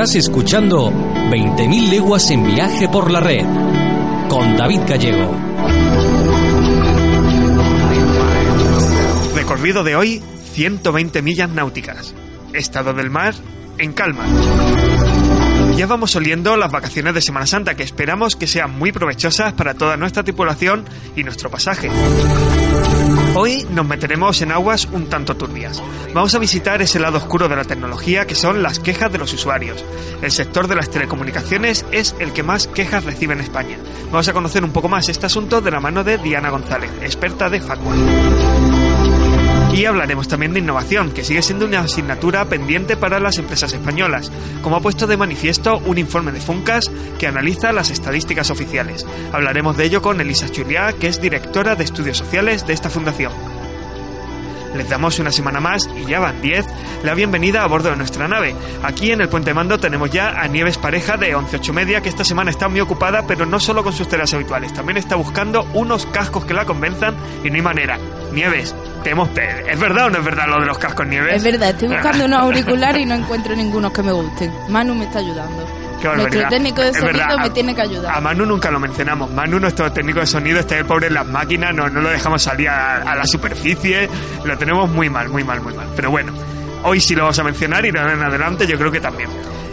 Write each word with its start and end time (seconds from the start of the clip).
Estás 0.00 0.16
escuchando 0.16 0.90
20.000 0.90 1.90
leguas 1.90 2.30
en 2.30 2.42
viaje 2.46 2.88
por 2.88 3.10
la 3.10 3.20
red 3.20 3.44
con 4.30 4.56
David 4.56 4.80
Gallego. 4.88 5.30
Recorrido 9.34 9.84
de 9.84 9.96
hoy, 9.96 10.22
120 10.54 11.20
millas 11.20 11.50
náuticas. 11.50 12.14
Estado 12.54 12.94
del 12.94 13.10
mar, 13.10 13.34
en 13.76 13.92
calma. 13.92 14.24
Ya 15.76 15.86
vamos 15.86 16.16
oliendo 16.16 16.56
las 16.56 16.72
vacaciones 16.72 17.12
de 17.12 17.20
Semana 17.20 17.46
Santa 17.46 17.74
que 17.74 17.82
esperamos 17.82 18.36
que 18.36 18.46
sean 18.46 18.70
muy 18.78 18.92
provechosas 18.92 19.52
para 19.52 19.74
toda 19.74 19.98
nuestra 19.98 20.22
tripulación 20.22 20.86
y 21.14 21.24
nuestro 21.24 21.50
pasaje. 21.50 21.90
Hoy 23.34 23.64
nos 23.70 23.86
meteremos 23.86 24.42
en 24.42 24.50
aguas 24.50 24.88
un 24.90 25.06
tanto 25.06 25.36
turbias. 25.36 25.80
Vamos 26.12 26.34
a 26.34 26.40
visitar 26.40 26.82
ese 26.82 26.98
lado 26.98 27.18
oscuro 27.18 27.48
de 27.48 27.54
la 27.54 27.64
tecnología 27.64 28.26
que 28.26 28.34
son 28.34 28.62
las 28.62 28.80
quejas 28.80 29.12
de 29.12 29.18
los 29.18 29.32
usuarios. 29.32 29.84
El 30.20 30.32
sector 30.32 30.66
de 30.66 30.74
las 30.74 30.90
telecomunicaciones 30.90 31.86
es 31.92 32.16
el 32.18 32.32
que 32.32 32.42
más 32.42 32.66
quejas 32.66 33.04
recibe 33.04 33.34
en 33.34 33.40
España. 33.40 33.78
Vamos 34.06 34.26
a 34.28 34.32
conocer 34.32 34.64
un 34.64 34.72
poco 34.72 34.88
más 34.88 35.08
este 35.08 35.26
asunto 35.26 35.60
de 35.60 35.70
la 35.70 35.80
mano 35.80 36.02
de 36.02 36.18
Diana 36.18 36.50
González, 36.50 36.90
experta 37.02 37.48
de 37.48 37.60
Facua. 37.60 37.94
Y 39.72 39.84
hablaremos 39.84 40.26
también 40.26 40.52
de 40.52 40.58
innovación, 40.58 41.12
que 41.12 41.24
sigue 41.24 41.42
siendo 41.42 41.64
una 41.64 41.80
asignatura 41.80 42.44
pendiente 42.46 42.96
para 42.96 43.20
las 43.20 43.38
empresas 43.38 43.72
españolas, 43.72 44.30
como 44.62 44.76
ha 44.76 44.80
puesto 44.80 45.06
de 45.06 45.16
manifiesto 45.16 45.78
un 45.86 45.96
informe 45.96 46.32
de 46.32 46.40
Funcas 46.40 46.90
que 47.18 47.28
analiza 47.28 47.72
las 47.72 47.90
estadísticas 47.90 48.50
oficiales. 48.50 49.06
Hablaremos 49.32 49.76
de 49.76 49.84
ello 49.84 50.02
con 50.02 50.20
Elisa 50.20 50.48
Churriá, 50.50 50.92
que 50.94 51.06
es 51.06 51.20
directora 51.20 51.76
de 51.76 51.84
estudios 51.84 52.18
sociales 52.18 52.66
de 52.66 52.72
esta 52.72 52.90
fundación. 52.90 53.32
Les 54.76 54.88
damos 54.88 55.18
una 55.18 55.32
semana 55.32 55.60
más, 55.60 55.88
y 55.96 56.04
ya 56.08 56.20
van 56.20 56.42
10, 56.42 56.66
la 57.02 57.14
bienvenida 57.14 57.62
a 57.62 57.66
bordo 57.66 57.90
de 57.90 57.96
nuestra 57.96 58.28
nave. 58.28 58.54
Aquí 58.82 59.10
en 59.10 59.20
el 59.20 59.28
Puente 59.28 59.54
Mando 59.54 59.78
tenemos 59.78 60.10
ya 60.10 60.40
a 60.40 60.46
Nieves 60.46 60.78
Pareja 60.78 61.16
de 61.16 61.34
11.8 61.34 61.72
Media, 61.72 62.00
que 62.02 62.08
esta 62.08 62.24
semana 62.24 62.50
está 62.50 62.68
muy 62.68 62.80
ocupada, 62.80 63.24
pero 63.26 63.46
no 63.46 63.58
solo 63.58 63.82
con 63.82 63.92
sus 63.92 64.08
tareas 64.08 64.34
habituales, 64.34 64.72
también 64.72 64.96
está 64.96 65.16
buscando 65.16 65.64
unos 65.74 66.06
cascos 66.06 66.44
que 66.44 66.54
la 66.54 66.66
convenzan 66.66 67.14
y 67.44 67.48
no 67.50 67.56
hay 67.56 67.62
manera. 67.62 67.98
Nieves, 68.32 68.74
te 69.02 69.10
hemos... 69.10 69.28
¿Es 69.36 69.78
verdad 69.78 70.06
o 70.06 70.10
no 70.10 70.18
es 70.18 70.24
verdad 70.24 70.46
lo 70.48 70.60
de 70.60 70.66
los 70.66 70.78
cascos 70.78 71.06
Nieves? 71.06 71.34
Es 71.36 71.42
verdad, 71.44 71.70
estoy 71.70 71.88
buscando 71.88 72.24
unos 72.24 72.40
auriculares 72.42 73.02
y 73.02 73.06
no 73.06 73.14
encuentro 73.14 73.54
ninguno 73.56 73.92
que 73.92 74.02
me 74.02 74.12
gusten. 74.12 74.52
Manu 74.68 74.94
me 74.94 75.04
está 75.04 75.18
ayudando. 75.20 75.66
Qué 76.00 76.08
Nuestro 76.08 76.48
técnico 76.48 76.80
de 76.80 76.94
sonido 76.94 77.06
verdad, 77.18 77.36
me 77.40 77.46
a- 77.48 77.52
tiene 77.52 77.74
que 77.74 77.82
ayudar. 77.82 78.14
A 78.16 78.20
Manu 78.22 78.46
nunca 78.46 78.70
lo 78.70 78.80
mencionamos. 78.80 79.30
Manu, 79.32 79.60
nuestro 79.60 79.92
técnico 79.92 80.20
de 80.20 80.26
sonido, 80.26 80.58
está 80.60 80.78
el 80.78 80.86
pobre 80.86 81.08
en 81.08 81.14
las 81.14 81.26
máquinas, 81.26 81.74
no, 81.74 81.90
no 81.90 82.00
lo 82.00 82.08
dejamos 82.08 82.42
salir 82.42 82.70
a, 82.70 83.02
a 83.02 83.14
la 83.16 83.26
superficie. 83.26 84.08
Lo 84.44 84.56
tenemos 84.56 84.88
muy 84.90 85.10
mal, 85.10 85.28
muy 85.28 85.44
mal, 85.44 85.60
muy 85.60 85.74
mal. 85.74 85.88
Pero 85.94 86.10
bueno, 86.10 86.32
hoy 86.84 87.00
sí 87.00 87.14
lo 87.14 87.22
vamos 87.22 87.38
a 87.38 87.44
mencionar 87.44 87.84
y 87.86 87.90
de 87.90 87.98
ahora 87.98 88.12
en 88.14 88.22
adelante 88.22 88.66
yo 88.66 88.76
creo 88.78 88.90
que 88.90 89.00
también. 89.00 89.28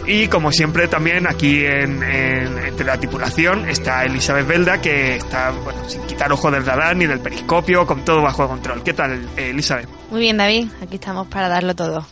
Y 0.06 0.26
como 0.28 0.50
siempre 0.50 0.88
también 0.88 1.26
aquí 1.26 1.64
en, 1.66 2.02
en- 2.02 2.58
entre 2.58 2.86
la 2.86 2.96
tripulación 2.98 3.68
está 3.68 4.04
Elizabeth 4.04 4.46
Belda 4.46 4.80
que 4.80 5.16
está 5.16 5.50
bueno, 5.50 5.86
sin 5.86 6.00
quitar 6.06 6.32
ojo 6.32 6.50
del 6.50 6.64
radar 6.64 6.96
ni 6.96 7.06
del 7.06 7.20
periscopio, 7.20 7.86
con 7.86 8.04
todo 8.06 8.22
bajo 8.22 8.48
control. 8.48 8.82
¿Qué 8.82 8.94
tal, 8.94 9.12
eh, 9.36 9.50
Elizabeth? 9.50 9.86
Muy 10.10 10.20
bien, 10.20 10.38
David. 10.38 10.68
Aquí 10.82 10.94
estamos 10.94 11.26
para 11.26 11.48
darlo 11.48 11.74
todo. 11.74 12.06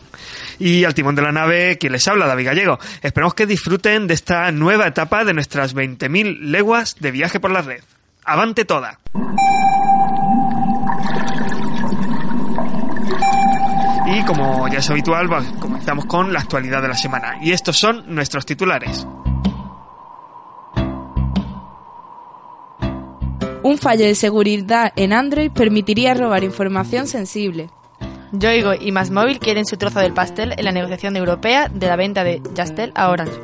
y 0.59 0.83
al 0.83 0.93
timón 0.93 1.15
de 1.15 1.23
la 1.23 1.31
nave 1.31 1.77
quien 1.79 1.91
les 1.91 2.07
habla, 2.07 2.27
David 2.27 2.45
Gallego. 2.45 2.77
Esperamos 3.01 3.33
que 3.33 3.47
disfruten 3.47 4.05
de 4.05 4.13
esta 4.13 4.51
nueva 4.51 4.85
etapa 4.85 5.23
de 5.25 5.33
nuestras 5.33 5.75
20.000 5.75 6.39
leguas 6.41 6.97
de 6.99 7.09
viaje 7.09 7.39
por 7.39 7.49
la 7.49 7.63
red. 7.63 7.81
¡Avante 8.25 8.63
toda! 8.65 8.99
Como 14.27 14.67
ya 14.67 14.79
es 14.79 14.89
habitual, 14.89 15.27
comenzamos 15.59 16.05
con 16.05 16.33
la 16.33 16.41
actualidad 16.41 16.81
de 16.81 16.89
la 16.89 16.95
semana. 16.95 17.37
Y 17.41 17.53
estos 17.53 17.77
son 17.77 18.03
nuestros 18.13 18.45
titulares. 18.45 19.07
Un 23.63 23.77
fallo 23.77 24.05
de 24.05 24.15
seguridad 24.15 24.91
en 24.95 25.13
Android 25.13 25.51
permitiría 25.51 26.13
robar 26.13 26.43
información 26.43 27.07
sensible. 27.07 27.69
Yoigo 28.33 28.73
y 28.73 28.91
Más 28.91 29.09
Móvil 29.09 29.39
quieren 29.39 29.65
su 29.65 29.77
trozo 29.77 29.99
del 29.99 30.13
pastel 30.13 30.53
en 30.57 30.65
la 30.65 30.73
negociación 30.73 31.15
europea 31.15 31.69
de 31.69 31.87
la 31.87 31.95
venta 31.95 32.25
de 32.25 32.41
Yastel 32.53 32.91
a 32.95 33.09
Orange. 33.09 33.39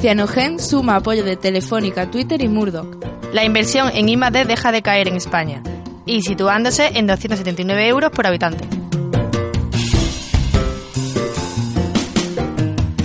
Cianogen 0.00 0.60
suma 0.60 0.96
apoyo 0.96 1.24
de 1.24 1.36
Telefónica, 1.36 2.10
Twitter 2.10 2.40
y 2.40 2.48
Murdoch. 2.48 3.04
La 3.32 3.44
inversión 3.44 3.90
en 3.92 4.08
I+D 4.08 4.44
deja 4.44 4.70
de 4.70 4.82
caer 4.82 5.08
en 5.08 5.16
España 5.16 5.62
y 6.06 6.22
situándose 6.22 6.90
en 6.94 7.08
279 7.08 7.88
euros 7.88 8.12
por 8.12 8.26
habitante. 8.26 8.77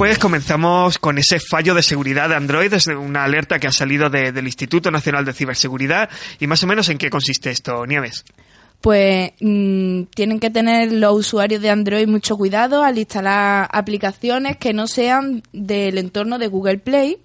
Pues 0.04 0.20
comenzamos 0.20 0.98
con 0.98 1.18
ese 1.18 1.40
fallo 1.40 1.74
de 1.74 1.82
seguridad 1.82 2.28
de 2.28 2.36
Android, 2.36 2.74
es 2.74 2.88
una 2.88 3.24
alerta 3.24 3.58
que 3.58 3.68
ha 3.68 3.72
salido 3.72 4.10
de- 4.10 4.34
del 4.34 4.46
Instituto 4.48 4.92
Nacional 4.92 5.24
de 5.24 5.32
Ciberseguridad. 5.32 6.10
¿Y 6.42 6.48
más 6.48 6.62
o 6.62 6.68
menos 6.68 6.90
en 6.90 6.98
qué 6.98 7.10
consiste 7.10 7.52
esto, 7.52 7.86
Nieves? 7.86 8.26
Pues 8.82 9.32
mm, 9.40 10.02
tienen 10.14 10.42
que 10.42 10.50
tener 10.50 10.92
los 10.92 11.16
usuarios 11.20 11.62
de 11.62 11.70
Android 11.70 12.06
mucho 12.06 12.36
cuidado 12.36 12.84
al 12.84 12.98
instalar 12.98 13.70
aplicaciones 13.72 14.58
que 14.58 14.74
no 14.74 14.88
sean 14.88 15.42
del 15.54 15.98
entorno 15.98 16.38
de 16.38 16.48
Google 16.48 16.80
Play. 16.80 17.20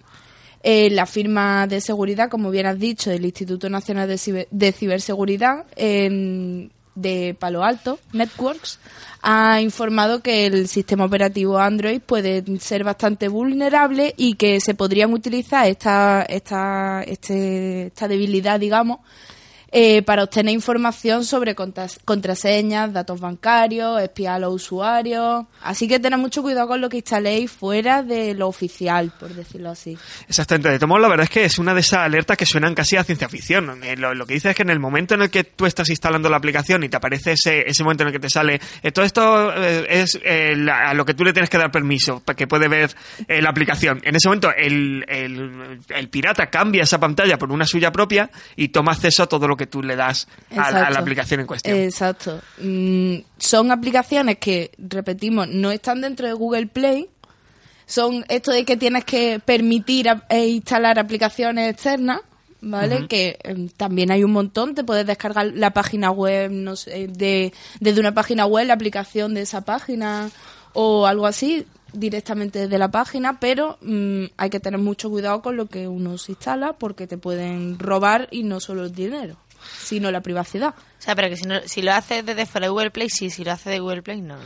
Eh, 0.62 0.88
la 0.90 1.06
firma 1.06 1.66
de 1.66 1.80
seguridad, 1.80 2.28
como 2.28 2.52
bien 2.52 2.66
has 2.66 2.78
dicho, 2.78 3.10
del 3.10 3.24
Instituto 3.24 3.68
Nacional 3.68 4.06
de, 4.06 4.46
de 4.48 4.72
Ciberseguridad 4.72 5.64
em, 5.74 6.68
de 7.00 7.36
Palo 7.38 7.64
Alto, 7.64 7.98
Networks, 8.12 8.78
ha 9.22 9.60
informado 9.60 10.20
que 10.22 10.46
el 10.46 10.68
sistema 10.68 11.04
operativo 11.04 11.58
Android 11.58 12.00
puede 12.00 12.44
ser 12.60 12.84
bastante 12.84 13.28
vulnerable 13.28 14.14
y 14.16 14.34
que 14.34 14.60
se 14.60 14.74
podrían 14.74 15.12
utilizar 15.12 15.66
esta, 15.66 16.22
esta, 16.22 17.02
este- 17.02 17.86
esta 17.88 18.06
debilidad, 18.08 18.60
digamos, 18.60 19.00
eh, 19.70 20.02
para 20.02 20.24
obtener 20.24 20.54
información 20.54 21.24
sobre 21.24 21.54
contras- 21.54 21.98
contraseñas, 22.04 22.92
datos 22.92 23.20
bancarios, 23.20 24.00
espiar 24.02 24.34
a 24.36 24.38
los 24.38 24.54
usuarios. 24.54 25.44
Así 25.62 25.86
que 25.88 25.98
tened 26.00 26.18
mucho 26.18 26.42
cuidado 26.42 26.68
con 26.68 26.80
lo 26.80 26.88
que 26.88 26.98
instaléis 26.98 27.50
fuera 27.50 28.02
de 28.02 28.34
lo 28.34 28.48
oficial, 28.48 29.12
por 29.18 29.28
decirlo 29.34 29.70
así. 29.70 29.96
Exactamente, 30.28 30.70
de 30.70 30.78
tomo 30.78 30.98
la 30.98 31.08
verdad 31.08 31.24
es 31.24 31.30
que 31.30 31.44
es 31.44 31.58
una 31.58 31.74
de 31.74 31.80
esas 31.80 32.00
alertas 32.00 32.36
que 32.36 32.46
suenan 32.46 32.74
casi 32.74 32.96
a 32.96 33.04
ciencia 33.04 33.28
ficción. 33.28 33.82
Eh, 33.84 33.96
Lo, 33.96 34.14
lo 34.14 34.26
que 34.26 34.34
dice 34.34 34.50
es 34.50 34.56
que 34.56 34.62
en 34.62 34.70
el 34.70 34.78
momento 34.80 35.14
en 35.14 35.22
el 35.22 35.30
que 35.30 35.44
tú 35.44 35.66
estás 35.66 35.88
instalando 35.90 36.28
la 36.28 36.36
aplicación 36.38 36.82
y 36.84 36.88
te 36.88 36.96
aparece 36.96 37.32
ese, 37.32 37.68
ese 37.68 37.82
momento 37.82 38.04
en 38.04 38.08
el 38.08 38.12
que 38.12 38.20
te 38.20 38.30
sale, 38.30 38.60
eh, 38.82 38.92
todo 38.92 39.04
esto 39.04 39.52
eh, 39.54 39.86
es 39.88 40.18
eh, 40.24 40.54
la- 40.56 40.90
a 40.90 40.94
lo 40.94 41.04
que 41.04 41.14
tú 41.14 41.24
le 41.24 41.32
tienes 41.32 41.50
que 41.50 41.58
dar 41.58 41.70
permiso 41.70 42.20
para 42.20 42.36
que 42.36 42.46
puede 42.46 42.68
ver 42.68 42.94
la 43.28 43.50
aplicación. 43.50 44.00
En 44.04 44.16
ese 44.16 44.28
momento 44.28 44.50
el, 44.56 45.04
el- 45.08 45.80
el 45.88 46.08
pirata 46.08 46.46
cambia 46.48 46.84
esa 46.84 46.98
pantalla 46.98 47.36
por 47.38 47.50
una 47.52 47.66
suya 47.66 47.92
propia 47.92 48.30
y 48.56 48.68
toma 48.68 48.92
acceso 48.92 49.22
a 49.24 49.26
todo 49.26 49.46
lo 49.46 49.56
que 49.58 49.66
tú 49.66 49.82
le 49.82 49.94
das 49.96 50.26
a, 50.56 50.70
la- 50.70 50.86
a 50.86 50.90
la 50.90 50.98
aplicación 51.00 51.40
en 51.40 51.46
cuestión. 51.46 51.76
Exacto. 51.76 52.40
Mm, 52.62 53.16
son 53.36 53.70
aplicaciones 53.70 54.38
que, 54.38 54.70
repetimos, 54.78 55.48
no 55.48 55.70
están 55.70 56.00
dentro 56.00 56.26
de 56.26 56.32
Google 56.32 56.66
Play. 56.68 57.08
Son 57.84 58.24
esto 58.28 58.50
de 58.52 58.64
que 58.64 58.76
tienes 58.76 59.04
que 59.04 59.40
permitir 59.44 60.08
a- 60.08 60.24
e 60.28 60.46
instalar 60.48 60.98
aplicaciones 60.98 61.70
externas, 61.72 62.20
¿vale? 62.60 63.06
Que 63.08 63.38
em, 63.42 63.68
también 63.70 64.10
hay 64.10 64.24
un 64.24 64.32
montón. 64.32 64.74
Te 64.74 64.84
puedes 64.84 65.06
descargar 65.06 65.52
la 65.54 65.70
página 65.72 66.10
web, 66.10 66.50
no 66.50 66.76
sé, 66.76 67.08
de, 67.08 67.52
desde 67.80 68.00
una 68.00 68.12
página 68.12 68.44
web, 68.46 68.66
la 68.66 68.74
aplicación 68.74 69.34
de 69.34 69.42
esa 69.42 69.62
página 69.62 70.30
o 70.74 71.06
algo 71.06 71.26
así 71.26 71.66
directamente 71.94 72.58
desde 72.58 72.76
la 72.76 72.90
página, 72.90 73.40
pero 73.40 73.78
mm, 73.80 74.24
hay 74.36 74.50
que 74.50 74.60
tener 74.60 74.78
mucho 74.78 75.08
cuidado 75.08 75.40
con 75.40 75.56
lo 75.56 75.64
que 75.66 75.88
uno 75.88 76.18
se 76.18 76.32
instala 76.32 76.74
porque 76.74 77.06
te 77.06 77.16
pueden 77.16 77.78
robar 77.78 78.28
y 78.30 78.42
no 78.42 78.60
solo 78.60 78.84
el 78.84 78.92
dinero, 78.92 79.38
sino 79.76 80.10
la 80.10 80.20
privacidad. 80.20 80.74
O 80.76 81.02
sea, 81.02 81.14
pero 81.14 81.28
que 81.28 81.36
si, 81.36 81.46
no, 81.46 81.60
si 81.64 81.82
lo 81.82 81.92
haces 81.92 82.24
desde 82.24 82.46
fuera 82.46 82.66
de 82.66 82.70
Google 82.70 82.90
Play, 82.90 83.08
sí. 83.10 83.30
Si 83.30 83.44
lo 83.44 83.52
haces 83.52 83.72
de 83.72 83.80
Google 83.80 84.02
Play, 84.02 84.20
no. 84.20 84.36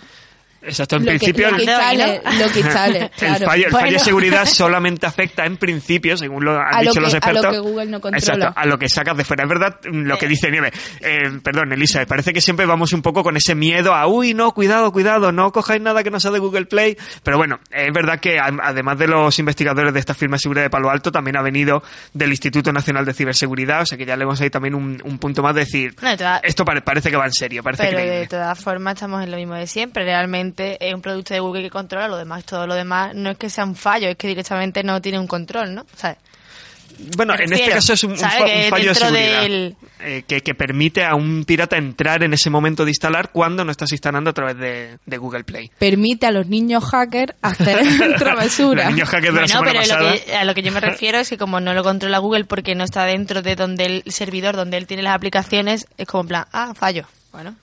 Exacto, 0.64 0.97
en 0.97 1.05
lo 1.05 1.12
que, 1.12 1.19
principio 1.19 1.50
lo 1.50 1.56
que 1.56 1.62
el- 1.64 1.69
instale, 1.69 2.23
lo 2.38 2.53
que 2.53 2.61
claro. 2.61 2.93
El 3.20 3.37
fallo, 3.37 3.37
el 3.37 3.44
fallo 3.44 3.67
Bueno. 3.70 3.91
de 3.91 3.99
seguridad 3.99 4.44
solamente 4.47 5.06
afecta 5.06 5.44
en 5.44 5.56
principio, 5.56 6.17
según 6.17 6.44
lo 6.44 6.53
han 6.59 6.67
A 6.75 6.82
lo 6.82 6.91
dicho 6.91 6.93
que- 6.94 7.00
los 7.00 7.09
a 7.09 7.12
lo 7.12 7.19
expertos. 7.19 7.53
que 7.53 7.59
Google 7.59 7.87
no 7.87 8.00
controla. 8.00 8.19
Exacto, 8.19 8.53
a 8.61 8.67
lo 8.67 8.79
que 8.79 8.88
sacas 8.88 9.17
de 9.17 9.25
fuera. 9.25 9.43
Es 9.44 9.49
verdad 9.49 9.81
mm, 9.91 10.03
lo 10.06 10.19
que 10.19 10.29
dice 10.29 10.50
Nieve. 10.50 10.73
Eh, 11.00 11.38
perdón, 11.43 11.73
Elisa, 11.73 12.05
parece 12.06 12.32
que 12.32 12.41
siempre 12.41 12.64
vamos 12.67 12.93
un 12.93 13.03
poco 13.03 13.23
con 13.23 13.37
ese 13.37 13.55
miedo 13.55 13.94
a, 13.94 14.06
uy, 14.06 14.35
no, 14.35 14.53
cuidado, 14.53 14.93
cuidado, 14.93 15.32
no 15.32 15.50
cojáis 15.53 15.82
nada 15.82 16.03
que 16.05 16.11
no 16.11 16.20
sea 16.20 16.31
de 16.31 16.38
Google 16.38 16.67
Play. 16.67 16.97
Pero 17.23 17.37
bueno, 17.38 17.59
es 17.70 17.93
verdad 17.93 18.20
que 18.20 18.37
además 18.38 18.99
de 18.99 19.09
los 19.09 19.38
investigadores 19.38 19.93
de 19.93 20.00
esta 20.00 20.14
firma 20.14 20.37
de 20.37 20.41
seguridad 20.41 20.62
de 20.64 20.70
Palo 20.70 20.91
Alto, 20.91 21.11
también 21.11 21.37
ha 21.37 21.43
venido 21.43 21.82
del 22.12 22.31
Instituto 22.31 22.73
Nacional 22.73 23.05
de 23.05 23.14
Ciberseguridad, 23.14 23.82
o 23.82 23.87
sea 23.87 23.99
que 23.99 24.05
ya 24.06 24.17
le 24.17 24.23
hemos 24.25 24.41
ahí 24.41 24.50
también 24.50 24.75
un, 24.75 25.00
un 25.05 25.19
punto 25.19 25.43
más 25.43 25.55
de 25.55 25.61
decir, 25.62 25.94
No, 26.00 26.09
de 26.11 26.17
todas- 26.17 26.41
esto 26.44 26.64
pare- 26.64 26.82
parece 26.82 27.11
que 27.11 27.17
va 27.17 27.26
en 27.26 27.32
serio, 27.32 27.62
parece 27.62 27.82
Pero 27.85 27.97
creíble. 27.97 28.19
de 28.20 28.26
todas 28.29 28.59
formas 28.62 28.94
estamos 28.94 29.23
en 29.25 29.31
lo 29.31 29.37
mismo 29.37 29.55
de 29.55 29.67
siempre. 29.67 30.05
Realmente 30.05 30.51
es 30.58 30.94
un 30.94 31.00
producto 31.02 31.34
de 31.34 31.40
Google 31.40 31.62
que 31.62 31.70
controla 31.70 32.08
lo 32.08 32.16
demás. 32.16 32.44
Todo 32.44 32.66
lo 32.66 32.75
demás 32.75 33.14
no 33.14 33.31
es 33.31 33.38
que 33.38 33.50
sea 33.50 33.64
un 33.64 33.75
fallo, 33.76 34.08
es 34.08 34.16
que 34.16 34.28
directamente 34.28 34.82
no 34.82 35.00
tiene 35.00 35.19
un 35.19 35.26
control, 35.26 35.75
¿no? 35.75 35.87
¿Sabes? 35.96 36.19
Bueno, 37.16 37.34
en 37.38 37.50
este 37.52 37.70
caso 37.70 37.94
es 37.94 38.04
un, 38.04 38.12
un 38.12 38.19
¿sabe? 38.19 38.37
fa- 38.38 38.44
un 38.44 38.50
Que 38.50 38.66
fallo 38.69 38.88
de 38.90 38.94
seguridad 38.94 39.43
del- 39.43 39.76
eh, 40.00 40.25
que, 40.26 40.40
que 40.43 40.54
permite 40.54 41.02
a 41.04 41.14
un 41.14 41.44
pirata 41.44 41.76
entrar 41.78 42.22
en 42.22 42.34
ese 42.34 42.50
momento 42.50 42.84
de 42.84 42.90
instalar 42.90 43.31
cuando 43.32 43.64
no 43.64 43.70
estás 43.70 43.90
instalando 43.93 44.28
a 44.31 44.32
través 44.34 44.58
de, 44.58 44.99
de 45.06 45.16
Google 45.16 45.43
Play. 45.44 45.70
Permite 45.78 46.26
a 46.26 46.31
los 46.31 46.46
niños 46.49 46.84
hackers 46.84 47.32
hacer 47.40 47.78
travesura. 48.19 48.84
Los 48.84 48.93
niños 48.94 49.08
hackers 49.08 49.34
de 49.34 49.40
la 49.40 49.46
Bueno, 49.46 49.49
semana 49.49 49.70
pero 49.72 49.81
pasada. 49.81 50.10
lo 50.14 50.20
que, 50.25 50.37
a 50.37 50.44
lo 50.44 50.54
que 50.54 50.62
yo 50.62 50.70
me 50.72 50.81
refiero 50.81 51.19
es 51.19 51.31
que 51.31 51.38
como 51.38 51.60
no 51.60 51.72
lo 51.72 51.82
controla 51.82 52.19
Google 52.19 52.44
porque 52.44 52.75
no 52.75 52.84
está 52.84 53.04
dentro 53.06 53.40
de 53.40 53.56
donde 53.56 53.87
el 53.87 54.02
servidor, 54.12 54.54
donde 54.54 54.76
él 54.76 54.87
tiene 54.87 55.02
las 55.02 55.14
aplicaciones, 55.16 55.87
es 55.96 56.06
como 56.06 56.22
en 56.25 56.28
plan, 56.28 56.44
ah, 56.52 56.72
fallo. 56.75 57.06
Bueno, 57.32 57.56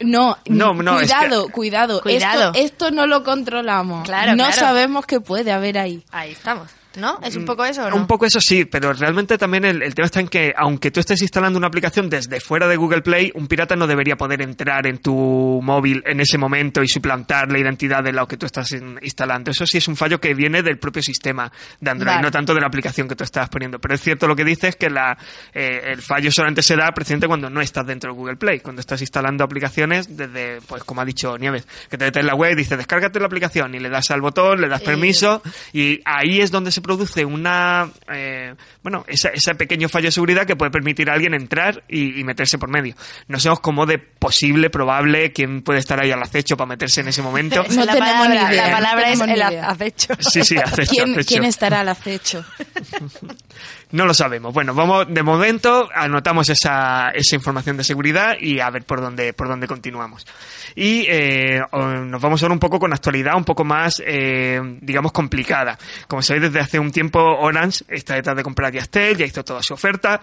No, 0.00 0.38
No, 0.48 0.72
no, 0.74 0.98
es 1.00 1.12
cuidado, 1.12 1.46
que- 1.46 1.52
cuidado, 1.52 2.00
Cuidado. 2.02 2.52
Esto, 2.54 2.58
esto 2.58 2.90
no 2.90 3.06
lo 3.06 3.22
controlamos. 3.22 4.04
Claro, 4.04 4.32
no 4.32 4.44
claro. 4.44 4.52
sabemos 4.60 5.06
qué 5.06 5.20
puede 5.20 5.52
haber 5.52 5.78
ahí. 5.78 6.02
ahí 6.10 6.32
estamos. 6.32 6.68
¿No? 6.96 7.20
¿Es 7.22 7.36
un 7.36 7.44
poco 7.44 7.64
eso 7.64 7.88
no? 7.88 7.94
Un 7.96 8.06
poco 8.06 8.26
eso 8.26 8.40
sí, 8.40 8.64
pero 8.64 8.92
realmente 8.92 9.38
también 9.38 9.64
el, 9.64 9.82
el 9.82 9.94
tema 9.94 10.06
está 10.06 10.18
en 10.20 10.28
que, 10.28 10.52
aunque 10.56 10.90
tú 10.90 10.98
estés 11.00 11.22
instalando 11.22 11.56
una 11.56 11.68
aplicación 11.68 12.10
desde 12.10 12.40
fuera 12.40 12.66
de 12.66 12.76
Google 12.76 13.02
Play, 13.02 13.30
un 13.36 13.46
pirata 13.46 13.76
no 13.76 13.86
debería 13.86 14.16
poder 14.16 14.42
entrar 14.42 14.86
en 14.88 14.98
tu 14.98 15.60
móvil 15.62 16.02
en 16.04 16.18
ese 16.20 16.36
momento 16.36 16.82
y 16.82 16.88
suplantar 16.88 17.50
la 17.52 17.58
identidad 17.60 18.02
de 18.02 18.12
lo 18.12 18.26
que 18.26 18.36
tú 18.36 18.46
estás 18.46 18.72
in- 18.72 18.98
instalando. 19.02 19.50
Eso 19.52 19.66
sí 19.66 19.78
es 19.78 19.86
un 19.86 19.94
fallo 19.96 20.20
que 20.20 20.34
viene 20.34 20.62
del 20.62 20.78
propio 20.78 21.00
sistema 21.02 21.50
de 21.80 21.90
Android, 21.90 22.10
Vale. 22.14 22.22
no 22.22 22.30
tanto 22.32 22.54
de 22.54 22.60
la 22.60 22.66
aplicación 22.66 23.06
que 23.06 23.14
tú 23.14 23.22
estás 23.22 23.48
poniendo. 23.48 23.78
Pero 23.78 23.94
es 23.94 24.00
cierto 24.00 24.26
lo 24.26 24.34
que 24.34 24.44
dices, 24.44 24.74
que 24.74 24.90
la, 24.90 25.16
eh, 25.54 25.82
el 25.92 26.02
fallo 26.02 26.32
solamente 26.32 26.62
se 26.62 26.74
da 26.76 26.90
precisamente 26.92 27.28
cuando 27.28 27.48
no 27.50 27.60
estás 27.60 27.86
dentro 27.86 28.12
de 28.12 28.18
Google 28.18 28.36
Play, 28.36 28.60
cuando 28.60 28.80
estás 28.80 29.00
instalando 29.00 29.44
aplicaciones 29.44 30.16
desde, 30.16 30.60
pues 30.62 30.82
como 30.82 31.02
ha 31.02 31.04
dicho 31.04 31.38
Nieves, 31.38 31.66
que 31.88 31.96
te 31.96 32.04
metes 32.06 32.20
en 32.20 32.26
la 32.26 32.34
web 32.34 32.52
y 32.52 32.56
dices, 32.56 32.76
descárgate 32.76 33.20
la 33.20 33.26
aplicación 33.26 33.74
y 33.74 33.78
le 33.78 33.88
das 33.90 34.10
al 34.10 34.20
botón, 34.20 34.60
le 34.60 34.68
das 34.68 34.82
permiso 34.82 35.40
y 35.72 36.00
ahí 36.04 36.40
es 36.40 36.50
donde 36.50 36.72
se 36.72 36.79
produce 36.82 37.24
una, 37.24 37.90
eh, 38.12 38.54
bueno, 38.82 39.04
esa- 39.08 39.30
ese 39.30 39.54
pequeño 39.54 39.88
fallo 39.88 40.06
de 40.06 40.12
seguridad 40.12 40.46
que 40.46 40.56
puede 40.56 40.70
permitir 40.70 41.10
a 41.10 41.14
alguien 41.14 41.34
entrar 41.34 41.82
y, 41.88 42.18
y 42.20 42.24
meterse 42.24 42.58
por 42.58 42.68
medio. 42.70 42.94
No 43.28 43.38
sabemos 43.40 43.60
cómo 43.60 43.86
de 43.86 43.98
posible, 43.98 44.70
probable, 44.70 45.32
quién 45.32 45.62
puede 45.62 45.78
estar 45.80 46.00
ahí 46.02 46.10
al 46.10 46.22
acecho 46.22 46.56
para 46.56 46.68
meterse 46.68 47.00
en 47.00 47.08
ese 47.08 47.22
momento. 47.22 47.62
No 47.70 47.84
la 47.84 47.92
tenemos 47.92 48.12
palabra, 48.26 48.28
ni 48.28 48.34
idea, 48.54 48.62
La 48.62 48.68
no 48.70 48.76
palabra 48.76 49.10
es 49.10 49.20
el 49.20 49.30
idea. 49.30 49.68
acecho. 49.70 50.14
Sí, 50.20 50.42
sí, 50.44 50.56
acecho, 50.58 50.90
¿Quién, 50.90 51.10
acecho. 51.12 51.28
quién 51.28 51.44
estará 51.44 51.80
al 51.80 51.88
acecho? 51.88 52.44
No 53.92 54.06
lo 54.06 54.14
sabemos. 54.14 54.54
Bueno, 54.54 54.74
vamos, 54.74 55.06
de 55.08 55.22
momento 55.22 55.88
anotamos 55.94 56.48
esa, 56.48 57.10
esa 57.10 57.34
información 57.34 57.76
de 57.76 57.84
seguridad 57.84 58.36
y 58.40 58.60
a 58.60 58.70
ver 58.70 58.84
por 58.84 59.00
dónde, 59.00 59.32
por 59.32 59.48
dónde 59.48 59.66
continuamos. 59.66 60.26
Y 60.74 61.06
eh, 61.08 61.60
nos 61.72 62.20
vamos 62.20 62.42
ahora 62.42 62.54
un 62.54 62.60
poco 62.60 62.78
con 62.78 62.92
actualidad 62.92 63.36
un 63.36 63.44
poco 63.44 63.64
más, 63.64 64.00
eh, 64.06 64.60
digamos, 64.80 65.12
complicada. 65.12 65.78
Como 66.06 66.22
sabéis, 66.22 66.44
desde 66.44 66.60
hace 66.60 66.78
un 66.78 66.92
tiempo 66.92 67.20
Orange 67.20 67.84
está 67.88 68.14
detrás 68.14 68.36
de 68.36 68.42
comprar 68.42 68.72
Yastel, 68.72 69.16
ya 69.16 69.26
hizo 69.26 69.44
toda 69.44 69.62
su 69.62 69.74
oferta. 69.74 70.20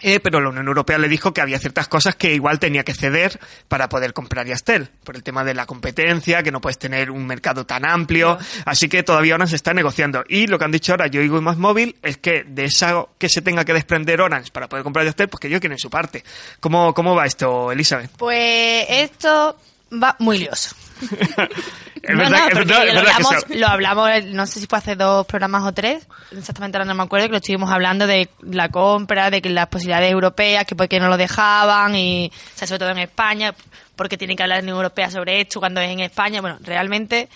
Eh, 0.00 0.20
pero 0.20 0.40
la 0.40 0.48
Unión 0.50 0.66
Europea 0.66 0.98
le 0.98 1.08
dijo 1.08 1.32
que 1.32 1.40
había 1.40 1.58
ciertas 1.58 1.88
cosas 1.88 2.16
que 2.16 2.34
igual 2.34 2.58
tenía 2.58 2.84
que 2.84 2.94
ceder 2.94 3.38
para 3.68 3.88
poder 3.88 4.12
comprar 4.12 4.46
Yastel, 4.46 4.88
por 5.04 5.16
el 5.16 5.22
tema 5.22 5.44
de 5.44 5.54
la 5.54 5.66
competencia, 5.66 6.42
que 6.42 6.50
no 6.50 6.60
puedes 6.60 6.78
tener 6.78 7.10
un 7.10 7.26
mercado 7.26 7.66
tan 7.66 7.84
amplio, 7.84 8.38
así 8.64 8.88
que 8.88 9.02
todavía 9.02 9.34
Orange 9.34 9.56
está 9.56 9.74
negociando. 9.74 10.24
Y 10.28 10.46
lo 10.46 10.58
que 10.58 10.64
han 10.64 10.72
dicho 10.72 10.92
ahora 10.92 11.06
yo 11.06 11.22
y 11.22 11.28
más 11.28 11.58
móvil 11.58 11.96
es 12.02 12.16
que 12.16 12.44
de 12.44 12.64
eso 12.64 13.10
que 13.18 13.28
se 13.28 13.42
tenga 13.42 13.64
que 13.64 13.72
desprender 13.72 14.20
Orange 14.20 14.50
para 14.52 14.68
poder 14.68 14.84
comprar 14.84 15.04
Yastel, 15.04 15.28
pues 15.28 15.40
que 15.40 15.48
ellos 15.48 15.60
quieren 15.60 15.78
su 15.78 15.90
parte. 15.90 16.24
¿Cómo, 16.60 16.94
cómo 16.94 17.14
va 17.14 17.26
esto, 17.26 17.72
Elizabeth? 17.72 18.10
Pues 18.16 18.86
esto 18.88 19.56
va 19.92 20.16
muy 20.18 20.38
lioso. 20.38 20.74
Es 22.02 22.10
No, 22.12 22.18
verdad, 22.18 22.30
no, 22.30 22.36
es 22.36 22.52
porque 22.54 22.64
verdad- 22.64 22.86
es 22.88 22.94
lo, 22.94 23.02
que 23.02 23.10
hablamos, 23.10 23.44
lo 23.50 23.66
hablamos, 23.66 24.24
no 24.26 24.46
sé 24.46 24.60
si 24.60 24.66
fue 24.66 24.78
hace 24.78 24.96
dos 24.96 25.26
programas 25.26 25.64
o 25.64 25.72
tres, 25.72 26.06
exactamente 26.36 26.78
ahora 26.78 26.86
no 26.86 26.94
me 26.94 27.02
acuerdo, 27.02 27.26
que 27.26 27.32
lo 27.32 27.36
estuvimos 27.38 27.70
hablando 27.70 28.06
de 28.06 28.30
la 28.42 28.70
compra, 28.70 29.30
de 29.30 29.42
que 29.42 29.50
las 29.50 29.66
posibilidades 29.68 30.10
europeas, 30.10 30.64
que 30.64 30.74
por 30.74 30.88
qué 30.88 30.98
no 30.98 31.08
lo 31.08 31.16
dejaban, 31.18 31.94
y 31.94 32.30
o 32.54 32.58
sea, 32.58 32.66
sobre 32.66 32.78
todo 32.78 32.90
en 32.90 32.98
España, 32.98 33.54
porque 33.96 34.16
tienen 34.16 34.36
que 34.36 34.42
hablar 34.42 34.60
en 34.60 34.68
Europea 34.70 35.10
sobre 35.10 35.42
esto 35.42 35.60
cuando 35.60 35.80
es 35.82 35.90
en 35.90 36.00
España. 36.00 36.40
Bueno, 36.40 36.56
realmente 36.62 37.28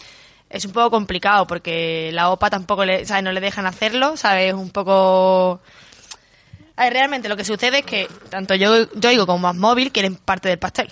es 0.49 0.65
un 0.65 0.73
poco 0.73 0.91
complicado 0.93 1.47
porque 1.47 2.11
la 2.15 2.31
OPA 2.31 2.49
tampoco 2.49 2.87
le, 2.87 3.05
¿sabes? 3.05 3.23
no 3.23 3.33
le 3.33 3.41
dejan 3.41 3.67
hacerlo, 3.67 4.17
¿sabes? 4.17 4.49
Es 4.49 4.55
un 4.55 4.71
poco... 4.71 5.61
A 6.77 6.85
ver, 6.85 6.93
realmente 6.95 7.29
lo 7.29 7.37
que 7.37 7.45
sucede 7.45 7.81
es 7.81 7.85
que 7.85 8.09
tanto 8.31 8.55
yo, 8.55 8.91
yo 8.95 9.11
digo 9.11 9.27
como 9.27 9.39
más 9.41 9.55
móvil 9.57 9.93
quieren 9.93 10.17
parte 10.17 10.49
del 10.49 10.59
pastel. 10.59 10.89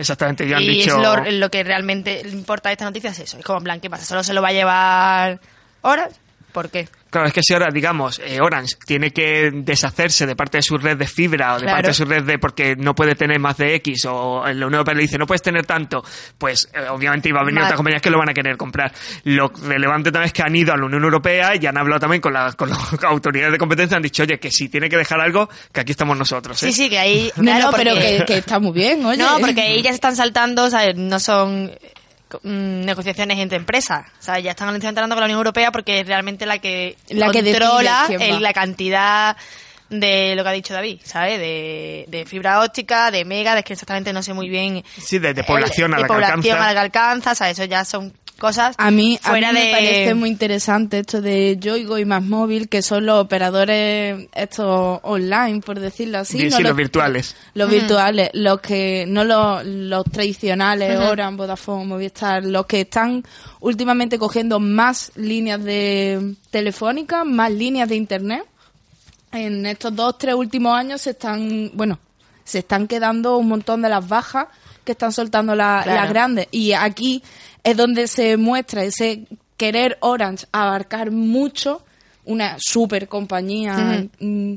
Exactamente, 0.00 0.48
ya 0.48 0.56
han 0.56 0.62
y 0.62 0.68
dicho... 0.68 0.96
es 0.96 1.02
lo, 1.02 1.30
lo 1.30 1.50
que 1.50 1.62
realmente 1.62 2.22
importa 2.26 2.70
de 2.70 2.72
esta 2.72 2.86
noticia 2.86 3.10
es 3.10 3.18
eso. 3.18 3.38
Es 3.38 3.44
como 3.44 3.58
en 3.58 3.64
plan, 3.64 3.80
¿qué 3.80 3.90
pasa? 3.90 4.06
¿Solo 4.06 4.22
se 4.22 4.32
lo 4.32 4.40
va 4.40 4.48
a 4.48 4.52
llevar 4.52 5.40
horas? 5.82 6.18
¿Por 6.52 6.70
qué? 6.70 6.88
Claro, 7.10 7.26
es 7.26 7.32
que 7.32 7.42
si 7.42 7.52
ahora, 7.52 7.68
digamos, 7.72 8.20
eh, 8.24 8.40
Orange 8.40 8.76
tiene 8.86 9.10
que 9.10 9.50
deshacerse 9.52 10.26
de 10.26 10.36
parte 10.36 10.58
de 10.58 10.62
su 10.62 10.78
red 10.78 10.96
de 10.96 11.06
fibra 11.06 11.54
o 11.54 11.56
de 11.56 11.62
Claro. 11.62 11.76
parte 11.76 11.88
de 11.88 11.94
su 11.94 12.04
red 12.04 12.22
de 12.24 12.38
porque 12.38 12.76
no 12.76 12.94
puede 12.94 13.14
tener 13.14 13.38
más 13.40 13.56
de 13.56 13.74
X 13.76 14.06
o 14.08 14.42
la 14.44 14.52
Unión 14.52 14.74
Europea 14.74 14.94
le 14.94 15.02
dice 15.02 15.18
no 15.18 15.26
puedes 15.26 15.42
tener 15.42 15.66
tanto, 15.66 16.04
pues 16.38 16.68
eh, 16.72 16.88
obviamente 16.88 17.28
iba 17.28 17.40
a 17.40 17.44
venir 17.44 17.60
otras 17.62 17.74
compañías 17.76 18.00
que 18.02 18.10
lo 18.10 18.18
van 18.18 18.30
a 18.30 18.34
querer 18.34 18.56
comprar. 18.56 18.92
Lo 19.24 19.48
relevante 19.64 20.12
también 20.12 20.26
es 20.26 20.32
que 20.32 20.42
han 20.42 20.54
ido 20.54 20.72
a 20.72 20.76
la 20.76 20.84
Unión 20.86 21.02
Europea 21.04 21.52
y 21.60 21.66
han 21.66 21.76
hablado 21.76 22.00
también 22.00 22.20
con, 22.20 22.32
la- 22.32 22.52
con 22.52 22.68
las 22.70 22.78
autoridades 23.04 23.52
de 23.52 23.58
competencia, 23.58 23.96
han 23.96 24.02
dicho, 24.02 24.22
oye, 24.22 24.38
que 24.38 24.50
si 24.50 24.68
tiene 24.68 24.88
que 24.88 24.96
dejar 24.96 25.20
algo, 25.20 25.48
que 25.72 25.80
aquí 25.80 25.92
estamos 25.92 26.16
nosotros. 26.16 26.62
¿eh? 26.62 26.66
Sí, 26.66 26.72
sí, 26.72 26.88
que 26.90 26.98
ahí... 26.98 27.30
No, 27.36 27.42
claro, 27.42 27.70
no, 27.70 27.76
pero 27.76 27.90
porque- 27.92 28.16
que, 28.18 28.24
que 28.24 28.38
está 28.38 28.58
muy 28.60 28.72
bien, 28.72 29.04
oye. 29.04 29.18
No, 29.22 29.38
porque 29.40 29.60
ahí 29.60 29.82
ya 29.82 29.90
se 29.90 29.96
están 29.96 30.14
saltando, 30.16 30.64
o 30.64 30.70
sea, 30.70 30.92
no 30.94 31.18
son 31.18 31.72
negociaciones 32.42 33.38
entre 33.38 33.56
empresas. 33.58 34.06
O 34.18 34.22
sea, 34.22 34.38
ya 34.38 34.50
están 34.50 34.74
entrando 34.74 35.14
con 35.14 35.20
la 35.20 35.26
Unión 35.26 35.38
Europea 35.38 35.70
porque 35.72 36.00
es 36.00 36.06
realmente 36.06 36.46
la 36.46 36.58
que 36.58 36.96
La 37.08 37.30
que 37.30 37.42
controla 37.42 38.04
quién 38.06 38.20
el- 38.22 38.42
la 38.42 38.52
cantidad 38.52 39.36
de 39.88 40.34
lo 40.36 40.44
que 40.44 40.48
ha 40.48 40.52
dicho 40.52 40.72
David, 40.72 41.00
¿sabes? 41.02 41.38
De, 41.40 42.04
de 42.08 42.24
fibra 42.24 42.60
óptica, 42.62 43.10
de 43.10 43.24
mega, 43.24 43.56
de 43.56 43.64
que 43.64 43.72
exactamente 43.72 44.12
no 44.12 44.22
sé 44.22 44.32
muy 44.32 44.48
bien. 44.48 44.84
Sí, 44.98 45.18
de- 45.18 45.34
de 45.34 45.42
población 45.44 45.92
a 45.94 45.96
de 45.96 46.02
la 46.02 46.06
que 46.06 46.12
población 46.12 46.36
alcanza. 46.38 46.62
a 46.62 46.66
la 46.68 46.72
que 46.72 46.78
alcanza, 46.78 47.32
o 47.32 47.34
sea, 47.34 47.50
eso 47.50 47.64
ya 47.64 47.84
son 47.84 48.12
cosas 48.40 48.74
A 48.78 48.90
mí, 48.90 49.20
a 49.22 49.28
mí 49.28 49.30
fuera 49.30 49.52
me 49.52 49.66
de... 49.66 49.70
parece 49.70 50.14
muy 50.14 50.28
interesante 50.30 50.98
esto 50.98 51.20
de 51.20 51.56
Yoigo 51.60 51.96
y 51.98 52.04
Más 52.04 52.24
Móvil, 52.24 52.68
que 52.68 52.82
son 52.82 53.06
los 53.06 53.20
operadores 53.20 54.26
estos 54.34 54.98
online, 55.04 55.60
por 55.60 55.78
decirlo 55.78 56.18
así. 56.18 56.48
No 56.48 56.56
sí, 56.56 56.62
los 56.64 56.74
virtuales. 56.74 57.36
Los 57.54 57.70
virtuales, 57.70 58.30
los 58.32 58.60
que, 58.60 59.04
no 59.06 59.22
los, 59.22 59.64
los 59.64 60.04
tradicionales, 60.06 60.98
Orange, 60.98 61.36
Vodafone, 61.36 61.84
Movistar, 61.84 62.44
los 62.44 62.66
que 62.66 62.80
están 62.80 63.22
últimamente 63.60 64.18
cogiendo 64.18 64.58
más 64.58 65.12
líneas 65.14 65.62
de 65.62 66.34
telefónicas, 66.50 67.24
más 67.24 67.52
líneas 67.52 67.88
de 67.88 67.94
internet. 67.96 68.42
En 69.32 69.64
estos 69.66 69.94
dos, 69.94 70.18
tres 70.18 70.34
últimos 70.34 70.74
años 70.76 71.02
se 71.02 71.10
están, 71.10 71.70
bueno, 71.74 72.00
se 72.42 72.60
están 72.60 72.88
quedando 72.88 73.36
un 73.36 73.46
montón 73.48 73.80
de 73.82 73.88
las 73.88 74.08
bajas 74.08 74.46
que 74.84 74.92
están 74.92 75.12
soltando 75.12 75.54
la- 75.54 75.82
Claro. 75.84 76.00
las 76.00 76.08
grandes. 76.10 76.48
Y 76.50 76.72
aquí 76.72 77.22
es 77.64 77.76
donde 77.76 78.08
se 78.08 78.36
muestra 78.36 78.84
ese 78.84 79.26
querer 79.56 79.98
Orange 80.00 80.46
abarcar 80.52 81.10
mucho, 81.10 81.82
una 82.24 82.56
super 82.58 83.08
compañía. 83.08 84.06
mm, 84.18 84.54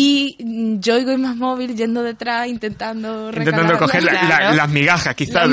y 0.00 0.36
mm, 0.44 0.80
Yoigo 0.80 1.12
y 1.12 1.16
Más 1.16 1.34
Móvil 1.36 1.74
yendo 1.76 2.02
detrás 2.02 2.46
intentando 2.46 3.28
Intentando 3.34 3.76
coger 3.78 4.04
la- 4.04 4.12
la- 4.12 4.20
Claro. 4.26 4.56
las 4.56 4.68
migajas, 4.68 5.14
quizás. 5.16 5.48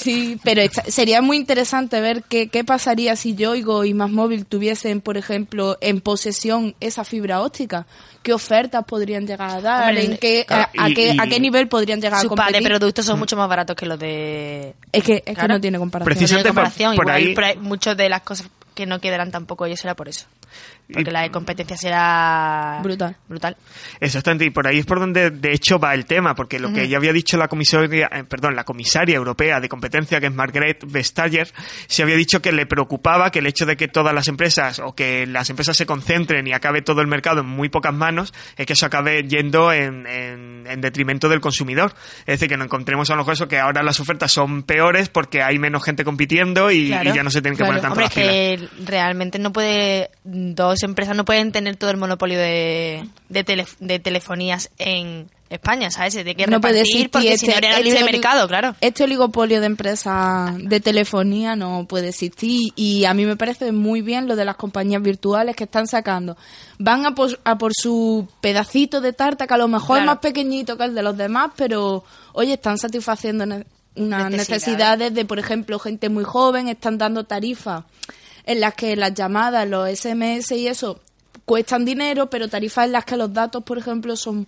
sí, 0.00 0.38
pero 0.44 0.62
sería 0.88 1.22
muy 1.22 1.36
interesante 1.38 2.00
ver 2.00 2.22
qué, 2.28 2.48
qué 2.48 2.64
pasaría 2.64 3.16
si 3.16 3.34
Yoigo 3.34 3.84
y 3.84 3.94
Más 3.94 4.10
Móvil 4.10 4.44
tuviesen, 4.46 5.00
por 5.00 5.16
ejemplo, 5.16 5.78
en 5.80 6.00
posesión 6.00 6.74
esa 6.80 7.04
fibra 7.04 7.40
óptica. 7.40 7.86
¿Qué 8.22 8.32
ofertas 8.32 8.84
podrían 8.84 9.26
llegar 9.26 9.50
a 9.50 9.60
dar? 9.60 9.88
Hombre, 9.88 10.04
¿En 10.04 10.16
qué, 10.18 10.44
a, 10.48 10.68
y- 10.88 10.94
qué, 10.94 11.16
a 11.18 11.26
y- 11.26 11.28
qué 11.28 11.40
nivel 11.40 11.68
podrían 11.68 12.00
llegar 12.00 12.18
Sus 12.20 12.26
a 12.26 12.28
competir? 12.28 12.60
de 12.62 12.68
productos 12.68 13.06
son 13.06 13.18
mucho 13.20 13.36
más 13.36 13.48
baratos 13.48 13.76
que 13.76 13.86
los 13.86 13.98
de... 13.98 14.74
Es 14.92 15.04
que, 15.04 15.22
es 15.24 15.38
que 15.38 15.48
no 15.48 15.60
tiene 15.60 15.78
comparación. 15.78 16.06
Precisamente 16.16 16.48
No 16.48 16.50
hay 16.50 16.54
comparación, 16.54 16.96
por- 16.96 17.04
por 17.04 17.12
igual, 17.14 17.28
ahí- 17.28 17.34
pero 17.34 17.46
hay 17.46 17.56
muchas 17.58 17.96
de 17.96 18.08
las 18.08 18.22
cosas 18.22 18.48
que 18.74 18.84
no 18.84 18.98
quedarán 19.00 19.30
tampoco 19.30 19.64
ellos 19.64 19.80
será 19.80 19.94
por 19.94 20.08
eso. 20.08 20.26
Porque 20.92 21.10
Y- 21.10 21.12
la 21.12 21.28
competencia 21.32 21.76
será... 21.76 22.78
Brutal. 22.80 23.16
Brutal. 23.28 23.56
Exactamente, 23.98 24.44
y 24.44 24.50
por 24.50 24.68
ahí 24.68 24.78
es 24.78 24.86
por 24.86 25.00
donde 25.00 25.30
de 25.30 25.52
hecho 25.52 25.80
va 25.80 25.94
el 25.94 26.06
tema, 26.06 26.36
porque 26.36 26.60
lo 26.60 26.72
que 26.72 26.86
ya 26.88 26.96
había 26.98 27.12
dicho 27.12 27.36
la 27.36 27.48
comisaria, 27.48 28.08
eh, 28.12 28.22
perdón, 28.22 28.54
la 28.54 28.62
comisaria 28.62 29.16
europea 29.16 29.58
de 29.60 29.68
competencia, 29.68 30.20
que 30.20 30.26
es 30.26 30.32
Margaret 30.32 30.84
Vestager, 30.86 31.52
se 31.88 32.04
había 32.04 32.14
dicho 32.14 32.40
que 32.40 32.52
le 32.52 32.66
preocupaba 32.66 33.32
que 33.32 33.40
el 33.40 33.46
hecho 33.48 33.66
de 33.66 33.76
que 33.76 33.88
todas 33.88 34.14
las 34.14 34.28
empresas 34.28 34.78
o 34.78 34.94
que 34.94 35.26
las 35.26 35.50
empresas 35.50 35.76
se 35.76 35.86
concentren 35.86 36.46
y 36.46 36.52
acabe 36.52 36.82
todo 36.82 37.00
el 37.00 37.08
mercado 37.08 37.40
en 37.40 37.46
muy 37.48 37.68
pocas 37.68 37.92
manos, 37.92 38.32
es 38.56 38.64
que 38.66 38.74
eso 38.74 38.86
acabe 38.86 39.24
yendo 39.26 39.72
en, 39.72 40.06
en- 40.06 40.66
en 40.68 40.80
detrimento 40.80 41.28
del 41.28 41.40
consumidor. 41.40 41.94
Es 42.20 42.26
decir, 42.38 42.48
que 42.48 42.56
nos 42.56 42.66
encontremos 42.66 43.10
a 43.10 43.14
lo 43.14 43.18
mejor 43.22 43.34
eso 43.34 43.48
que 43.48 43.58
ahora 43.58 43.82
las 43.82 43.98
ofertas 43.98 44.30
son 44.30 44.62
peores 44.62 45.08
porque 45.08 45.42
hay 45.42 45.58
menos 45.58 45.82
gente 45.82 46.04
compitiendo 46.04 46.70
y, 46.70 46.88
Claro. 46.88 47.10
y 47.10 47.12
ya 47.12 47.22
no 47.24 47.30
se 47.30 47.42
tienen 47.42 47.56
que 47.56 47.64
Claro. 47.64 47.80
poner 47.80 47.82
tanto 47.82 48.00
Hombre, 48.00 48.04
las 48.04 48.16
es 48.16 48.60
pilas. 48.60 48.70
que 48.70 48.84
realmente 48.92 49.38
no 49.40 49.52
puede... 49.52 50.10
Dos 50.38 50.82
empresas 50.82 51.16
no 51.16 51.24
pueden 51.24 51.50
tener 51.50 51.76
todo 51.76 51.90
el 51.90 51.96
monopolio 51.96 52.38
de, 52.38 53.08
de, 53.30 53.44
tele- 53.44 53.66
de 53.80 53.98
telefonías 53.98 54.70
en 54.76 55.30
España, 55.48 55.90
¿sabes? 55.90 56.12
Se 56.12 56.24
tiene 56.24 56.36
que 56.44 56.50
no 56.50 56.60
puede 56.60 56.74
repartir 56.74 57.06
existir 57.06 57.10
porque 57.10 57.38
si 57.38 57.46
no 57.46 57.52
este- 57.54 57.66
era 57.68 57.76
libre 57.78 57.90
este 58.00 58.04
oli- 58.04 58.12
mercado, 58.12 58.46
claro. 58.48 58.74
Este 58.80 59.04
oligopolio 59.04 59.60
de 59.60 59.66
empresas 59.66 60.52
de 60.58 60.80
telefonía 60.80 61.56
no 61.56 61.86
puede 61.88 62.08
existir 62.08 62.72
y 62.76 63.04
a 63.06 63.14
mí 63.14 63.24
me 63.24 63.36
parece 63.36 63.72
muy 63.72 64.02
bien 64.02 64.26
lo 64.28 64.36
de 64.36 64.44
las 64.44 64.56
compañías 64.56 65.00
virtuales 65.02 65.56
que 65.56 65.64
están 65.64 65.86
sacando. 65.86 66.36
Van 66.78 67.06
a 67.06 67.14
por, 67.14 67.40
a 67.44 67.56
por 67.56 67.72
su 67.74 68.28
pedacito 68.42 69.00
de 69.00 69.12
tarta 69.14 69.46
que 69.46 69.54
a 69.54 69.58
lo 69.58 69.68
mejor 69.68 70.00
es 70.00 70.04
más 70.04 70.18
pequeñito 70.18 70.76
que 70.76 70.84
el 70.84 70.94
de 70.94 71.02
los 71.02 71.16
demás, 71.16 71.52
pero 71.56 72.04
oye, 72.32 72.54
están 72.54 72.76
satisfaciendo 72.76 73.44
unas 73.44 73.64
Necesidades. 74.30 74.48
necesidades 74.50 75.14
de, 75.14 75.24
por 75.24 75.38
ejemplo, 75.38 75.78
gente 75.78 76.08
muy 76.10 76.24
joven, 76.24 76.68
están 76.68 76.98
dando 76.98 77.24
tarifas 77.24 77.84
en 78.46 78.60
las 78.60 78.74
que 78.74 78.96
las 78.96 79.12
llamadas, 79.12 79.68
los 79.68 79.90
SMS 79.90 80.52
y 80.52 80.68
eso 80.68 81.00
cuestan 81.44 81.84
dinero, 81.84 82.30
pero 82.30 82.48
tarifas 82.48 82.86
en 82.86 82.92
las 82.92 83.04
que 83.04 83.16
los 83.16 83.32
datos, 83.32 83.62
por 83.62 83.78
ejemplo, 83.78 84.16
son 84.16 84.46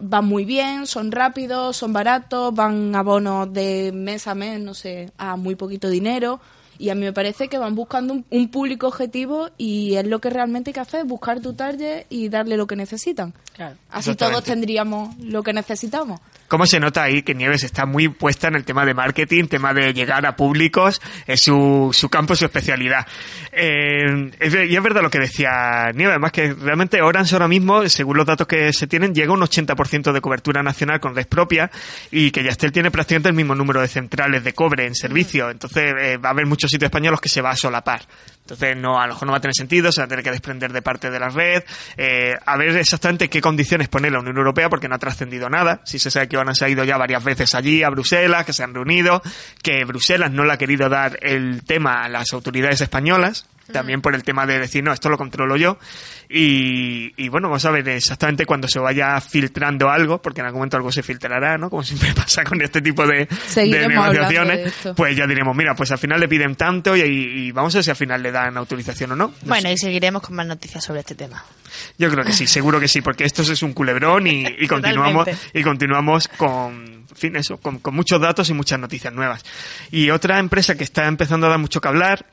van 0.00 0.24
muy 0.24 0.44
bien, 0.44 0.86
son 0.86 1.12
rápidos, 1.12 1.76
son 1.76 1.92
baratos, 1.92 2.54
van 2.54 2.94
a 2.94 3.02
bonos 3.02 3.52
de 3.52 3.92
mes 3.92 4.26
a 4.26 4.34
mes, 4.34 4.60
no 4.60 4.74
sé, 4.74 5.12
a 5.18 5.36
muy 5.36 5.54
poquito 5.54 5.88
dinero. 5.88 6.40
Y 6.80 6.88
a 6.88 6.94
mí 6.94 7.02
me 7.02 7.12
parece 7.12 7.48
que 7.48 7.58
van 7.58 7.74
buscando 7.74 8.14
un, 8.14 8.24
un 8.30 8.48
público 8.48 8.88
objetivo 8.88 9.50
y 9.58 9.96
es 9.96 10.06
lo 10.06 10.18
que 10.18 10.30
realmente 10.30 10.70
hay 10.70 10.74
que 10.74 10.80
hacer, 10.80 11.04
buscar 11.04 11.40
tu 11.40 11.52
target 11.52 12.06
y 12.08 12.30
darle 12.30 12.56
lo 12.56 12.66
que 12.66 12.74
necesitan. 12.74 13.34
Claro. 13.54 13.76
Así 13.90 14.14
todos 14.14 14.42
tendríamos 14.42 15.14
lo 15.18 15.42
que 15.42 15.52
necesitamos. 15.52 16.20
¿Cómo 16.48 16.66
se 16.66 16.80
nota 16.80 17.04
ahí 17.04 17.22
que 17.22 17.34
Nieves 17.34 17.62
está 17.62 17.86
muy 17.86 18.08
puesta 18.08 18.48
en 18.48 18.56
el 18.56 18.64
tema 18.64 18.84
de 18.84 18.92
marketing, 18.92 19.44
tema 19.44 19.72
de 19.72 19.92
llegar 19.92 20.26
a 20.26 20.34
públicos, 20.34 21.00
es 21.26 21.42
su, 21.42 21.90
su 21.92 22.08
campo, 22.08 22.34
su 22.34 22.44
especialidad? 22.44 23.06
Eh, 23.52 24.32
y 24.68 24.74
es 24.74 24.82
verdad 24.82 25.02
lo 25.02 25.10
que 25.10 25.20
decía 25.20 25.92
Nieves, 25.94 26.14
además 26.14 26.32
que 26.32 26.52
realmente 26.54 27.02
Orange 27.02 27.36
ahora 27.36 27.46
mismo, 27.46 27.88
según 27.88 28.16
los 28.16 28.26
datos 28.26 28.48
que 28.48 28.72
se 28.72 28.88
tienen, 28.88 29.14
llega 29.14 29.30
a 29.30 29.34
un 29.34 29.42
80% 29.42 30.12
de 30.12 30.20
cobertura 30.20 30.62
nacional 30.62 30.98
con 30.98 31.14
red 31.14 31.28
propia 31.28 31.70
y 32.10 32.32
que 32.32 32.42
Yastel 32.42 32.72
tiene 32.72 32.90
prácticamente 32.90 33.28
el 33.28 33.36
mismo 33.36 33.54
número 33.54 33.80
de 33.80 33.86
centrales 33.86 34.42
de 34.42 34.52
cobre 34.52 34.86
en 34.86 34.96
servicio. 34.96 35.50
Entonces 35.50 35.92
eh, 36.00 36.16
va 36.16 36.30
a 36.30 36.32
haber 36.32 36.46
muchos 36.46 36.69
sitios 36.70 36.88
españoles 36.88 37.20
que 37.20 37.28
se 37.28 37.40
va 37.40 37.50
a 37.50 37.56
solapar. 37.56 38.02
Entonces 38.42 38.76
no, 38.76 39.00
a 39.00 39.06
lo 39.06 39.12
mejor 39.12 39.26
no 39.26 39.32
va 39.32 39.38
a 39.38 39.40
tener 39.40 39.54
sentido, 39.54 39.92
se 39.92 40.00
va 40.00 40.06
a 40.06 40.08
tener 40.08 40.24
que 40.24 40.32
desprender 40.32 40.72
de 40.72 40.82
parte 40.82 41.10
de 41.10 41.20
la 41.20 41.28
red, 41.28 41.62
eh, 41.96 42.34
a 42.44 42.56
ver 42.56 42.76
exactamente 42.76 43.28
qué 43.28 43.40
condiciones 43.40 43.88
pone 43.88 44.10
la 44.10 44.18
Unión 44.18 44.36
Europea 44.36 44.68
porque 44.68 44.88
no 44.88 44.96
ha 44.96 44.98
trascendido 44.98 45.48
nada. 45.48 45.80
Si 45.84 45.98
se 45.98 46.10
sabe 46.10 46.28
que 46.28 46.36
Orange 46.36 46.64
ha 46.64 46.68
ido 46.68 46.82
ya 46.82 46.96
varias 46.96 47.22
veces 47.22 47.54
allí 47.54 47.82
a 47.84 47.90
Bruselas, 47.90 48.44
que 48.44 48.52
se 48.52 48.64
han 48.64 48.74
reunido, 48.74 49.22
que 49.62 49.84
Bruselas 49.84 50.32
no 50.32 50.44
le 50.44 50.52
ha 50.52 50.58
querido 50.58 50.88
dar 50.88 51.18
el 51.22 51.62
tema 51.64 52.02
a 52.02 52.08
las 52.08 52.32
autoridades 52.32 52.80
españolas, 52.80 53.46
también 53.70 54.00
por 54.02 54.14
el 54.14 54.22
tema 54.22 54.46
de 54.46 54.58
decir, 54.58 54.82
no, 54.84 54.92
esto 54.92 55.08
lo 55.08 55.16
controlo 55.18 55.56
yo. 55.56 55.78
Y, 56.28 57.12
y 57.16 57.28
bueno, 57.28 57.48
vamos 57.48 57.64
a 57.64 57.70
ver 57.70 57.88
exactamente 57.88 58.46
cuando 58.46 58.68
se 58.68 58.78
vaya 58.78 59.20
filtrando 59.20 59.90
algo, 59.90 60.22
porque 60.22 60.40
en 60.40 60.46
algún 60.46 60.60
momento 60.60 60.76
algo 60.76 60.92
se 60.92 61.02
filtrará, 61.02 61.58
¿no? 61.58 61.70
Como 61.70 61.82
siempre 61.82 62.12
pasa 62.14 62.44
con 62.44 62.60
este 62.62 62.80
tipo 62.80 63.06
de, 63.06 63.26
negociaciones. 63.56 64.72
Pues 64.96 65.16
ya 65.16 65.26
diremos, 65.26 65.56
mira, 65.56 65.74
pues 65.74 65.90
al 65.90 65.98
final 65.98 66.20
le 66.20 66.28
piden 66.28 66.54
tanto 66.56 66.96
y, 66.96 67.00
y 67.02 67.52
vamos 67.52 67.74
a 67.74 67.78
ver 67.78 67.84
si 67.84 67.90
al 67.90 67.96
final 67.96 68.22
le 68.22 68.30
dan 68.32 68.56
autorización 68.56 69.12
o 69.12 69.16
no. 69.16 69.28
No 69.28 69.34
Bueno, 69.46 69.68
sé. 69.68 69.72
y 69.74 69.78
seguiremos 69.78 70.22
con 70.22 70.36
más 70.36 70.46
noticias 70.46 70.84
sobre 70.84 71.00
este 71.00 71.14
tema. 71.14 71.42
Yo 71.98 72.10
creo 72.10 72.24
que 72.24 72.32
sí, 72.32 72.46
seguro 72.46 72.80
que 72.80 72.88
sí, 72.88 73.00
porque 73.00 73.24
esto 73.24 73.42
es 73.42 73.62
un 73.62 73.72
culebrón 73.72 74.26
y, 74.26 74.44
y 74.58 74.66
continuamos 74.66 75.28
y 75.54 75.62
continuamos 75.62 76.28
con, 76.28 77.06
en 77.08 77.16
fin, 77.16 77.36
eso, 77.36 77.58
con, 77.58 77.78
con 77.78 77.94
muchos 77.94 78.20
datos 78.20 78.48
y 78.50 78.54
muchas 78.54 78.78
noticias 78.78 79.12
nuevas. 79.12 79.44
Y 79.90 80.10
otra 80.10 80.38
empresa 80.38 80.74
que 80.76 80.84
está 80.84 81.06
empezando 81.06 81.46
a 81.46 81.50
dar 81.50 81.58
mucho 81.58 81.80
que 81.80 81.88
hablar 81.88 82.26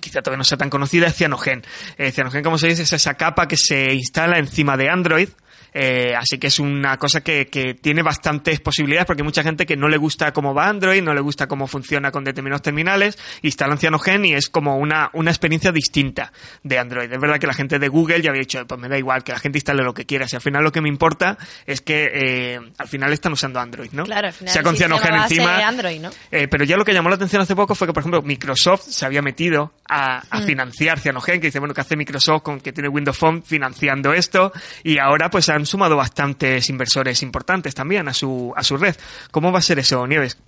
quizá 0.00 0.22
todavía 0.22 0.38
no 0.38 0.44
sea 0.44 0.58
tan 0.58 0.70
conocida, 0.70 1.06
es 1.06 1.16
Cyanogen. 1.16 1.62
Eh, 1.98 2.12
como 2.42 2.58
sabéis, 2.58 2.80
es 2.80 2.92
esa 2.92 3.14
capa 3.14 3.48
que 3.48 3.56
se 3.56 3.92
instala 3.94 4.38
encima 4.38 4.76
de 4.76 4.88
Android. 4.88 5.28
Eh, 5.74 6.14
así 6.16 6.38
que 6.38 6.48
es 6.48 6.58
una 6.58 6.96
cosa 6.98 7.20
que, 7.22 7.46
que 7.46 7.74
tiene 7.74 8.02
bastantes 8.02 8.60
posibilidades 8.60 9.06
porque 9.06 9.22
hay 9.22 9.26
mucha 9.26 9.42
gente 9.42 9.66
que 9.66 9.76
no 9.76 9.88
le 9.88 9.96
gusta 9.96 10.32
cómo 10.32 10.54
va 10.54 10.68
Android, 10.68 11.02
no 11.02 11.14
le 11.14 11.20
gusta 11.20 11.46
cómo 11.46 11.66
funciona 11.66 12.10
con 12.10 12.24
determinados 12.24 12.62
terminales, 12.62 13.18
instalan 13.42 13.78
Cyanogen 13.78 14.24
y 14.24 14.34
es 14.34 14.48
como 14.48 14.76
una, 14.76 15.10
una 15.14 15.30
experiencia 15.30 15.72
distinta 15.72 16.32
de 16.62 16.78
Android. 16.78 17.12
Es 17.12 17.20
verdad 17.20 17.38
que 17.38 17.46
la 17.46 17.54
gente 17.54 17.78
de 17.78 17.88
Google 17.88 18.20
ya 18.22 18.30
había 18.30 18.40
dicho, 18.40 18.66
pues 18.66 18.80
me 18.80 18.88
da 18.88 18.98
igual, 18.98 19.24
que 19.24 19.32
la 19.32 19.38
gente 19.38 19.58
instale 19.58 19.82
lo 19.82 19.94
que 19.94 20.04
quiera. 20.06 20.28
Si 20.28 20.36
al 20.36 20.42
final 20.42 20.62
lo 20.62 20.72
que 20.72 20.80
me 20.80 20.88
importa 20.88 21.38
es 21.66 21.80
que 21.80 22.10
eh, 22.12 22.60
al 22.78 22.88
final 22.88 23.12
están 23.12 23.32
usando 23.32 23.60
Android, 23.60 23.90
¿no? 23.92 24.04
Claro, 24.04 24.28
al 24.28 24.32
final 24.32 24.52
sea 24.52 24.62
con 24.62 24.74
base 24.74 25.34
encima. 25.34 25.66
Android, 25.66 26.00
¿no? 26.00 26.10
Eh, 26.30 26.48
pero 26.48 26.64
ya 26.64 26.76
lo 26.76 26.84
que 26.84 26.92
llamó 26.92 27.08
la 27.08 27.16
atención 27.16 27.42
hace 27.42 27.56
poco 27.56 27.74
fue 27.74 27.86
que, 27.86 27.92
por 27.92 28.02
ejemplo, 28.02 28.22
Microsoft 28.22 28.82
se 28.88 29.06
había 29.06 29.22
metido 29.22 29.72
a, 29.88 30.22
a 30.30 30.40
Mm. 30.40 30.44
financiar 30.44 31.00
Cyanogen, 31.00 31.40
que 31.40 31.48
dice, 31.48 31.58
bueno, 31.58 31.74
¿qué 31.74 31.80
hace 31.80 31.96
Microsoft 31.96 32.42
con 32.42 32.60
que 32.60 32.72
tiene 32.72 32.88
Windows 32.88 33.16
Phone 33.16 33.42
financiando 33.42 34.12
esto? 34.12 34.52
Y 34.82 34.98
ahora 34.98 35.30
pues 35.30 35.48
han 35.48 35.61
sumado 35.66 35.96
bastantes 35.96 36.68
inversores 36.68 37.22
importantes 37.22 37.74
también 37.74 38.08
a 38.08 38.14
su, 38.14 38.52
a 38.56 38.62
su 38.62 38.76
red. 38.76 38.96
¿Cómo 39.30 39.52
va 39.52 39.58
a 39.58 39.62
ser 39.62 39.78
eso, 39.78 40.06
Nieves? 40.06 40.38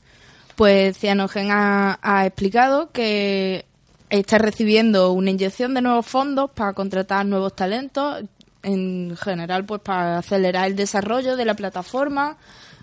Pues 0.56 0.98
Cianogen 0.98 1.50
ha, 1.50 1.98
ha 2.02 2.26
explicado 2.26 2.90
que 2.92 3.64
está 4.10 4.38
recibiendo 4.38 5.12
una 5.12 5.30
inyección 5.30 5.74
de 5.74 5.82
nuevos 5.82 6.06
fondos 6.06 6.50
para 6.50 6.72
contratar 6.72 7.26
nuevos 7.26 7.56
talentos, 7.56 8.22
en 8.62 9.16
general 9.16 9.64
pues 9.64 9.80
para 9.80 10.18
acelerar 10.18 10.66
el 10.66 10.76
desarrollo 10.76 11.36
de 11.36 11.44
la 11.44 11.54
plataforma, 11.54 12.36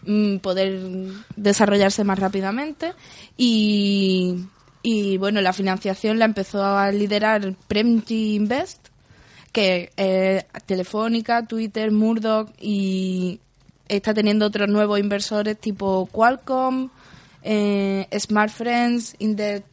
mm, 0.06 0.38
poder 0.38 0.80
desarrollarse 1.36 2.04
más 2.04 2.20
rápidamente 2.20 2.94
y, 3.38 4.46
y 4.84 5.18
bueno, 5.18 5.42
la 5.42 5.54
financiación 5.54 6.20
la 6.20 6.26
empezó 6.26 6.64
a 6.64 6.92
liderar 6.92 7.56
Premji 7.68 8.36
Invest, 8.36 8.91
que 9.52 9.92
Telefónica, 10.66 11.46
Twitter, 11.46 11.92
Murdoch 11.92 12.50
y 12.60 13.40
está 13.88 14.14
teniendo 14.14 14.46
otros 14.46 14.70
nuevos 14.70 15.00
inversores 15.00 15.58
tipo 15.60 16.08
Qualcomm, 16.12 16.90
eh, 17.44 18.08
Smart 18.18 18.52
Friends, 18.52 19.16
Index 19.20 19.64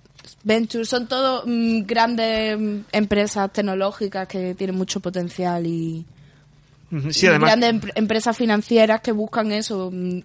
Ventures, 0.42 0.88
son 0.88 1.06
todos 1.06 1.44
mm, 1.47 1.82
grandes 1.87 2.58
mm, 2.58 2.78
empresas 2.92 3.52
tecnológicas 3.52 4.26
que 4.26 4.54
tienen 4.54 4.76
mucho 4.76 5.00
potencial 5.00 5.66
y, 5.66 6.04
Sí, 7.11 7.26
y 7.26 7.28
además. 7.28 7.50
grandes 7.50 7.70
em- 7.70 7.90
empresas 7.94 8.37
financieras 8.37 9.00
que 9.00 9.12
buscan 9.12 9.52
eso, 9.52 9.90
mm, 9.92 10.20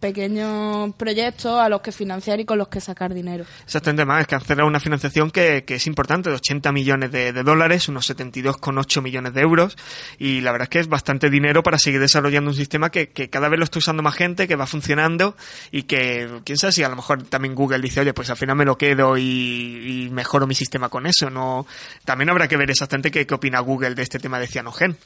pequeños 0.00 0.94
proyectos 0.94 1.60
a 1.60 1.68
los 1.68 1.82
que 1.82 1.92
financiar 1.92 2.40
y 2.40 2.44
con 2.44 2.58
los 2.58 2.68
que 2.68 2.80
sacar 2.80 3.12
dinero. 3.12 3.44
Exactamente, 3.64 4.04
más 4.04 4.22
es 4.22 4.26
que 4.26 4.34
han 4.34 4.40
cerrado 4.40 4.66
una 4.66 4.80
financiación 4.80 5.30
que, 5.30 5.64
que 5.64 5.76
es 5.76 5.86
importante, 5.86 6.30
de 6.30 6.36
80 6.36 6.72
millones 6.72 7.12
de, 7.12 7.32
de 7.32 7.42
dólares, 7.42 7.88
unos 7.88 8.10
72,8 8.10 9.02
millones 9.02 9.34
de 9.34 9.42
euros, 9.42 9.76
y 10.18 10.40
la 10.40 10.52
verdad 10.52 10.64
es 10.64 10.70
que 10.70 10.78
es 10.80 10.88
bastante 10.88 11.28
dinero 11.28 11.62
para 11.62 11.78
seguir 11.78 12.00
desarrollando 12.00 12.50
un 12.50 12.56
sistema 12.56 12.90
que, 12.90 13.10
que 13.10 13.28
cada 13.28 13.48
vez 13.48 13.58
lo 13.58 13.64
está 13.64 13.78
usando 13.78 14.02
más 14.02 14.14
gente, 14.14 14.48
que 14.48 14.56
va 14.56 14.66
funcionando, 14.66 15.36
y 15.70 15.82
que, 15.82 16.40
quién 16.44 16.58
sabe 16.58 16.72
si 16.72 16.82
a 16.82 16.88
lo 16.88 16.96
mejor 16.96 17.22
también 17.24 17.54
Google 17.54 17.80
dice, 17.80 18.00
oye, 18.00 18.14
pues 18.14 18.30
al 18.30 18.36
final 18.36 18.56
me 18.56 18.64
lo 18.64 18.78
quedo 18.78 19.18
y, 19.18 20.06
y 20.06 20.10
mejoro 20.10 20.46
mi 20.46 20.54
sistema 20.54 20.88
con 20.88 21.06
eso, 21.06 21.28
no 21.28 21.66
También 22.04 22.30
habrá 22.30 22.48
que 22.48 22.56
ver 22.56 22.70
exactamente 22.70 23.10
qué, 23.10 23.26
qué 23.26 23.34
opina 23.34 23.60
Google 23.60 23.94
de 23.94 24.02
este 24.02 24.18
tema 24.18 24.38
de 24.38 24.46
cianogen. 24.46 24.96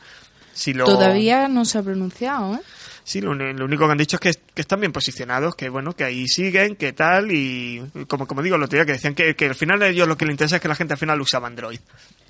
Si 0.52 0.72
lo... 0.72 0.84
Todavía 0.84 1.48
no 1.48 1.64
se 1.64 1.78
ha 1.78 1.82
pronunciado, 1.82 2.54
¿eh? 2.54 2.60
Sí, 3.06 3.20
lo, 3.20 3.34
lo 3.34 3.64
único 3.66 3.84
que 3.86 3.92
han 3.92 3.98
dicho 3.98 4.16
es 4.16 4.20
que, 4.20 4.42
que 4.54 4.62
están 4.62 4.80
bien 4.80 4.90
posicionados, 4.92 5.54
que 5.54 5.68
bueno, 5.68 5.92
que 5.94 6.04
ahí 6.04 6.26
siguen, 6.26 6.74
que 6.74 6.94
tal, 6.94 7.30
y 7.32 7.82
como, 8.08 8.26
como 8.26 8.42
digo, 8.42 8.56
lo 8.56 8.64
otro 8.64 8.78
día 8.78 8.86
que 8.86 8.92
decían 8.92 9.14
que, 9.14 9.36
que 9.36 9.44
al 9.46 9.54
final 9.54 9.82
a 9.82 9.88
ellos 9.88 10.08
lo 10.08 10.16
que 10.16 10.24
les 10.24 10.32
interesa 10.32 10.56
es 10.56 10.62
que 10.62 10.68
la 10.68 10.74
gente 10.74 10.94
al 10.94 10.98
final 10.98 11.20
usaba 11.20 11.46
Android. 11.46 11.78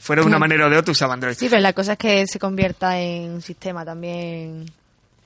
Fuera 0.01 0.23
de 0.23 0.27
una 0.29 0.37
Mm. 0.37 0.41
manera 0.41 0.67
o 0.67 0.71
de 0.71 0.77
otra 0.77 0.91
usaba 0.93 1.15
Android. 1.15 1.35
Sí, 1.35 1.47
pero 1.49 1.61
la 1.63 1.73
cosa 1.73 1.93
es 1.93 1.99
que 1.99 2.27
se 2.27 2.39
convierta 2.41 2.99
en 3.01 3.31
un 3.35 3.41
sistema 3.43 3.85
también. 3.85 4.69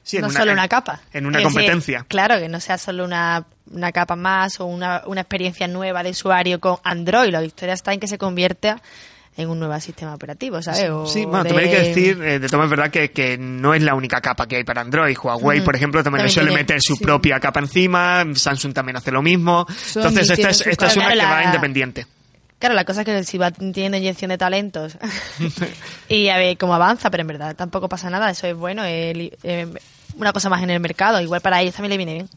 Sí, 0.03 0.19
no 0.19 0.29
una- 0.29 0.39
solo 0.39 0.53
una 0.53 0.69
capa. 0.69 1.01
En 1.15 1.25
una 1.27 1.43
competencia. 1.43 2.05
claro, 2.09 2.39
que 2.39 2.49
no 2.49 2.61
sea 2.61 2.77
solo 2.79 3.05
una, 3.05 3.45
una 3.71 3.91
capa 3.93 4.17
más 4.17 4.61
o 4.61 4.67
una, 4.67 5.03
una 5.07 5.23
experiencia 5.23 5.67
nueva 5.67 6.03
de 6.03 6.11
usuario 6.11 6.61
con 6.61 6.77
Android. 6.85 7.31
La 7.31 7.43
historia 7.43 7.73
está 7.75 7.93
en 7.95 8.01
que 8.01 8.07
se 8.07 8.19
convierta 8.19 8.81
en 9.39 9.49
un 9.49 9.59
nuevo 9.59 9.81
sistema 9.81 10.15
operativo, 10.15 10.61
¿sabes? 10.61 10.91
O 10.91 11.07
Sí, 11.07 11.25
bueno, 11.25 11.45
de- 11.45 11.49
también 11.51 11.71
hay 11.71 11.75
que 11.77 11.89
decir, 11.89 12.23
eh, 12.23 12.39
de 12.41 12.49
todas 12.49 12.65
es 12.65 12.71
verdad 12.71 12.91
que, 12.91 13.11
que 13.13 13.39
no 13.39 13.73
es 13.73 13.83
la 13.83 13.95
única 13.95 14.21
capa 14.21 14.47
que 14.47 14.57
hay 14.57 14.65
para 14.65 14.81
Android. 14.83 15.17
Huawei, 15.17 15.59
Ujú. 15.61 15.65
por 15.65 15.77
ejemplo, 15.77 16.03
también, 16.03 16.25
le 16.25 16.29
También 16.29 16.35
suele 16.35 16.49
tiene, 16.51 16.63
meter 16.63 16.83
su 16.83 16.97
sí. 16.97 17.05
propia 17.05 17.39
capa 17.41 17.61
encima, 17.61 18.25
Samsung 18.35 18.75
también 18.75 18.97
hace 18.97 19.11
lo 19.13 19.23
mismo. 19.23 19.65
Entonces, 19.95 20.23
esta 20.25 20.35
tiene 20.35 20.51
es, 20.51 20.67
esta 20.67 20.87
es 20.89 20.97
una 20.97 21.13
que 21.13 21.19
va 21.25 21.45
independiente. 21.45 22.07
Claro, 22.59 22.75
la 22.75 22.85
cosa 22.85 23.03
es 23.03 23.05
que 23.07 23.23
si 23.23 23.39
va 23.39 23.53
teniendo 23.53 23.97
inyección 23.97 24.31
de 24.31 24.37
talentos 24.39 24.99
y 26.09 26.29
a 26.29 26.37
ver 26.39 26.59
cómo 26.59 26.75
avanza, 26.75 27.09
pero 27.11 27.21
en 27.21 27.29
verdad 27.29 27.55
tampoco 27.57 27.89
pasa 27.89 28.11
nada, 28.11 28.31
eso 28.31 28.47
es 28.49 28.57
bueno, 28.57 28.83
es 28.85 29.17
li- 29.17 29.33
eh, 29.45 29.69
una 30.19 30.33
cosa 30.33 30.49
más 30.51 30.63
en 30.63 30.71
el 30.71 30.81
mercado, 30.81 31.21
igual 31.21 31.41
para 31.41 31.61
ellos 31.63 31.75
también 31.75 31.91
le 31.91 31.97
viene 31.97 32.13
bien. 32.15 32.29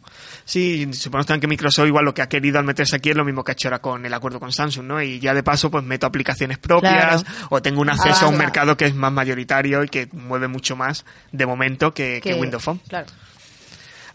Sí, 0.45 0.91
suponemos 0.93 1.25
también 1.27 1.41
que 1.41 1.47
Microsoft 1.47 1.87
igual 1.87 2.05
lo 2.05 2.13
que 2.13 2.21
ha 2.21 2.29
querido 2.29 2.59
al 2.59 2.65
meterse 2.65 2.95
aquí 2.95 3.09
es 3.09 3.15
lo 3.15 3.25
mismo 3.25 3.43
que 3.43 3.51
ha 3.51 3.53
hecho 3.53 3.67
ahora 3.67 3.79
con 3.79 4.05
el 4.05 4.13
acuerdo 4.13 4.39
con 4.39 4.51
Samsung, 4.51 4.85
¿no? 4.85 5.01
Y 5.01 5.19
ya 5.19 5.33
de 5.33 5.43
paso 5.43 5.69
pues 5.69 5.83
meto 5.83 6.05
aplicaciones 6.05 6.57
propias 6.57 7.23
Claro. 7.23 7.47
o 7.49 7.61
tengo 7.61 7.81
un 7.81 7.89
acceso 7.89 8.25
a 8.25 8.29
un 8.29 8.37
mercado 8.37 8.77
que 8.77 8.85
es 8.85 8.95
más 8.95 9.11
mayoritario 9.11 9.83
y 9.83 9.87
que 9.89 10.07
mueve 10.13 10.47
mucho 10.47 10.75
más 10.75 11.05
de 11.31 11.45
momento 11.45 11.93
que, 11.93 12.19
que 12.23 12.33
Windows 12.35 12.63
Phone. 12.63 12.79
Claro. 12.87 13.07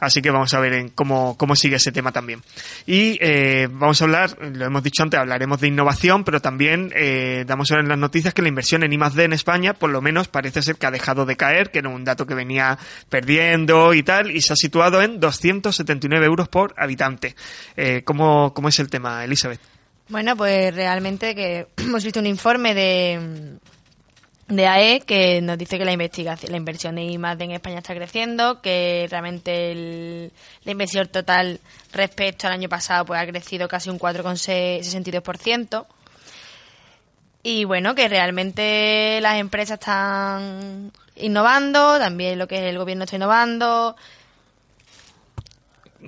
Así 0.00 0.23
que 0.23 0.31
vamos 0.31 0.53
a 0.55 0.61
ver 0.61 0.75
en 0.75 0.88
cómo, 0.91 1.37
cómo 1.37 1.57
sigue 1.57 1.76
ese 1.76 1.93
tema 1.93 2.12
también. 2.12 2.43
Y 2.87 3.19
eh, 3.21 3.69
vamos 3.71 4.00
a 4.00 4.05
hablar, 4.05 4.37
lo 4.41 4.67
hemos 4.67 4.83
dicho 4.83 5.03
antes, 5.03 5.19
hablaremos 5.19 5.61
de 5.61 5.69
innovación, 5.69 6.25
pero 6.25 6.41
también 6.41 6.93
eh, 6.95 7.45
damos 7.47 7.71
en 7.71 7.88
las 7.88 7.99
noticias 7.99 8.35
que 8.35 8.43
la 8.43 8.49
inversión 8.49 8.83
en 8.83 8.93
I+D 8.93 9.25
en 9.25 9.33
España, 9.33 9.75
por 9.75 9.91
lo 9.91 10.00
menos 10.00 10.29
parece 10.29 10.62
ser 10.62 10.76
que 10.76 10.87
ha 10.87 10.91
dejado 10.91 11.26
de 11.26 11.37
caer, 11.37 11.71
que 11.71 11.79
era 11.81 11.88
un 11.88 12.05
dato 12.05 12.26
que 12.26 12.35
venía 12.35 12.79
perdiendo 13.09 13.95
y 13.95 14.03
tal, 14.03 14.31
y 14.31 14.41
se 14.41 14.53
ha 14.53 14.57
situado 14.57 15.03
en 15.03 15.21
279 15.21 16.26
euros 16.26 16.49
por 16.49 16.75
habitante. 16.76 17.35
Eh, 17.76 18.03
¿cómo, 18.05 18.53
¿Cómo 18.55 18.69
es 18.69 18.79
el 18.79 18.88
tema, 18.88 19.25
Elizabeth? 19.25 19.61
Bueno, 20.09 20.37
pues 20.37 20.75
realmente 20.75 21.35
que 21.35 21.67
hemos 21.79 22.05
visto 22.05 22.21
un 22.21 22.26
informe 22.26 22.75
de, 22.75 23.59
de 24.49 24.67
AE 24.69 25.00
que 25.00 25.41
nos 25.43 25.59
dice 25.59 25.76
que 25.79 25.85
la 25.85 25.93
investigación, 25.93 26.53
la 26.53 26.57
inversión 26.57 26.99
en 26.99 27.11
I+D 27.11 27.45
en 27.45 27.50
España 27.50 27.79
está 27.79 27.95
creciendo, 27.95 28.61
que 28.62 29.07
realmente 29.11 29.73
el- 29.73 30.33
la 30.65 30.73
inversión 30.73 31.09
total 31.09 31.59
respecto 31.93 32.47
al 32.47 32.53
año 32.53 32.69
pasado 32.69 33.05
pues 33.07 33.21
ha 33.21 33.26
crecido 33.26 33.67
casi 33.67 33.91
un 33.91 33.99
4,62%. 33.99 35.87
Y 37.43 37.65
bueno, 37.65 37.95
que 37.95 38.09
realmente 38.09 39.19
las 39.21 39.37
empresas 39.37 39.79
están 39.79 40.91
innovando, 41.17 41.99
también 41.99 42.38
lo 42.38 42.47
que 42.49 42.69
el 42.69 42.79
gobierno 42.79 43.05
está 43.05 43.17
innovando. 43.17 43.97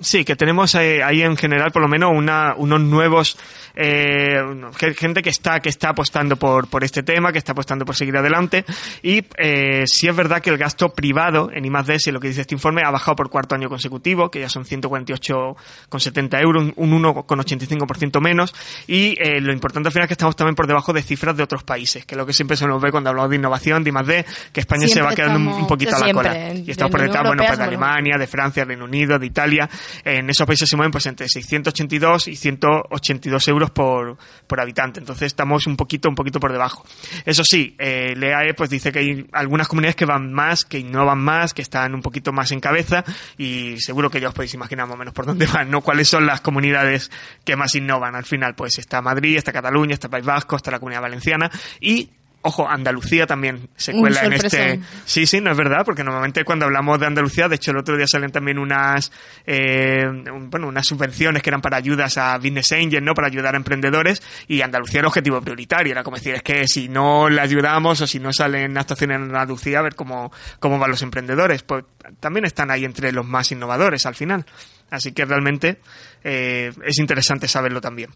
Sí, 0.00 0.24
que 0.24 0.36
tenemos 0.36 0.74
eh, 0.76 1.02
ahí 1.02 1.22
en 1.22 1.36
general 1.36 1.72
por 1.72 1.82
lo 1.82 1.88
menos 1.88 2.12
una, 2.14 2.54
unos 2.56 2.80
nuevos 2.80 3.36
eh, 3.80 4.42
ge- 4.76 4.94
gente 4.94 5.22
que 5.22 5.30
está 5.30 5.60
que 5.60 5.68
está 5.68 5.90
apostando 5.90 6.36
por, 6.36 6.68
por 6.68 6.82
este 6.84 7.02
tema, 7.04 7.30
que 7.32 7.38
está 7.38 7.52
apostando 7.52 7.84
por 7.84 7.94
seguir 7.94 8.16
adelante. 8.16 8.64
Y 9.02 9.24
eh, 9.38 9.84
sí 9.86 10.08
es 10.08 10.16
verdad 10.16 10.42
que 10.42 10.50
el 10.50 10.58
gasto 10.58 10.88
privado 10.90 11.48
en 11.52 11.64
I+D, 11.64 11.98
si 12.00 12.10
lo 12.10 12.18
que 12.20 12.28
dice 12.28 12.40
este 12.42 12.54
informe, 12.54 12.82
ha 12.84 12.90
bajado 12.90 13.14
por 13.16 13.30
cuarto 13.30 13.54
año 13.54 13.68
consecutivo, 13.68 14.30
que 14.30 14.40
ya 14.40 14.48
son 14.48 14.64
148,70 14.64 16.42
euros, 16.42 16.64
un 16.76 16.92
un 16.92 17.02
1,85% 17.04 18.20
menos. 18.20 18.54
Y 18.86 19.16
eh, 19.22 19.40
lo 19.40 19.52
importante 19.52 19.88
al 19.88 19.92
final 19.92 20.04
es 20.04 20.08
que 20.08 20.14
estamos 20.14 20.34
también 20.36 20.54
por 20.54 20.66
debajo 20.66 20.92
de 20.92 21.02
cifras 21.02 21.36
de 21.36 21.42
otros 21.42 21.62
países, 21.62 22.04
que 22.04 22.14
es 22.14 22.18
lo 22.18 22.26
que 22.26 22.32
siempre 22.32 22.56
se 22.56 22.66
nos 22.66 22.80
ve 22.82 22.90
cuando 22.90 23.10
hablamos 23.10 23.30
de 23.30 23.36
innovación, 23.36 23.84
de 23.84 23.90
I+D, 23.90 24.24
que 24.52 24.60
España 24.60 24.88
se 24.88 25.00
va 25.02 25.14
quedando 25.14 25.36
un, 25.38 25.42
estamos- 25.44 25.62
un 25.62 25.66
poquito 25.68 25.90
a 25.96 25.98
la 26.00 26.04
siempre, 26.06 26.28
cola. 26.30 26.54
y 26.54 26.70
estamos 26.70 26.90
por 26.90 27.00
detrás, 27.02 27.26
bueno, 27.26 27.42
pues 27.46 27.58
de 27.58 27.64
Alemania, 27.64 28.16
de 28.18 28.26
Francia, 28.26 28.64
Reino 28.64 28.84
Unido, 28.84 29.18
de 29.18 29.26
Italia. 29.26 29.68
En 30.04 30.28
esos 30.30 30.46
países 30.46 30.68
se 30.68 30.76
mueven 30.76 30.90
pues 30.90 31.06
entre 31.06 31.28
682 31.28 32.28
y 32.28 32.36
182 32.36 33.48
euros 33.48 33.67
por, 33.70 34.16
por 34.46 34.60
habitante. 34.60 35.00
Entonces 35.00 35.26
estamos 35.26 35.66
un 35.66 35.76
poquito, 35.76 36.08
un 36.08 36.14
poquito 36.14 36.40
por 36.40 36.52
debajo. 36.52 36.84
Eso 37.24 37.42
sí, 37.44 37.74
eh, 37.78 38.12
el 38.12 38.22
EAE 38.22 38.54
pues 38.54 38.70
dice 38.70 38.92
que 38.92 38.98
hay 38.98 39.26
algunas 39.32 39.68
comunidades 39.68 39.96
que 39.96 40.04
van 40.04 40.32
más, 40.32 40.64
que 40.64 40.78
innovan 40.78 41.18
más, 41.18 41.54
que 41.54 41.62
están 41.62 41.94
un 41.94 42.02
poquito 42.02 42.32
más 42.32 42.52
en 42.52 42.60
cabeza 42.60 43.04
y 43.36 43.76
seguro 43.78 44.10
que 44.10 44.20
ya 44.20 44.28
os 44.28 44.34
podéis 44.34 44.54
imaginar 44.54 44.86
más 44.86 44.94
o 44.94 44.98
menos 44.98 45.14
por 45.14 45.26
dónde 45.26 45.46
van, 45.52 45.70
¿no? 45.70 45.80
Cuáles 45.80 46.08
son 46.08 46.26
las 46.26 46.40
comunidades 46.40 47.10
que 47.44 47.56
más 47.56 47.74
innovan 47.74 48.14
al 48.14 48.24
final. 48.24 48.54
Pues 48.54 48.78
está 48.78 49.02
Madrid, 49.02 49.36
está 49.36 49.52
Cataluña, 49.52 49.94
está 49.94 50.08
País 50.08 50.24
Vasco, 50.24 50.56
está 50.56 50.70
la 50.70 50.78
Comunidad 50.78 51.02
Valenciana 51.02 51.50
y 51.80 52.10
Ojo, 52.40 52.68
Andalucía 52.68 53.26
también 53.26 53.68
se 53.76 53.92
cuela 54.00 54.20
en 54.26 54.32
este. 54.46 54.58
Sí, 55.04 55.26
sí, 55.26 55.40
no 55.40 55.50
es 55.50 55.56
verdad, 55.56 55.84
porque 55.84 56.04
normalmente 56.04 56.44
cuando 56.44 56.66
hablamos 56.66 56.98
de 57.00 57.06
Andalucía, 57.06 57.48
de 57.48 57.56
hecho 57.56 57.72
el 57.72 57.78
otro 57.78 57.96
día 57.96 58.06
salen 58.06 58.30
también 58.30 58.58
unas, 58.60 59.10
eh, 59.44 60.06
un- 60.06 60.48
bueno, 60.48 60.68
unas 60.68 60.86
subvenciones 60.86 61.42
que 61.42 61.50
eran 61.50 61.60
para 61.60 61.76
ayudas 61.78 62.16
a 62.16 62.36
business 62.38 62.70
angels, 62.72 63.02
¿no? 63.02 63.12
Para 63.14 63.26
ayudar 63.26 63.54
a 63.54 63.56
emprendedores 63.58 64.22
y 64.46 64.62
Andalucía 64.62 65.00
era 65.00 65.08
objetivo 65.08 65.40
prioritario, 65.42 65.90
era 65.92 66.04
como 66.04 66.16
decir, 66.16 66.34
es 66.36 66.42
que 66.42 66.66
si 66.68 66.88
no 66.88 67.28
le 67.28 67.40
ayudamos 67.40 68.00
o 68.00 68.06
si 68.06 68.20
no 68.20 68.32
salen 68.32 68.78
actuaciones 68.78 69.16
en 69.16 69.22
Andalucía, 69.24 69.80
a 69.80 69.82
ver 69.82 69.96
cómo, 69.96 70.30
cómo 70.60 70.78
van 70.78 70.90
los 70.92 71.02
emprendedores, 71.02 71.64
pues 71.64 71.84
también 72.20 72.44
están 72.44 72.70
ahí 72.70 72.84
entre 72.84 73.10
los 73.10 73.26
más 73.26 73.50
innovadores 73.50 74.06
al 74.06 74.14
final. 74.14 74.46
Así 74.90 75.10
que 75.12 75.24
realmente 75.24 75.80
eh, 76.22 76.72
es 76.84 76.98
interesante 76.98 77.48
saberlo 77.48 77.80
también. 77.80 78.10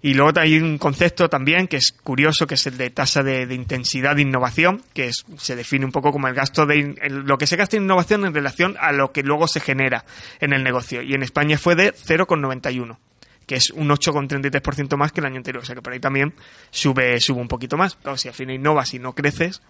Y 0.00 0.14
luego 0.14 0.38
hay 0.38 0.58
un 0.58 0.78
concepto 0.78 1.28
también 1.28 1.66
que 1.66 1.76
es 1.78 1.90
curioso, 1.92 2.46
que 2.46 2.54
es 2.54 2.66
el 2.68 2.78
de 2.78 2.90
tasa 2.90 3.22
de, 3.24 3.52
intensidad 3.52 4.14
de 4.14 4.22
innovación, 4.22 4.82
que 4.94 5.08
es- 5.08 5.24
se 5.38 5.56
define 5.56 5.84
un 5.84 5.90
poco 5.92 6.12
como 6.12 6.28
el 6.28 6.34
gasto 6.34 6.66
de 6.66 6.94
el- 7.02 7.22
lo 7.26 7.36
que 7.36 7.48
se 7.48 7.56
gasta 7.56 7.76
en 7.76 7.82
innovación 7.82 8.24
en 8.24 8.32
relación 8.32 8.76
a 8.80 8.92
lo 8.92 9.10
que 9.10 9.24
luego 9.24 9.48
se 9.48 9.58
genera 9.60 10.04
en 10.40 10.52
el 10.52 10.62
negocio. 10.62 11.02
Y 11.02 11.14
en 11.14 11.22
España 11.24 11.58
fue 11.58 11.74
de 11.74 11.92
0,91 11.92 12.98
que 13.46 13.54
es 13.56 13.70
un 13.70 13.90
8,33% 13.90 14.98
más 14.98 15.10
que 15.10 15.20
el 15.20 15.26
año 15.26 15.38
anterior. 15.38 15.62
O 15.62 15.66
sea 15.66 15.74
que 15.74 15.80
por 15.80 15.94
ahí 15.94 16.00
también 16.00 16.34
sube, 16.70 17.18
sube 17.18 17.40
un 17.40 17.48
poquito 17.48 17.78
más. 17.78 17.96
Claro, 17.96 18.18
si 18.18 18.28
al 18.28 18.34
final 18.34 18.54
innovas 18.56 18.92
y 18.92 18.98
no 18.98 19.14
creces. 19.14 19.62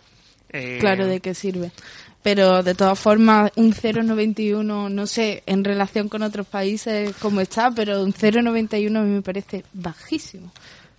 Eh, 0.51 0.79
Claro, 0.81 1.07
¿de 1.07 1.21
qué 1.21 1.35
sirve? 1.35 1.71
Pero 2.23 2.63
de 2.63 2.75
todas 2.75 2.99
formas, 2.99 3.53
un 3.57 3.73
0,91, 3.73 4.91
no 4.91 5.07
sé, 5.07 5.43
en 5.47 5.65
relación 5.65 6.09
con 6.09 6.23
otros 6.23 6.47
países 6.47 7.15
cómo 7.21 7.41
está, 7.41 7.71
pero 7.71 8.03
un 8.03 8.13
0,91 8.13 8.97
a 8.99 9.03
mí 9.03 9.11
me 9.11 9.23
parece 9.23 9.65
bajísimo. 9.73 10.53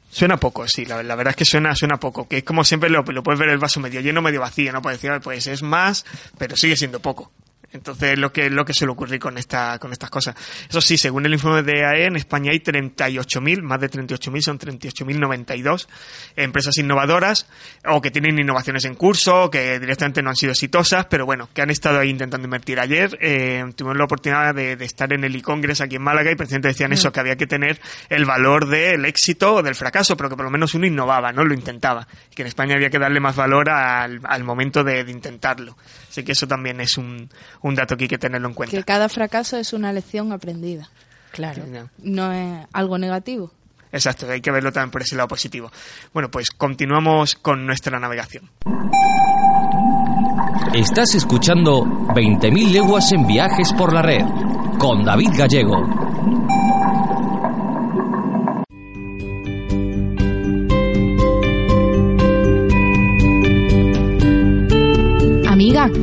Suena 0.10 0.38
poco, 0.38 0.68
sí, 0.68 0.86
la, 0.86 1.03
la 1.03 1.15
verdad 1.15 1.32
es 1.32 1.36
que 1.36 1.46
suena, 1.46 1.75
suena 1.75 2.00
poco. 2.00 2.28
Que 2.28 2.38
es 2.38 2.43
como 2.43 2.63
siempre 2.63 2.89
lo, 2.89 3.04
lo 3.04 3.21
puedes 3.21 3.39
ver 3.39 3.50
el 3.50 3.60
vaso 3.60 3.80
medio 3.80 4.02
lleno, 4.02 4.21
medio 4.21 4.41
vacío, 4.41 4.71
¿no? 4.71 4.82
Puedes 4.82 5.02
decir, 5.02 5.19
pues 5.21 5.45
es 5.45 5.62
más, 5.62 6.06
pero 6.38 6.56
sigue 6.58 6.76
siendo 6.76 7.00
poco. 7.00 7.32
Entonces, 7.71 8.17
lo 8.17 8.32
que, 8.32 8.49
lo 8.49 8.65
que 8.65 8.73
suele 8.73 8.93
ocurrir 8.93 9.19
con 9.19 9.38
esta, 9.38 9.77
con 9.77 9.91
estas 9.91 10.10
cosas. 10.10 10.36
Eso 10.67 10.82
sí, 10.82 10.97
según 10.97 11.25
el 11.25 11.34
informe 11.34 11.62
de 11.62 11.86
AE, 11.86 12.05
en 12.05 12.15
España 12.15 12.51
hay 12.51 12.60
38.000, 12.60 13.62
más 13.62 13.79
de 13.79 13.91
38.000, 13.91 14.41
son 14.41 14.60
38.092 14.60 15.88
empresas 16.36 16.77
innovadoras, 16.77 17.47
o 17.86 18.01
que 18.01 18.10
tienen 18.10 18.39
innovaciones 18.39 18.86
en 18.86 18.95
curso, 18.95 19.43
o 19.43 19.49
que 19.51 19.79
directamente 19.79 20.23
no 20.23 20.32
han 20.32 20.36
sido 20.36 20.51
exitosas, 20.51 21.05
pero 21.05 21.25
bueno, 21.25 21.49
que 21.53 21.62
han 21.62 21.69
estado 21.69 21.99
ahí 21.99 22.10
intentando 22.10 22.45
invertir. 22.45 22.79
Ayer, 22.79 23.17
eh, 23.21 23.63
tuvimos 23.75 23.97
la 23.97 24.05
oportunidad 24.05 24.55
de, 24.55 24.75
de 24.75 24.86
estar 24.86 25.13
en 25.13 25.23
el 25.23 25.36
e-Congress 25.36 25.82
aquí 25.82 25.97
en 25.97 26.01
Málaga 26.01 26.32
y 26.32 26.36
precisamente 26.36 26.69
decían 26.69 26.91
eso, 26.91 27.12
que 27.12 27.19
había 27.19 27.36
que 27.36 27.45
tener 27.45 27.79
el 28.10 28.25
valor 28.25 28.67
del 28.67 29.05
éxito 29.05 29.55
o 29.55 29.63
del 29.63 29.75
fracaso, 29.75 30.17
pero 30.17 30.29
que 30.29 30.36
por 30.36 30.45
lo 30.45 30.51
menos 30.51 30.73
uno 30.73 30.88
innovaba, 30.88 31.32
¿no? 31.32 31.43
Lo 31.43 31.53
intentaba. 31.53 32.08
Y 32.32 32.36
que 32.36 32.41
en 32.41 32.47
España 32.47 32.75
había 32.75 32.89
que 32.89 32.99
darle 32.99 33.19
más 33.19 33.36
valor 33.36 33.69
al, 33.69 34.21
al 34.23 34.43
momento 34.43 34.84
de, 34.84 35.03
de 35.03 35.12
intentarlo. 35.12 35.77
Así 36.10 36.23
que 36.23 36.32
eso 36.32 36.47
también 36.47 36.82
es 36.82 36.97
un, 36.97 37.29
un 37.62 37.76
dato 37.76 37.98
que 37.98 38.06
hay 38.06 38.08
que 38.08 38.17
tenerlo 38.17 38.48
en 38.48 38.54
cuenta. 38.54 38.76
Que 38.76 38.84
cada 38.84 39.10
fracaso 39.10 39.58
es 39.58 39.74
una 39.74 39.91
lección 39.93 40.32
aprendida. 40.32 40.89
Claro. 41.32 41.63
No 42.00 42.32
es 42.32 42.67
algo 42.74 42.98
negativo. 42.98 43.52
Exacto, 43.91 44.30
hay 44.30 44.41
que 44.41 44.52
verlo 44.52 44.72
también 44.72 44.91
por 44.91 45.02
ese 45.02 45.15
lado 45.15 45.28
positivo. 45.28 45.72
Bueno, 46.13 46.30
pues 46.30 46.52
continuamos 46.52 47.36
con 47.36 47.65
nuestra 47.65 48.00
navegación. 48.00 48.50
Estás 50.74 51.15
escuchando 51.15 51.84
20.000 51.84 52.72
leguas 52.72 53.12
en 53.12 53.26
viajes 53.26 53.74
por 53.74 53.91
la 53.91 54.02
red 54.04 54.24
con 54.78 55.04
David 55.04 55.32
Gallego. 55.36 56.59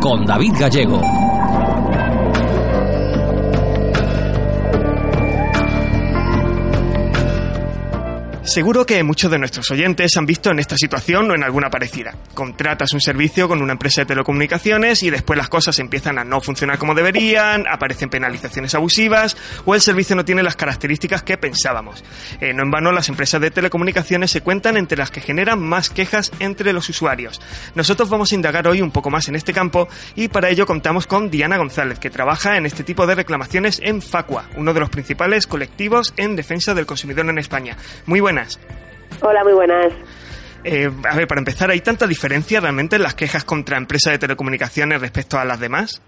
con 0.00 0.26
David 0.26 0.54
Gallego. 0.58 1.23
Seguro 8.54 8.86
que 8.86 9.02
muchos 9.02 9.32
de 9.32 9.38
nuestros 9.40 9.68
oyentes 9.72 10.16
han 10.16 10.26
visto 10.26 10.48
en 10.52 10.60
esta 10.60 10.76
situación 10.76 11.28
o 11.28 11.34
en 11.34 11.42
alguna 11.42 11.70
parecida. 11.70 12.14
Contratas 12.34 12.92
un 12.92 13.00
servicio 13.00 13.48
con 13.48 13.60
una 13.60 13.72
empresa 13.72 14.02
de 14.02 14.06
telecomunicaciones 14.06 15.02
y 15.02 15.10
después 15.10 15.36
las 15.36 15.48
cosas 15.48 15.76
empiezan 15.80 16.20
a 16.20 16.24
no 16.24 16.40
funcionar 16.40 16.78
como 16.78 16.94
deberían, 16.94 17.64
aparecen 17.68 18.10
penalizaciones 18.10 18.76
abusivas 18.76 19.36
o 19.64 19.74
el 19.74 19.80
servicio 19.80 20.14
no 20.14 20.24
tiene 20.24 20.44
las 20.44 20.54
características 20.54 21.24
que 21.24 21.36
pensábamos. 21.36 22.04
Eh, 22.40 22.54
no 22.54 22.62
en 22.62 22.70
vano 22.70 22.92
las 22.92 23.08
empresas 23.08 23.40
de 23.40 23.50
telecomunicaciones 23.50 24.30
se 24.30 24.40
cuentan 24.40 24.76
entre 24.76 24.98
las 24.98 25.10
que 25.10 25.20
generan 25.20 25.60
más 25.60 25.90
quejas 25.90 26.30
entre 26.38 26.72
los 26.72 26.88
usuarios. 26.88 27.40
Nosotros 27.74 28.08
vamos 28.08 28.30
a 28.30 28.36
indagar 28.36 28.68
hoy 28.68 28.80
un 28.82 28.92
poco 28.92 29.10
más 29.10 29.26
en 29.26 29.34
este 29.34 29.52
campo 29.52 29.88
y 30.14 30.28
para 30.28 30.48
ello 30.48 30.64
contamos 30.64 31.08
con 31.08 31.28
Diana 31.28 31.56
González, 31.56 31.98
que 31.98 32.08
trabaja 32.08 32.56
en 32.56 32.66
este 32.66 32.84
tipo 32.84 33.04
de 33.04 33.16
reclamaciones 33.16 33.80
en 33.82 34.00
Facua, 34.00 34.48
uno 34.54 34.72
de 34.72 34.78
los 34.78 34.90
principales 34.90 35.48
colectivos 35.48 36.14
en 36.16 36.36
defensa 36.36 36.72
del 36.72 36.86
consumidor 36.86 37.28
en 37.28 37.38
España. 37.38 37.76
Muy 38.06 38.20
buenas 38.20 38.43
Hola, 39.22 39.44
muy 39.44 39.52
buenas. 39.52 39.92
Eh, 40.64 40.88
a 41.10 41.16
ver, 41.16 41.26
para 41.26 41.40
empezar, 41.40 41.70
¿hay 41.70 41.80
tanta 41.80 42.06
diferencia 42.06 42.58
realmente 42.60 42.96
en 42.96 43.02
las 43.02 43.14
quejas 43.14 43.44
contra 43.44 43.76
empresas 43.76 44.14
de 44.14 44.18
telecomunicaciones 44.18 45.00
respecto 45.00 45.38
a 45.38 45.44
las 45.44 45.60
demás? 45.60 46.02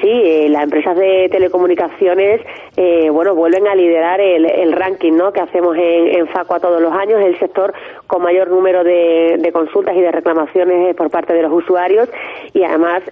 Sí, 0.00 0.08
eh, 0.08 0.48
las 0.48 0.64
empresas 0.64 0.96
de 0.96 1.28
telecomunicaciones, 1.30 2.40
eh, 2.76 3.10
bueno, 3.10 3.34
vuelven 3.34 3.68
a 3.68 3.74
liderar 3.74 4.20
el, 4.20 4.72
ranking, 4.72 5.12
¿no? 5.12 5.30
Que 5.30 5.40
hacemos 5.40 5.76
en, 5.76 6.26
Facua 6.28 6.58
todos 6.58 6.80
los 6.80 6.92
años, 6.92 7.20
el 7.22 7.38
sector 7.38 7.72
con 8.06 8.22
mayor 8.22 8.48
número 8.48 8.82
de, 8.82 9.50
consultas 9.52 9.94
y 9.94 10.00
de 10.00 10.10
reclamaciones 10.10 10.96
por 10.96 11.10
parte 11.10 11.34
de 11.34 11.42
los 11.42 11.52
usuarios 11.52 12.08
y 12.54 12.64
además, 12.64 13.02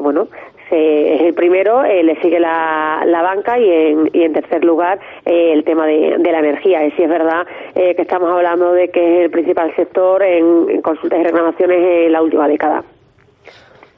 bueno, 0.00 0.28
es 0.70 1.20
el 1.22 1.34
primero, 1.34 1.84
eh, 1.84 2.02
le 2.02 2.20
sigue 2.20 2.40
la, 2.40 3.02
la 3.06 3.22
banca 3.22 3.58
y 3.58 3.70
en, 3.70 4.10
y 4.12 4.22
en 4.22 4.32
tercer 4.32 4.64
lugar 4.64 4.98
eh, 5.24 5.52
el 5.52 5.64
tema 5.64 5.86
de, 5.86 6.18
la 6.18 6.38
energía. 6.38 6.84
Y 6.84 6.90
si 6.92 7.02
es 7.02 7.08
verdad 7.08 7.46
eh, 7.74 7.94
que 7.94 8.02
estamos 8.02 8.30
hablando 8.30 8.72
de 8.72 8.88
que 8.88 9.18
es 9.18 9.24
el 9.24 9.30
principal 9.30 9.74
sector 9.76 10.22
en, 10.22 10.82
consultas 10.82 11.20
y 11.20 11.24
reclamaciones 11.24 11.78
en 12.06 12.12
la 12.12 12.22
última 12.22 12.48
década. 12.48 12.84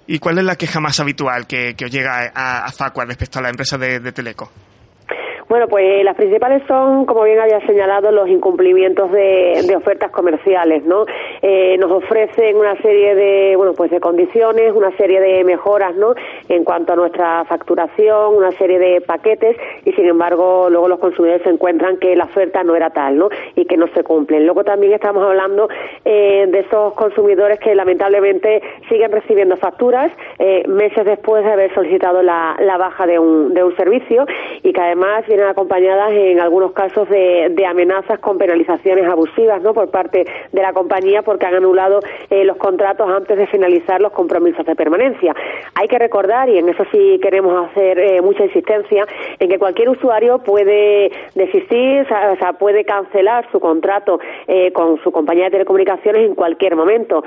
¿Y 0.06 0.18
cuál 0.18 0.38
es 0.38 0.44
la 0.44 0.56
queja 0.56 0.80
más 0.80 1.00
habitual 1.00 1.46
que, 1.46 1.74
os 1.84 1.90
llega 1.90 2.30
a, 2.34 2.64
a 2.64 2.72
Facua 2.72 3.04
respecto 3.04 3.38
a 3.38 3.42
la 3.42 3.50
empresa 3.50 3.76
de 3.76 4.12
Teleco? 4.12 4.50
Bueno, 5.48 5.66
pues 5.66 6.04
las 6.04 6.14
principales 6.14 6.62
son, 6.68 7.06
como 7.06 7.22
bien 7.22 7.40
había 7.40 7.64
señalado, 7.66 8.12
los 8.12 8.28
incumplimientos 8.28 9.10
de, 9.10 9.74
ofertas 9.74 10.10
comerciales, 10.10 10.84
¿no? 10.84 11.06
Eh, 11.40 11.76
nos 11.78 11.90
ofrecen 11.90 12.56
una 12.56 12.76
serie 12.82 13.14
de, 13.14 13.56
bueno, 13.56 13.72
pues 13.72 13.90
de 13.90 13.98
condiciones, 13.98 14.72
una 14.74 14.94
serie 14.98 15.20
de 15.20 15.44
mejoras, 15.44 15.94
¿no? 15.96 16.14
En 16.50 16.64
cuanto 16.64 16.92
a 16.92 16.96
nuestra 16.96 17.46
facturación, 17.46 18.34
una 18.34 18.50
serie 18.52 18.78
de 18.78 19.00
paquetes 19.00 19.56
y, 19.86 19.92
sin 19.92 20.06
embargo, 20.06 20.68
luego 20.68 20.86
los 20.86 20.98
consumidores 20.98 21.42
se 21.44 21.48
encuentran 21.48 21.96
que 21.96 22.14
la 22.14 22.24
oferta 22.24 22.62
no 22.62 22.76
era 22.76 22.90
tal, 22.90 23.16
¿no? 23.16 23.30
Y 23.54 23.64
que 23.64 23.78
no 23.78 23.86
se 23.94 24.04
cumplen. 24.04 24.44
Luego 24.44 24.64
también 24.64 24.92
estamos 24.92 25.24
hablando 25.24 25.70
eh, 26.04 26.46
de 26.46 26.58
esos 26.58 26.92
consumidores 26.92 27.58
que 27.60 27.74
lamentablemente 27.74 28.60
siguen 28.90 29.12
recibiendo 29.12 29.56
facturas 29.56 30.12
eh, 30.38 30.64
meses 30.68 31.06
después 31.06 31.42
de 31.42 31.52
haber 31.52 31.72
solicitado 31.72 32.22
la, 32.22 32.56
baja 32.78 33.06
de 33.06 33.18
un, 33.18 33.54
de 33.54 33.64
un 33.64 33.74
servicio 33.76 34.26
y 34.62 34.72
que 34.72 34.80
además 34.80 35.24
acompañadas 35.46 36.10
en 36.12 36.40
algunos 36.40 36.72
casos 36.72 37.08
de, 37.08 37.66
amenazas 37.66 38.18
con 38.20 38.38
penalizaciones 38.38 39.06
abusivas 39.06 39.60
¿no? 39.62 39.74
por 39.74 39.90
parte 39.90 40.24
de 40.52 40.62
la 40.62 40.72
compañía 40.72 41.22
porque 41.22 41.46
han 41.46 41.54
anulado 41.54 42.00
eh, 42.30 42.44
los 42.44 42.56
contratos 42.56 43.08
antes 43.10 43.36
de 43.36 43.46
finalizar 43.46 44.00
los 44.00 44.12
compromisos 44.12 44.64
de 44.64 44.74
permanencia. 44.74 45.34
Hay 45.74 45.88
que 45.88 45.98
recordar, 45.98 46.48
y 46.48 46.58
en 46.58 46.68
eso 46.68 46.84
sí 46.90 47.18
queremos 47.22 47.68
hacer 47.68 47.98
eh, 47.98 48.22
mucha 48.22 48.44
insistencia, 48.44 49.06
en 49.38 49.48
que 49.48 49.58
cualquier 49.58 49.90
usuario 49.90 50.38
puede 50.38 51.10
desistir, 51.34 52.06
o 52.10 52.36
sea, 52.36 52.54
puede 52.54 52.84
cancelar 52.84 53.46
su 53.52 53.60
contrato 53.60 54.18
eh, 54.46 54.72
con 54.72 54.98
su 55.02 55.12
compañía 55.12 55.44
de 55.44 55.50
telecomunicaciones 55.50 56.22
en 56.22 56.34
cualquier 56.34 56.76
momento. 56.76 57.22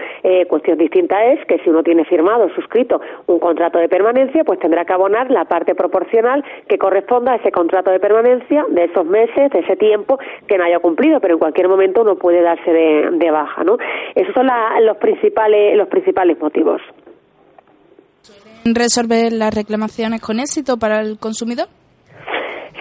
cuestión 0.47 0.78
distinta 0.78 1.26
es 1.26 1.45
que 1.45 1.60
si 1.60 1.69
uno 1.69 1.84
tiene 1.84 2.06
firmado, 2.06 2.50
suscrito 2.56 3.02
un 3.28 3.39
contrato 3.39 3.78
de 3.80 3.89
permanencia, 3.89 4.43
pues 4.43 4.60
tendrá 4.60 4.86
que 4.86 4.93
abonar 4.93 5.30
la 5.30 5.45
parte 5.45 5.76
proporcional 5.76 6.43
que 6.67 6.78
corresponda 6.78 7.34
a 7.34 7.36
ese 7.36 7.52
contrato 7.52 7.91
de 7.91 8.00
permanencia 8.01 8.65
de 8.69 8.85
esos 8.85 9.05
meses, 9.05 9.51
de 9.51 9.59
ese 9.59 9.75
tiempo 9.77 10.19
que 10.47 10.57
no 10.57 10.65
haya 10.65 10.79
cumplido, 10.79 11.19
pero 11.19 11.35
en 11.35 11.39
cualquier 11.39 11.69
momento 11.69 12.01
uno 12.01 12.15
puede 12.15 12.41
darse 12.41 12.71
de, 12.71 13.31
baja, 13.31 13.63
¿no? 13.63 13.77
Esos 14.15 14.33
son 14.33 14.47
los 14.81 14.97
principales 14.97 15.77
los 15.77 15.87
principales 15.87 16.37
motivos. 16.39 16.81
¿Resolver 18.65 19.31
las 19.31 19.53
reclamaciones 19.55 20.21
con 20.21 20.39
éxito 20.39 20.77
para 20.77 21.01
el 21.01 21.17
consumidor? 21.17 21.67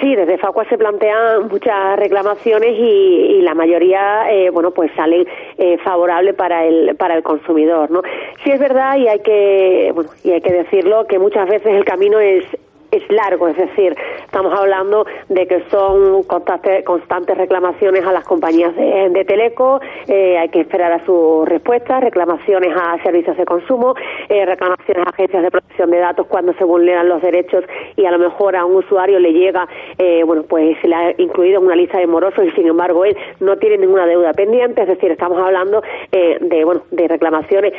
Sí, 0.01 0.15
desde 0.15 0.39
Facua 0.39 0.65
se 0.65 0.79
plantean 0.79 1.49
muchas 1.49 1.99
reclamaciones 1.99 2.71
y, 2.79 3.43
la 3.43 3.55
mayoría, 3.55 4.33
eh, 4.33 4.49
bueno, 4.51 4.71
pues 4.71 4.91
salen 4.97 5.27
eh, 5.59 5.77
favorables 5.85 6.35
para 6.35 6.65
el 6.65 6.97
para 6.97 7.17
el 7.17 7.23
consumidor, 7.23 7.91
¿no? 7.91 8.01
Sí 8.43 8.51
es 8.51 8.59
verdad 8.61 8.97
y 8.97 9.09
hay 9.09 9.21
que, 9.21 9.91
bueno, 9.95 10.11
y 10.25 10.31
hay 10.31 10.41
que 10.41 10.53
decirlo 10.53 11.07
que 11.07 11.19
muchas 11.19 11.47
veces 11.49 11.75
el 11.75 11.85
camino 11.85 12.19
es 12.19 12.45
es 12.91 13.03
largo, 13.11 13.49
es 13.49 13.57
decir, 13.57 13.97
estamos 14.25 14.53
hablando 14.59 15.07
de 15.29 15.47
que 15.47 15.63
son 15.71 16.23
constantes, 16.25 17.37
reclamaciones 17.37 18.05
a 18.05 18.13
las 18.13 18.25
compañías 18.25 18.75
de, 18.75 19.25
Teleco, 19.25 19.81
eh, 20.09 20.39
hay 20.39 20.49
que 20.49 20.61
esperar 20.61 20.93
a 20.93 21.05
su 21.05 21.45
respuesta, 21.47 22.01
reclamaciones 22.01 22.75
a 22.77 23.01
servicios 23.03 23.37
de 23.37 23.45
consumo, 23.45 23.95
eh, 24.29 24.45
reclamaciones 24.45 25.07
a 25.07 25.11
agencias 25.11 25.43
de 25.43 25.51
protección 25.51 25.91
de 25.91 25.99
datos 25.99 26.27
cuando 26.27 26.53
se 26.55 26.65
vulneran 26.65 27.09
los 27.09 27.23
derechos 27.23 27.65
y 27.97 28.05
a 28.07 28.11
lo 28.11 28.19
mejor 28.19 28.57
a 28.57 28.65
un 28.65 28.77
usuario 28.77 29.19
le 29.19 29.33
llega, 29.33 29.69
eh, 29.99 30.23
bueno, 30.25 30.43
pues 30.49 30.77
se 30.81 30.89
le 30.89 30.95
ha 30.95 31.15
incluido 31.19 31.61
en 31.61 31.67
una 31.67 31.77
lista 31.77 31.99
de 31.99 32.07
morosos 32.07 32.45
y 32.45 32.51
sin 32.53 32.67
embargo 32.67 33.05
él 33.05 33.17
no 33.39 33.57
tiene 33.57 33.79
ninguna 33.79 34.07
deuda 34.07 34.33
pendiente, 34.33 34.83
es 34.83 34.89
decir, 34.89 35.11
estamos 35.11 35.39
hablando 35.39 35.83
de, 36.11 36.65
bueno, 36.65 36.83
de 36.91 37.09
reclamaciones 37.09 37.73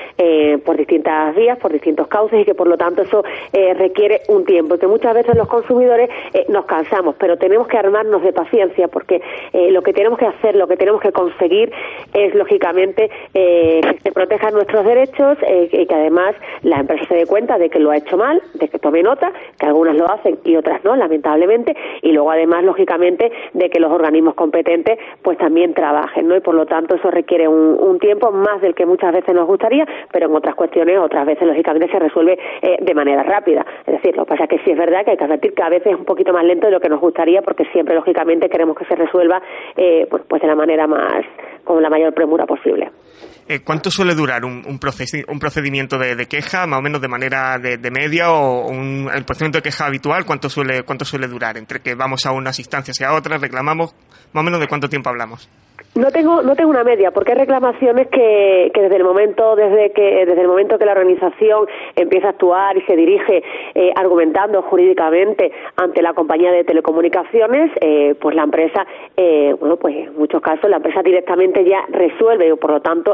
por 0.64 0.78
distintas 0.78 1.36
vías, 1.36 1.58
por 1.58 1.72
distintos 1.72 2.08
cauces 2.08 2.42
y 2.42 2.46
que 2.46 2.56
por 2.56 2.68
lo 2.68 2.78
tanto 2.78 3.02
eso 3.02 3.24
requiere 3.52 4.22
un 4.30 4.46
tiempo. 4.46 4.78
Que 4.78 4.88
muchas 5.02 5.16
veces 5.16 5.36
los 5.36 5.48
consumidores 5.48 6.12
eh, 6.32 6.46
nos 6.48 6.66
cansamos, 6.66 7.16
pero 7.18 7.36
tenemos 7.36 7.68
que 7.68 7.76
armarnos 7.76 8.22
de 8.22 8.34
paciencia 8.34 8.88
porque 8.88 9.20
eh, 9.52 9.72
lo 9.72 9.82
que 9.82 9.94
tenemos 9.94 10.20
que 10.20 10.28
hacer, 10.28 10.56
lo 10.56 10.68
que 10.68 10.78
tenemos 10.78 11.02
que 11.02 11.12
conseguir 11.12 11.72
es, 12.14 12.36
lógicamente, 12.36 13.10
eh, 13.34 13.82
que 13.82 14.00
se 14.00 14.12
protejan 14.12 14.54
nuestros 14.54 14.86
derechos 14.86 15.40
y 15.72 15.88
que 15.88 15.96
además 15.96 16.36
la 16.62 16.82
empresa 16.82 17.06
se 17.08 17.16
dé 17.16 17.26
cuenta 17.26 17.58
de 17.58 17.72
que 17.72 17.80
lo 17.80 17.90
ha 17.90 17.98
hecho 17.98 18.16
mal, 18.16 18.44
de 18.54 18.68
que 18.68 18.78
tome 18.78 19.02
nota, 19.02 19.32
que 19.58 19.66
algunas 19.66 19.96
lo 19.96 20.08
hacen 20.08 20.38
y 20.44 20.56
otras 20.56 20.84
no, 20.84 20.96
lamentablemente, 20.96 21.76
y 22.04 22.12
luego 22.12 22.30
además, 22.30 22.64
lógicamente, 22.64 23.32
de 23.54 23.70
que 23.72 23.80
los 23.80 23.92
organismos 23.92 24.36
competentes 24.36 25.00
pues 25.24 25.40
también 25.40 25.74
trabajen, 25.74 26.28
¿no? 26.28 26.36
Y 26.36 26.42
por 26.42 26.54
lo 26.54 26.68
tanto 26.68 26.96
eso 26.96 27.10
requiere 27.10 27.48
un, 27.48 27.80
un 27.80 27.98
tiempo 27.98 28.32
más 28.32 28.62
del 28.62 28.76
que 28.76 28.86
muchas 28.86 29.14
veces 29.14 29.34
nos 29.34 29.48
gustaría, 29.48 29.88
pero 30.12 30.28
en 30.28 30.36
otras 30.36 30.54
cuestiones, 30.54 31.00
otras 31.00 31.26
veces, 31.26 31.48
lógicamente, 31.48 31.90
se 31.92 31.98
resuelve 31.98 32.38
de 32.80 32.94
manera 32.94 33.24
rápida. 33.24 33.66
Es 33.88 33.94
decir, 33.94 34.16
lo 34.16 34.26
que 34.26 34.30
pasa 34.30 34.44
es 34.44 34.50
que 34.50 34.60
sí 34.60 34.72
es 34.72 34.78
verdad 34.78 34.91
que 35.04 35.12
hay 35.12 35.18
que 35.18 35.24
advertir 35.24 35.54
que 35.54 35.64
a 35.64 35.70
veces 35.70 35.94
es 35.94 36.00
un 36.00 36.06
poquito 36.06 36.34
más 36.34 36.44
lento 36.44 36.68
de 36.68 36.74
lo 36.74 36.80
que 36.80 36.90
nos 36.90 37.00
gustaría 37.00 37.42
porque 37.42 37.66
siempre 37.66 37.96
lógicamente 37.96 38.50
queremos 38.50 38.78
que 38.78 38.86
se 38.86 38.96
resuelva 38.96 39.42
eh, 39.76 40.08
pues, 40.10 40.24
pues, 40.28 40.42
de 40.42 40.48
la 40.48 40.56
manera 40.56 40.88
más 40.88 41.26
con 41.64 41.82
la 41.82 41.90
mayor 41.90 42.14
premura 42.14 42.46
posible. 42.46 42.92
Eh, 43.48 43.60
¿Cuánto 43.64 43.92
suele 43.92 44.16
durar 44.16 44.46
un, 44.46 44.64
un, 44.66 44.80
procedimiento 44.80 45.98
de, 45.98 46.26
queja, 46.28 46.68
más 46.68 46.80
o 46.80 46.82
menos 46.82 47.02
de 47.02 47.08
manera 47.08 47.58
de, 47.60 47.92
media, 47.92 48.32
o 48.32 48.68
un, 48.68 49.10
el 49.14 49.26
procedimiento 49.26 49.58
de 49.58 49.64
queja 49.64 49.88
habitual? 49.88 50.26
¿Cuánto 50.26 50.50
suele, 50.50 50.84
¿Cuánto 50.84 51.04
suele 51.06 51.28
durar? 51.28 51.58
Entre 51.58 51.82
que 51.82 51.96
vamos 51.96 52.26
a 52.26 52.32
unas 52.32 52.60
instancias 52.60 53.00
y 53.02 53.04
a 53.04 53.14
otras, 53.14 53.42
reclamamos, 53.42 53.94
más 54.32 54.42
o 54.42 54.44
menos 54.44 54.60
de 54.60 54.68
cuánto 54.68 54.88
tiempo 54.88 55.10
hablamos. 55.10 55.50
No 55.94 56.10
tengo, 56.10 56.42
no 56.42 56.56
tengo 56.56 56.70
una 56.70 56.86
media, 56.86 57.12
porque 57.12 57.34
hay 57.34 57.40
reclamaciones 57.40 58.08
que, 58.08 58.72
que 58.74 58.82
desde 58.82 58.96
el 58.96 59.04
momento, 59.04 59.58
desde 59.58 59.92
que, 59.92 60.26
desde 60.26 60.40
el 60.40 60.48
momento 60.48 60.78
que 60.78 60.86
la 60.86 60.94
organización 60.94 61.68
empieza 61.98 62.28
a 62.28 62.30
actuar 62.30 62.78
y 62.78 62.82
se 62.84 62.96
dirige 62.96 63.44
eh, 63.76 63.92
argumentando 63.98 64.62
jurídicamente 64.62 65.52
ante 65.76 66.02
la 66.02 66.14
compañía 66.14 66.54
de 66.54 66.64
telecomunicaciones, 66.64 67.72
eh, 67.82 68.16
pues 68.22 68.38
la 68.38 68.44
empresa, 68.44 68.88
eh, 69.18 69.54
bueno, 69.60 69.76
pues 69.76 69.94
en 69.98 70.16
muchos 70.16 70.42
casos 70.42 70.70
la 70.70 70.78
empresa 70.78 71.02
directamente 71.04 71.66
ya 71.66 71.84
resuelve, 71.90 72.48
y 72.48 72.56
por 72.56 72.72
lo 72.72 72.80
tanto 72.80 73.11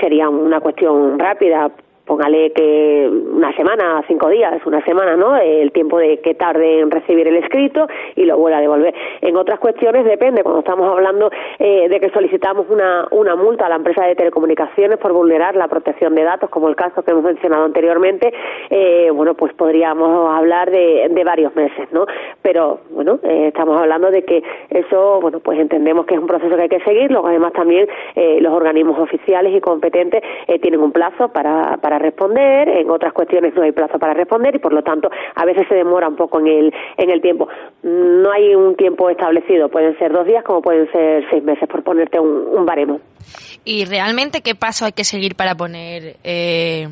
sería 0.00 0.28
una 0.28 0.60
cuestión 0.60 1.18
rápida 1.18 1.70
póngale 2.06 2.52
que 2.52 3.10
una 3.10 3.54
semana, 3.56 4.02
cinco 4.06 4.28
días, 4.28 4.64
una 4.64 4.82
semana, 4.84 5.16
¿no? 5.16 5.36
El 5.36 5.72
tiempo 5.72 5.98
de 5.98 6.18
que 6.20 6.34
tarde 6.34 6.80
en 6.80 6.90
recibir 6.90 7.26
el 7.26 7.36
escrito 7.36 7.88
y 8.14 8.24
lo 8.24 8.38
vuelva 8.38 8.58
a 8.58 8.60
devolver. 8.60 8.94
En 9.20 9.36
otras 9.36 9.58
cuestiones 9.58 10.04
depende, 10.04 10.42
cuando 10.42 10.60
estamos 10.60 10.88
hablando 10.88 11.30
eh, 11.58 11.88
de 11.88 12.00
que 12.00 12.10
solicitamos 12.10 12.66
una, 12.70 13.08
una 13.10 13.34
multa 13.34 13.66
a 13.66 13.68
la 13.68 13.76
empresa 13.76 14.06
de 14.06 14.14
telecomunicaciones 14.14 14.98
por 14.98 15.12
vulnerar 15.12 15.56
la 15.56 15.66
protección 15.66 16.14
de 16.14 16.22
datos, 16.22 16.48
como 16.48 16.68
el 16.68 16.76
caso 16.76 17.02
que 17.02 17.10
hemos 17.10 17.24
mencionado 17.24 17.64
anteriormente, 17.64 18.32
eh, 18.70 19.10
bueno, 19.12 19.34
pues 19.34 19.52
podríamos 19.54 20.32
hablar 20.32 20.70
de, 20.70 21.08
de, 21.10 21.24
varios 21.24 21.54
meses, 21.56 21.88
¿no? 21.90 22.06
Pero, 22.40 22.78
bueno, 22.90 23.18
eh, 23.24 23.48
estamos 23.48 23.80
hablando 23.80 24.12
de 24.12 24.24
que 24.24 24.44
eso, 24.70 25.20
bueno, 25.20 25.40
pues 25.40 25.58
entendemos 25.58 26.06
que 26.06 26.14
es 26.14 26.20
un 26.20 26.28
proceso 26.28 26.54
que 26.54 26.62
hay 26.62 26.68
que 26.68 26.80
seguir, 26.80 27.10
luego 27.10 27.26
además 27.26 27.52
también 27.52 27.88
los 28.40 28.52
organismos 28.52 28.98
oficiales 28.98 29.52
y 29.54 29.60
competentes 29.60 30.22
tienen 30.60 30.80
un 30.80 30.92
plazo 30.92 31.28
para, 31.28 31.76
para 31.78 31.95
para 31.96 32.10
responder, 32.10 32.68
en 32.68 32.90
otras 32.90 33.12
cuestiones 33.14 33.54
no 33.54 33.62
hay 33.62 33.72
plazo 33.72 33.98
para 33.98 34.12
responder 34.12 34.54
y 34.54 34.58
por 34.58 34.72
lo 34.72 34.82
tanto 34.82 35.08
a 35.34 35.44
veces 35.46 35.66
se 35.66 35.74
demora 35.74 36.08
un 36.08 36.16
poco 36.16 36.40
en 36.40 36.46
el, 36.46 36.74
en 36.98 37.10
el 37.10 37.22
tiempo. 37.22 37.48
No 37.82 38.30
hay 38.30 38.54
un 38.54 38.76
tiempo 38.76 39.08
establecido, 39.08 39.70
pueden 39.70 39.96
ser 39.98 40.12
dos 40.12 40.26
días 40.26 40.44
como 40.44 40.60
pueden 40.60 40.90
ser 40.92 41.24
seis 41.30 41.42
meses, 41.42 41.66
por 41.68 41.82
ponerte 41.82 42.20
un, 42.20 42.48
un 42.52 42.66
baremo. 42.66 43.00
¿Y 43.64 43.86
realmente 43.86 44.42
qué 44.42 44.54
paso 44.54 44.84
hay 44.84 44.92
que 44.92 45.04
seguir 45.04 45.36
para 45.36 45.54
poner 45.54 46.16
eh, 46.22 46.88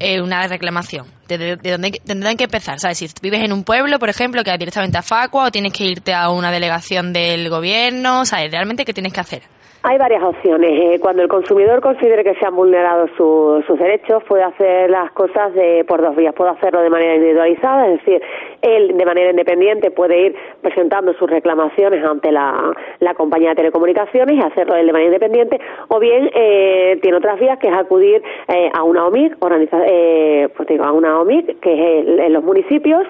eh, 0.00 0.20
una 0.20 0.48
reclamación? 0.48 1.06
¿De, 1.28 1.56
dónde 1.56 1.92
tendrán 2.04 2.36
que 2.36 2.44
empezar? 2.44 2.80
¿Sabes? 2.80 2.98
Si 2.98 3.06
vives 3.22 3.42
en 3.42 3.52
un 3.52 3.62
pueblo, 3.62 4.00
por 4.00 4.08
ejemplo, 4.08 4.42
que 4.42 4.50
va 4.50 4.56
directamente 4.56 4.98
a 4.98 5.02
Facua 5.02 5.46
o 5.46 5.50
tienes 5.52 5.72
que 5.72 5.84
irte 5.84 6.12
a 6.12 6.28
una 6.30 6.50
delegación 6.50 7.12
del 7.12 7.48
gobierno, 7.48 8.24
¿sabes? 8.24 8.50
¿Realmente 8.50 8.84
qué 8.84 8.92
tienes 8.92 9.12
que 9.12 9.20
hacer? 9.20 9.42
Hay 9.86 9.98
varias 9.98 10.22
opciones. 10.22 10.70
Eh, 10.72 10.98
cuando 10.98 11.20
el 11.20 11.28
consumidor 11.28 11.82
considere 11.82 12.24
que 12.24 12.34
se 12.36 12.46
han 12.46 12.56
vulnerado 12.56 13.06
sus 13.18 13.78
derechos, 13.78 14.24
puede 14.24 14.42
hacer 14.42 14.88
las 14.88 15.12
cosas 15.12 15.52
de, 15.52 15.84
por 15.84 16.00
dos 16.00 16.16
vías. 16.16 16.32
Puede 16.32 16.52
hacerlo 16.52 16.80
de 16.80 16.88
manera 16.88 17.16
individualizada, 17.16 17.88
es 17.88 17.98
decir, 17.98 18.22
él 18.62 18.96
de 18.96 19.04
manera 19.04 19.28
independiente 19.28 19.90
puede 19.90 20.28
ir 20.28 20.36
presentando 20.62 21.12
sus 21.12 21.28
reclamaciones 21.28 22.02
ante 22.02 22.32
la, 22.32 22.72
compañía 23.14 23.50
de 23.50 23.56
telecomunicaciones 23.56 24.36
y 24.36 24.40
hacerlo 24.40 24.74
de 24.74 24.84
manera 24.84 25.04
independiente, 25.04 25.60
o 25.88 26.00
bien 26.00 26.30
eh, 26.34 26.98
tiene 27.02 27.18
otras 27.18 27.38
vías 27.38 27.58
que 27.58 27.68
es 27.68 27.74
acudir 27.74 28.22
eh, 28.48 28.70
a 28.72 28.82
una 28.84 29.06
OMIC, 29.06 29.36
pues 29.36 30.66
digo, 30.66 30.84
a 30.84 30.92
una 30.92 31.20
OMIC 31.20 31.60
que 31.60 32.00
es 32.00 32.08
en 32.20 32.32
los 32.32 32.42
municipios, 32.42 33.06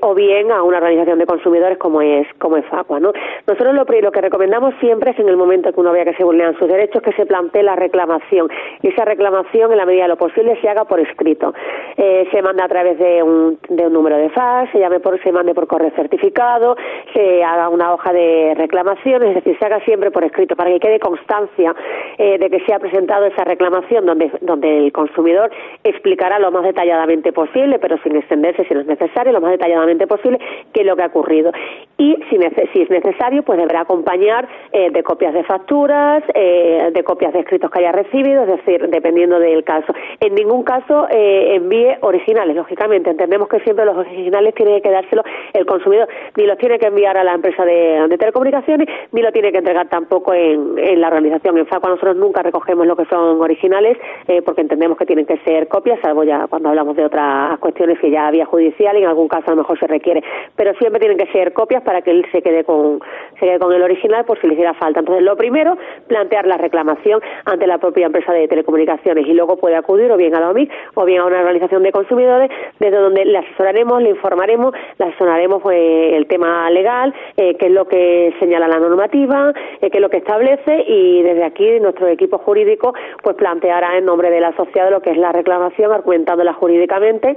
o 0.00 0.14
bien 0.14 0.50
a 0.50 0.62
una 0.62 0.78
organización 0.78 1.18
de 1.18 1.26
consumidores 1.26 1.78
como 1.78 2.00
es 2.02 2.26
como 2.38 2.56
es 2.56 2.64
Facua. 2.66 3.00
¿no? 3.00 3.12
Nosotros 3.46 3.74
lo, 3.74 3.84
lo 3.84 4.12
que 4.12 4.20
recomendamos 4.20 4.74
siempre 4.80 5.10
es 5.10 5.18
en 5.18 5.28
el 5.28 5.36
momento 5.36 5.72
que 5.72 5.80
uno 5.80 5.92
vea 5.92 6.04
que 6.04 6.14
se 6.14 6.24
vulneran 6.24 6.58
sus 6.58 6.68
derechos, 6.68 7.02
que 7.02 7.12
se 7.12 7.26
plantee 7.26 7.62
la 7.62 7.76
reclamación. 7.76 8.48
Y 8.82 8.88
esa 8.88 9.04
reclamación, 9.04 9.72
en 9.72 9.78
la 9.78 9.86
medida 9.86 10.02
de 10.02 10.08
lo 10.08 10.16
posible, 10.16 10.58
se 10.60 10.68
haga 10.68 10.84
por 10.84 11.00
escrito. 11.00 11.54
Eh, 11.96 12.28
se 12.30 12.42
manda 12.42 12.64
a 12.64 12.68
través 12.68 12.98
de 12.98 13.22
un, 13.22 13.58
de 13.68 13.86
un 13.86 13.92
número 13.92 14.16
de 14.16 14.30
fax, 14.30 14.72
se, 14.72 14.78
llame 14.78 15.00
por, 15.00 15.20
se 15.22 15.32
mande 15.32 15.54
por 15.54 15.66
correo 15.66 15.90
certificado, 15.96 16.76
se 17.12 17.44
haga 17.44 17.68
una 17.68 17.92
hoja 17.92 18.12
de 18.12 18.54
reclamación, 18.56 19.22
es 19.22 19.34
decir, 19.36 19.56
se 19.58 19.66
haga 19.66 19.80
siempre 19.80 20.10
por 20.10 20.24
escrito 20.24 20.56
para 20.56 20.70
que 20.70 20.80
quede 20.80 20.98
constancia 20.98 21.74
eh, 22.18 22.38
de 22.38 22.50
que 22.50 22.60
se 22.60 22.74
ha 22.74 22.78
presentado 22.78 23.26
esa 23.26 23.44
reclamación 23.44 24.06
donde, 24.06 24.30
donde 24.40 24.86
el 24.86 24.92
consumidor 24.92 25.50
explicará 25.84 26.38
lo 26.38 26.50
más 26.50 26.64
detalladamente 26.64 27.32
posible, 27.32 27.78
pero 27.78 27.98
sin 28.02 28.16
extenderse 28.16 28.64
si 28.64 28.74
no 28.74 28.80
es 28.80 28.86
necesario, 28.86 29.32
lo 29.32 29.40
más 29.40 29.52
detalladamente 29.62 30.06
posible, 30.06 30.38
qué 30.72 30.80
es 30.80 30.86
lo 30.86 30.96
que 30.96 31.02
ha 31.02 31.06
ocurrido. 31.06 31.52
Y 31.98 32.16
si, 32.28 32.38
si 32.72 32.82
es 32.82 32.90
necesario, 32.90 33.42
pues 33.44 33.58
deberá 33.58 33.82
acompañar 33.82 34.48
eh, 34.72 34.90
de 34.90 35.02
copias 35.02 35.32
de 35.32 35.44
factura 35.44 36.22
eh, 36.34 36.90
de 36.92 37.04
copias 37.04 37.32
de 37.32 37.40
escritos 37.40 37.70
que 37.70 37.78
haya 37.78 37.92
recibido, 37.92 38.42
es 38.42 38.48
decir, 38.48 38.88
dependiendo 38.88 39.38
del 39.38 39.62
caso. 39.62 39.92
En 40.20 40.34
ningún 40.34 40.64
caso 40.64 41.06
eh, 41.10 41.54
envíe 41.54 41.96
originales, 42.00 42.56
lógicamente. 42.56 43.10
Entendemos 43.10 43.48
que 43.48 43.60
siempre 43.60 43.84
los 43.84 43.96
originales 43.96 44.54
tiene 44.54 44.76
que 44.76 44.88
quedárselo 44.88 45.22
el 45.52 45.66
consumidor. 45.66 46.08
Ni 46.36 46.46
los 46.46 46.58
tiene 46.58 46.78
que 46.78 46.86
enviar 46.86 47.16
a 47.16 47.24
la 47.24 47.34
empresa 47.34 47.64
de, 47.64 48.16
telecomunicaciones, 48.18 48.88
ni 49.12 49.22
lo 49.22 49.32
tiene 49.32 49.52
que 49.52 49.58
entregar 49.58 49.88
tampoco 49.88 50.34
en, 50.34 51.00
la 51.00 51.08
organización. 51.08 51.58
En 51.58 51.66
FACO 51.66 51.88
nosotros 51.88 52.16
nunca 52.16 52.42
recogemos 52.42 52.86
lo 52.86 52.96
que 52.96 53.04
son 53.06 53.40
originales 53.40 53.96
eh, 54.28 54.42
porque 54.42 54.62
entendemos 54.62 54.98
que 54.98 55.06
tienen 55.06 55.26
que 55.26 55.38
ser 55.38 55.68
copias, 55.68 56.00
salvo 56.02 56.24
ya 56.24 56.46
cuando 56.48 56.68
hablamos 56.68 56.96
de 56.96 57.04
otras 57.04 57.58
cuestiones 57.58 57.98
que 58.00 58.10
ya 58.10 58.26
había 58.26 58.46
judicial 58.46 58.96
y 58.96 59.02
en 59.02 59.08
algún 59.08 59.28
caso 59.28 59.51
a 59.52 59.56
lo 59.56 59.62
mejor 59.62 59.78
se 59.78 59.86
requiere. 59.86 60.22
Pero 60.56 60.74
siempre 60.74 61.00
tienen 61.00 61.18
que 61.18 61.30
ser 61.32 61.52
copias 61.52 61.82
para 61.82 62.02
que 62.02 62.10
él 62.10 62.26
se 62.32 62.42
quede 62.42 62.64
con, 62.64 63.00
se 63.38 63.46
quede 63.46 63.58
con 63.58 63.72
el 63.72 63.82
original 63.82 64.24
por 64.24 64.40
si 64.40 64.46
le 64.46 64.54
hiciera 64.54 64.74
falta. 64.74 65.00
Entonces, 65.00 65.24
lo 65.24 65.36
primero 65.36 65.76
plantear 66.08 66.46
la 66.46 66.56
reclamación 66.56 67.20
ante 67.44 67.66
la 67.66 67.78
propia 67.78 68.06
empresa 68.06 68.32
de 68.32 68.48
telecomunicaciones 68.48 69.26
y 69.26 69.32
luego 69.34 69.56
puede 69.56 69.76
acudir 69.76 70.10
o 70.10 70.16
bien 70.16 70.34
a 70.34 70.40
la 70.40 70.50
OMIC 70.50 70.70
o 70.94 71.04
bien 71.04 71.20
a 71.20 71.26
una 71.26 71.40
organización 71.40 71.82
de 71.82 71.92
consumidores 71.92 72.50
desde 72.78 72.96
donde 72.96 73.24
le 73.24 73.38
asesoraremos, 73.38 74.02
le 74.02 74.10
informaremos, 74.10 74.74
le 74.98 75.06
asesoraremos 75.06 75.62
pues, 75.62 76.14
el 76.14 76.26
tema 76.26 76.70
legal, 76.70 77.14
eh, 77.36 77.56
qué 77.56 77.66
es 77.66 77.72
lo 77.72 77.86
que 77.86 78.34
señala 78.38 78.68
la 78.68 78.78
normativa, 78.78 79.52
eh, 79.80 79.90
qué 79.90 79.98
es 79.98 80.02
lo 80.02 80.10
que 80.10 80.18
establece 80.18 80.84
y 80.86 81.22
desde 81.22 81.44
aquí 81.44 81.80
nuestro 81.80 82.08
equipo 82.08 82.38
jurídico 82.38 82.94
pues 83.22 83.36
planteará 83.36 83.96
en 83.98 84.04
nombre 84.04 84.30
del 84.30 84.44
asociado 84.44 84.90
lo 84.90 85.00
que 85.00 85.10
es 85.10 85.16
la 85.16 85.32
reclamación 85.32 85.92
argumentándola 85.92 86.52
jurídicamente 86.54 87.36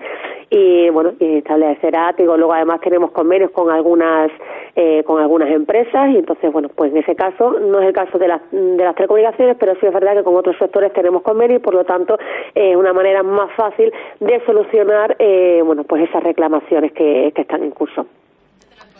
y 0.49 0.89
bueno 0.89 1.13
y 1.19 1.37
establecerá 1.37 2.04
luego 2.17 2.53
además 2.53 2.81
tenemos 2.81 3.11
convenios 3.11 3.51
con 3.51 3.71
algunas 3.71 4.31
eh, 4.75 5.03
con 5.03 5.21
algunas 5.21 5.49
empresas 5.49 6.09
y 6.09 6.17
entonces 6.17 6.51
bueno 6.51 6.69
pues 6.69 6.91
en 6.91 6.99
ese 6.99 7.15
caso 7.15 7.59
no 7.59 7.79
es 7.79 7.87
el 7.87 7.93
caso 7.93 8.17
de 8.17 8.27
las, 8.27 8.41
de 8.51 8.83
las 8.83 8.95
telecomunicaciones, 8.95 9.57
pero 9.59 9.73
sí 9.79 9.85
es 9.85 9.93
verdad 9.93 10.15
que 10.15 10.23
con 10.23 10.35
otros 10.35 10.57
sectores 10.57 10.91
tenemos 10.93 11.21
convenio 11.23 11.57
y 11.57 11.59
por 11.59 11.73
lo 11.73 11.85
tanto 11.85 12.17
es 12.53 12.75
una 12.75 12.93
manera 12.93 13.23
más 13.23 13.51
fácil 13.55 13.91
de 14.19 14.45
solucionar 14.45 15.15
eh, 15.19 15.61
bueno 15.63 15.83
pues 15.83 16.07
esas 16.07 16.23
reclamaciones 16.23 16.91
que, 16.93 17.33
están 17.35 17.63
en 17.63 17.71
curso 17.71 18.05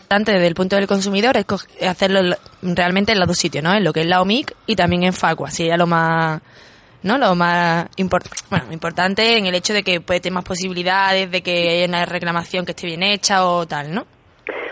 importante 0.06 0.32
desde 0.32 0.46
el 0.46 0.54
punto 0.54 0.76
del 0.76 0.86
consumidor 0.86 1.36
es 1.36 1.46
hacerlo 1.84 2.36
realmente 2.62 3.12
en 3.12 3.18
los 3.18 3.26
dos 3.26 3.36
sitios, 3.36 3.64
¿no? 3.64 3.74
En 3.74 3.82
lo 3.82 3.92
que 3.92 4.02
es 4.02 4.06
la 4.06 4.22
OMIC 4.22 4.54
y 4.66 4.76
también 4.76 5.02
en 5.02 5.12
Facua, 5.12 5.48
ya 5.50 5.76
lo 5.76 5.88
más, 5.88 6.42
¿no? 7.06 7.18
Lo 7.18 7.34
más 7.34 7.86
bueno, 8.50 8.72
importante 8.72 9.38
en 9.38 9.46
el 9.46 9.54
hecho 9.54 9.72
de 9.72 9.82
que 9.82 10.00
puede 10.00 10.20
tener 10.20 10.34
más 10.34 10.44
posibilidades 10.44 11.30
de 11.30 11.42
que 11.42 11.70
haya 11.70 11.86
una 11.86 12.04
reclamación 12.04 12.66
que 12.66 12.72
esté 12.72 12.86
bien 12.86 13.02
hecha 13.02 13.46
o 13.46 13.66
tal, 13.66 13.94
¿no? 13.94 14.06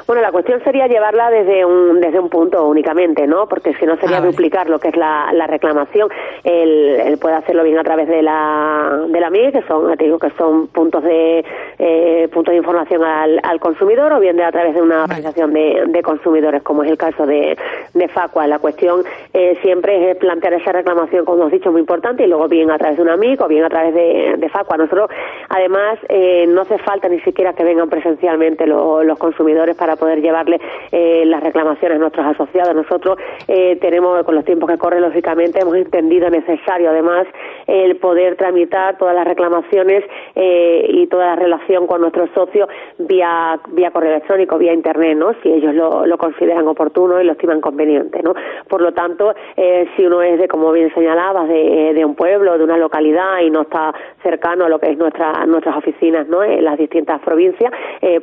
Bueno, 0.07 0.21
la 0.21 0.33
cuestión 0.33 0.63
sería 0.63 0.87
llevarla 0.87 1.31
desde 1.31 1.65
un, 1.65 2.01
desde 2.01 2.19
un 2.21 2.29
punto 2.29 2.67
únicamente, 2.67 3.27
¿no? 3.27 3.47
Porque 3.49 3.75
si 3.75 3.87
no 3.87 3.97
sería 3.97 4.19
ah, 4.19 4.21
duplicar 4.21 4.69
lo 4.69 4.79
que 4.79 4.89
es 4.89 4.97
la, 4.97 5.33
la 5.33 5.47
reclamación. 5.47 6.11
Él, 6.43 7.19
puede 7.21 7.37
hacerlo 7.37 7.63
bien 7.65 7.79
a 7.79 7.85
través 7.85 8.09
de 8.09 8.23
la, 8.23 9.01
de 9.09 9.21
la 9.21 9.31
MIE, 9.31 9.53
que 9.53 9.63
son, 9.63 9.97
te 9.97 10.05
digo, 10.05 10.19
que 10.19 10.31
son 10.31 10.67
puntos 10.67 11.03
de, 11.03 11.45
eh, 11.79 12.29
puntos 12.33 12.53
de 12.53 12.59
información 12.59 13.03
al, 13.03 13.41
al 13.43 13.61
consumidor, 13.61 14.13
o 14.13 14.21
bien 14.21 14.37
de 14.37 14.45
a 14.45 14.53
través 14.53 14.75
de 14.75 14.83
una 14.83 15.05
organización 15.05 15.53
de, 15.53 15.85
de 15.87 16.03
consumidores, 16.03 16.63
como 16.63 16.83
es 16.83 16.91
el 16.91 16.99
caso 16.99 17.25
de, 17.25 17.57
de 17.95 18.09
Facua. 18.09 18.47
La 18.47 18.59
cuestión 18.59 19.05
eh, 19.33 19.57
siempre 19.63 20.11
es 20.11 20.17
plantear 20.19 20.55
esa 20.55 20.73
reclamación, 20.73 21.25
como 21.25 21.43
hemos 21.43 21.53
dicho, 21.53 21.73
muy 21.73 21.81
importante, 21.81 22.25
y 22.25 22.27
luego 22.27 22.49
bien 22.49 22.71
a 22.71 22.79
través 22.79 22.97
de 22.99 23.03
una 23.03 23.17
MIC 23.17 23.41
o 23.41 23.49
bien 23.49 23.65
a 23.65 23.71
través 23.71 23.95
de, 23.95 24.35
de 24.37 24.49
Facua. 24.51 24.77
Nosotros, 24.77 25.09
además, 25.49 25.99
eh, 26.09 26.45
no 26.49 26.63
hace 26.63 26.77
falta 26.79 27.09
ni 27.09 27.21
siquiera 27.21 27.55
que 27.55 27.65
vengan 27.65 27.89
presencialmente 27.89 28.67
los 28.67 29.19
consumidores 29.19 29.77
para 29.77 29.94
poder 29.97 30.21
llevarle 30.21 30.61
eh, 30.93 31.25
las 31.27 31.43
reclamaciones 31.43 31.97
a 31.97 32.01
nuestros 32.01 32.27
asociados. 32.27 32.75
Nosotros 32.75 33.17
eh, 33.49 33.77
tenemos, 33.81 34.23
con 34.25 34.35
los 34.35 34.45
tiempos 34.45 34.71
que 34.71 34.79
corren, 34.79 35.03
lógicamente, 35.03 35.61
hemos 35.61 35.77
entendido 35.77 36.29
necesario, 36.31 36.91
además, 36.91 37.27
el 37.67 37.97
poder 37.97 38.37
tramitar 38.37 38.99
todas 38.99 39.15
las 39.15 39.27
reclamaciones 39.27 40.05
eh, 40.35 40.87
y 40.89 41.07
toda 41.07 41.27
la 41.27 41.37
relación 41.37 41.87
con 41.87 42.01
nuestros 42.01 42.31
socios 42.35 42.69
vía, 42.99 43.59
vía 43.69 43.91
correo 43.91 44.11
electrónico, 44.11 44.59
vía 44.59 44.73
Internet, 44.73 45.17
¿no? 45.17 45.35
Si 45.43 45.51
ellos 45.51 45.75
lo, 45.75 46.19
consideran 46.19 46.67
oportuno 46.69 47.21
y 47.21 47.25
lo 47.25 47.33
estiman 47.33 47.61
conveniente, 47.61 48.23
¿no? 48.23 48.35
Por 48.69 48.81
lo 48.81 48.93
tanto, 48.93 49.35
si 49.57 50.07
uno 50.07 50.23
es 50.23 50.39
de, 50.39 50.49
como 50.49 50.73
bien 50.73 50.93
señalabas, 50.95 51.49
de, 51.49 51.93
de 51.93 52.05
un 52.05 52.15
pueblo, 52.15 52.57
de 52.57 52.65
una 52.65 52.79
localidad 52.79 53.41
y 53.41 53.51
no 53.51 53.63
está 53.63 53.93
cercano 54.23 54.65
a 54.65 54.69
lo 54.69 54.79
que 54.79 54.91
es 54.91 54.97
nuestra, 54.97 55.45
nuestras 55.47 55.77
oficinas, 55.77 56.29
¿no? 56.29 56.43
En 56.43 56.65
las 56.65 56.79
distintas 56.79 57.21
provincias, 57.21 57.73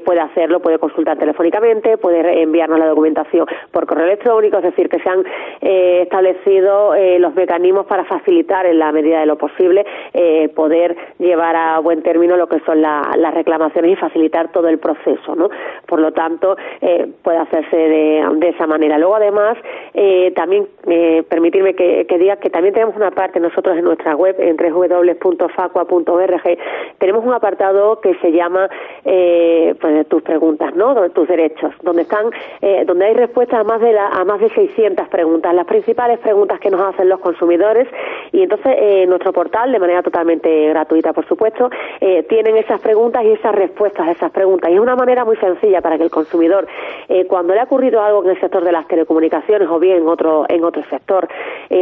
puede 0.06 0.20
hacerlo, 0.20 0.62
puede 0.62 0.80
consultar 0.80 1.18
telefónicamente 1.18 1.61
puede 2.02 2.42
enviarnos 2.42 2.80
la 2.80 2.88
documentación 2.88 3.46
por 3.72 3.86
correo 3.86 4.06
electrónico, 4.06 4.58
es 4.58 4.64
decir, 4.64 4.90
que 4.90 5.00
se 5.00 5.10
han 5.10 5.24
eh, 5.62 6.02
establecido 6.04 6.96
eh, 6.96 7.20
los 7.20 7.36
mecanismos 7.36 7.86
para 7.86 8.04
facilitar 8.06 8.66
en 8.66 8.80
la 8.80 8.92
medida 8.92 9.20
de 9.20 9.26
lo 9.26 9.38
posible 9.38 9.86
eh, 10.14 10.50
poder 10.56 10.96
llevar 11.20 11.56
a 11.56 11.80
buen 11.80 12.02
término 12.02 12.36
lo 12.36 12.48
que 12.48 12.60
son 12.62 12.82
las 12.82 13.34
reclamaciones 13.34 13.92
y 13.92 13.96
facilitar 13.96 14.52
todo 14.52 14.68
el 14.68 14.80
proceso, 14.80 15.36
¿no? 15.36 15.50
Por 15.86 16.00
lo 16.00 16.12
tanto, 16.12 16.56
puede 17.22 17.38
hacerse 17.38 17.76
de, 17.76 18.50
esa 18.50 18.66
manera. 18.68 18.98
Luego, 18.98 19.16
además, 19.16 19.58
también 20.36 20.68
permitirme 21.30 21.74
que, 21.76 22.06
diga 22.18 22.38
que 22.38 22.50
también 22.50 22.74
tenemos 22.74 22.96
una 22.96 23.12
parte 23.12 23.40
nosotros 23.40 23.78
en 23.78 23.84
nuestra 23.86 24.16
web, 24.16 24.36
en 24.40 24.58
www.facua.org, 24.58 26.42
tenemos 26.98 27.24
un 27.26 27.34
apartado 27.34 28.02
que 28.02 28.16
se 28.16 28.32
llama 28.32 28.70
pues, 29.04 30.08
tus 30.08 30.24
preguntas, 30.24 30.76
¿no? 30.76 31.10
Tus 31.12 31.28
derechos 31.28 31.51
donde 31.82 32.04
están, 32.04 32.28
eh, 32.62 32.84
donde 32.86 33.06
hay 33.06 33.14
respuestas 33.14 33.60
a 33.60 33.64
más 33.64 33.80
de 33.82 33.98
a 33.98 34.24
más 34.26 34.40
de 34.40 34.50
600 34.50 35.08
preguntas, 35.10 35.54
las 35.54 35.66
principales 35.66 36.20
preguntas 36.20 36.60
que 36.60 36.70
nos 36.70 36.82
hacen 36.82 37.10
los 37.10 37.20
consumidores. 37.20 37.88
Y 38.32 38.44
entonces 38.44 38.74
eh, 38.78 39.06
nuestro 39.08 39.34
portal, 39.34 39.72
de 39.72 39.80
manera 39.80 40.02
totalmente 40.02 40.70
gratuita, 40.70 41.14
por 41.14 41.28
supuesto, 41.28 41.70
eh, 42.00 42.24
tienen 42.24 42.58
esas 42.58 42.80
preguntas 42.82 43.24
y 43.24 43.32
esas 43.32 43.54
respuestas 43.54 44.08
a 44.08 44.12
esas 44.12 44.32
preguntas. 44.32 44.72
Y 44.72 44.76
es 44.76 44.80
una 44.80 44.96
manera 44.96 45.26
muy 45.26 45.36
sencilla 45.38 45.82
para 45.82 45.98
que 45.98 46.04
el 46.04 46.12
consumidor, 46.12 46.68
cuando 47.28 47.54
le 47.54 47.60
ha 47.60 47.64
ocurrido 47.64 48.02
algo 48.02 48.24
en 48.24 48.32
el 48.32 48.40
sector 48.40 48.64
de 48.64 48.72
las 48.72 48.88
telecomunicaciones 48.88 49.68
o 49.70 49.80
bien 49.80 49.98
en 49.98 50.08
otro 50.08 50.46
en 50.48 50.64
otro 50.64 50.84
sector, 50.90 51.28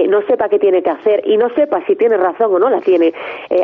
no 0.08 0.21
sepa 0.23 0.49
qué 0.49 0.60
tiene 0.60 0.82
que 0.82 0.89
hacer 0.89 1.21
y 1.25 1.38
no 1.38 1.49
sepa 1.49 1.82
si 1.86 1.95
tiene 1.95 2.17
razón 2.17 2.53
o 2.53 2.60
no 2.60 2.69
la 2.69 2.82
tiene, 2.82 3.13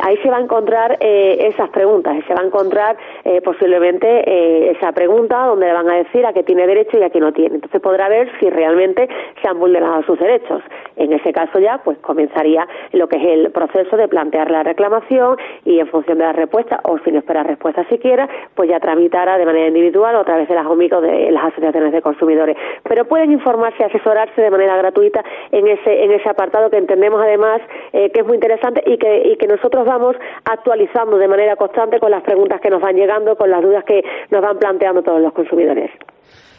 ahí 0.02 0.18
se 0.18 0.30
va 0.30 0.38
a 0.38 0.42
encontrar 0.42 0.98
esas 1.00 1.70
preguntas, 1.70 2.16
se 2.28 2.34
va 2.34 2.42
a 2.42 2.46
encontrar 2.46 2.98
posiblemente 3.44 4.72
esa 4.72 4.92
pregunta 4.92 5.46
donde 5.48 5.66
le 5.68 5.74
van 5.74 5.90
a 5.90 5.95
decir 5.96 6.26
a 6.26 6.34
qué 6.34 6.44
tiene 6.44 6.68
derecho 6.68 6.98
y 6.98 7.04
a 7.04 7.10
qué 7.10 7.20
no 7.20 7.34
tiene. 7.34 7.56
Entonces 7.56 7.82
podrá 7.82 8.10
ver 8.10 8.30
si 8.40 8.50
realmente 8.50 9.08
se 9.42 9.48
han 9.48 9.60
vulnerado 9.60 10.04
sus 10.04 10.20
derechos. 10.20 10.62
En 10.96 11.14
ese 11.14 11.34
caso 11.34 11.60
ya, 11.60 11.80
pues 11.84 11.98
comenzaría 12.00 12.68
lo 12.94 13.08
que 13.08 13.18
es 13.18 13.24
el 13.24 13.52
proceso 13.52 13.98
de 13.98 14.08
plantear 14.08 14.50
la 14.52 14.64
reclamación 14.64 15.38
y 15.66 15.80
en 15.80 15.88
función 15.88 16.18
de 16.18 16.26
la 16.26 16.34
respuesta, 16.34 16.80
o 16.84 16.98
sin 17.00 17.16
esperar 17.16 17.48
respuesta 17.48 17.86
siquiera, 17.90 18.28
pues 18.56 18.70
ya 18.70 18.80
tramitará 18.80 19.38
de 19.38 19.46
manera 19.46 19.68
individual 19.68 20.16
o 20.16 20.20
a 20.20 20.24
través 20.24 20.48
de 20.48 20.56
las 20.56 20.66
OMICO 20.66 21.02
de 21.02 21.32
las 21.32 21.46
asociaciones 21.46 21.92
de 21.92 22.02
consumidores. 22.02 22.56
Pero 22.84 23.06
pueden 23.06 23.32
informarse 23.32 23.78
y 23.82 23.84
asesorarse 23.84 24.42
de 24.42 24.50
manera 24.50 24.78
gratuita 24.78 25.24
en 25.52 25.68
ese, 25.68 26.04
en 26.04 26.12
ese 26.12 26.30
apartado 26.30 26.70
que 26.70 26.78
entendemos 26.78 27.22
además 27.22 27.62
eh, 27.94 28.10
que 28.12 28.22
es 28.22 28.26
muy 28.26 28.36
interesante 28.36 28.84
y 28.86 28.98
que, 28.98 29.28
y 29.28 29.36
que 29.38 29.48
nosotros 29.48 29.86
vamos 29.86 30.16
actualizando 30.46 31.18
de 31.18 31.28
manera 31.28 31.56
constante 31.56 32.00
con 32.00 32.12
las 32.12 32.24
preguntas 32.24 32.62
que 32.62 32.70
nos 32.70 32.82
van 32.82 32.96
llegando, 32.96 33.36
con 33.36 33.50
las 33.50 33.62
dudas 33.62 33.84
que 33.84 34.04
nos 34.32 34.42
van 34.42 34.58
planteando 34.58 35.04
todos 35.04 35.22
los 35.22 35.34
consumidores. 35.34 35.85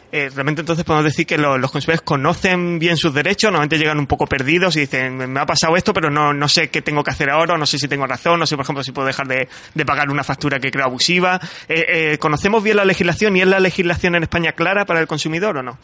Eh, 0.09 0.29
realmente 0.33 0.61
entonces 0.61 0.85
podemos 0.85 1.03
decir 1.03 1.25
que 1.25 1.37
los 1.37 1.71
consumidores 1.71 2.01
conocen 2.01 2.79
bien 2.79 2.95
sus 2.95 3.13
derechos, 3.13 3.51
normalmente 3.51 3.77
llegan 3.77 3.99
un 3.99 4.07
poco 4.07 4.25
perdidos 4.25 4.77
y 4.77 4.81
dicen, 4.81 5.17
me 5.17 5.39
ha 5.39 5.45
pasado 5.45 5.75
esto, 5.75 5.93
pero 5.93 6.09
no, 6.09 6.33
no 6.33 6.47
sé 6.47 6.69
qué 6.69 6.81
tengo 6.81 7.03
que 7.03 7.11
hacer 7.11 7.29
ahora, 7.29 7.57
no 7.57 7.65
sé 7.65 7.77
si 7.77 7.89
tengo 7.89 8.07
razón, 8.07 8.39
no 8.39 8.45
sé, 8.45 8.55
por 8.55 8.63
ejemplo, 8.63 8.83
si 8.83 8.93
puedo 8.93 9.07
dejar 9.07 9.27
de, 9.27 9.47
pagar 9.85 10.09
una 10.09 10.23
factura 10.23 10.59
que 10.59 10.71
creo 10.71 10.85
abusiva. 10.85 11.41
Eh, 11.67 11.85
eh, 11.87 12.17
¿Conocemos 12.19 12.63
bien 12.63 12.77
la 12.77 12.85
legislación 12.85 13.35
y 13.35 13.41
es 13.41 13.47
la 13.47 13.59
legislación 13.59 14.15
en 14.15 14.23
España 14.23 14.53
clara 14.53 14.85
para 14.85 15.01
el 15.01 15.07
consumidor 15.07 15.57
o 15.57 15.63
no? 15.63 15.77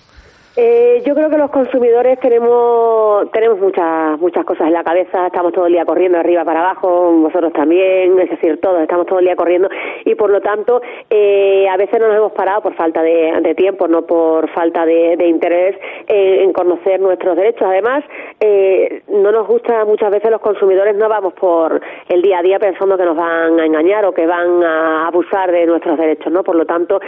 Eh, 0.55 1.01
yo 1.03 1.15
creo 1.15 1.31
que 1.31 1.37
los 1.39 1.49
consumidores 1.49 2.19
tenemos 2.19 3.31
tenemos 3.31 3.57
muchas 3.57 4.19
muchas 4.19 4.45
cosas 4.45 4.67
en 4.67 4.73
la 4.73 4.83
cabeza, 4.83 5.25
estamos 5.25 5.51
todo 5.51 5.65
el 5.65 5.73
día 5.73 5.83
corriendo 5.83 6.19
arriba 6.19 6.45
para 6.45 6.59
abajo, 6.59 7.11
vosotros 7.11 7.51
también, 7.53 8.19
es 8.19 8.29
decir, 8.29 8.61
todos 8.61 8.79
estamos 8.81 9.07
todo 9.07 9.17
el 9.17 9.25
día 9.25 9.35
corriendo 9.35 9.67
y 10.05 10.13
por 10.13 10.29
lo 10.29 10.41
tanto 10.41 10.79
eh, 11.09 11.67
a 11.67 11.75
veces 11.75 11.99
no 11.99 12.07
nos 12.07 12.17
hemos 12.17 12.31
parado 12.33 12.61
por 12.61 12.75
falta 12.75 13.01
de, 13.01 13.55
tiempo, 13.57 13.87
no 13.87 14.03
por 14.03 14.47
falta 14.51 14.85
de, 14.85 15.25
interés 15.25 15.75
en, 16.07 16.53
conocer 16.53 16.99
nuestros 16.99 17.35
derechos. 17.35 17.67
Además, 17.67 18.03
eh, 18.39 19.01
no 19.07 19.31
nos 19.31 19.47
gusta 19.47 19.85
muchas 19.85 20.11
veces 20.11 20.29
los 20.29 20.41
consumidores 20.41 20.95
no 20.95 21.09
vamos 21.09 21.33
por 21.33 21.81
el 22.09 22.21
día 22.21 22.39
a 22.39 22.43
día 22.43 22.59
pensando 22.59 22.95
que 22.95 23.05
nos 23.05 23.17
van 23.17 23.59
a 23.59 23.65
engañar 23.65 24.05
o 24.05 24.13
que 24.13 24.27
van 24.27 24.63
a 24.63 25.07
abusar 25.07 25.51
de 25.51 25.65
nuestros 25.65 25.97
derechos, 25.97 26.31
¿no? 26.31 26.43
Por 26.43 26.55
lo 26.55 26.65
tanto, 26.67 26.99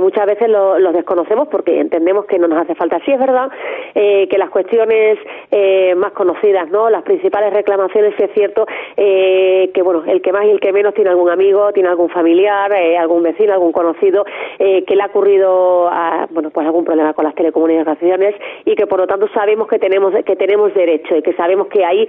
muchas 0.00 0.26
veces 0.26 0.48
los 0.48 0.92
desconocemos 0.92 1.48
porque 1.48 1.80
entendemos 1.80 2.26
que 2.26 2.38
no 2.38 2.46
nos 2.46 2.62
hace 2.62 2.76
falta 2.76 2.91
Así 2.92 3.10
es 3.10 3.18
verdad 3.18 3.50
eh, 3.94 4.28
que 4.28 4.38
las 4.38 4.50
cuestiones 4.50 5.18
eh, 5.50 5.94
más 5.94 6.12
conocidas, 6.12 6.70
¿no? 6.70 6.90
Las 6.90 7.02
principales 7.02 7.52
reclamaciones, 7.52 8.14
sí 8.16 8.24
es 8.24 8.30
cierto 8.32 8.66
eh, 8.96 9.70
que, 9.72 9.82
bueno, 9.82 10.02
el 10.06 10.20
que 10.20 10.32
más 10.32 10.44
y 10.44 10.50
el 10.50 10.60
que 10.60 10.72
menos 10.72 10.94
tiene 10.94 11.10
algún 11.10 11.30
amigo, 11.30 11.72
tiene 11.72 11.88
algún 11.88 12.10
familiar, 12.10 12.72
algún 12.98 13.22
vecino, 13.22 13.52
algún 13.52 13.72
conocido 13.72 14.24
que 14.58 14.94
le 14.94 15.02
ha 15.02 15.06
ocurrido, 15.06 15.88
a, 15.88 16.26
bueno, 16.30 16.50
pues 16.50 16.66
algún 16.66 16.84
problema 16.84 17.12
con 17.14 17.24
las 17.24 17.34
telecomunicaciones 17.34 18.34
y 18.64 18.74
que 18.74 18.86
por 18.86 18.98
lo 18.98 19.06
tanto 19.06 19.28
sabemos 19.34 19.68
que 19.68 19.78
tenemos 19.78 20.14
que 20.24 20.36
tenemos 20.36 20.72
derecho 20.74 21.16
y 21.16 21.22
que 21.22 21.32
sabemos 21.34 21.68
que 21.68 21.84
ahí, 21.84 22.08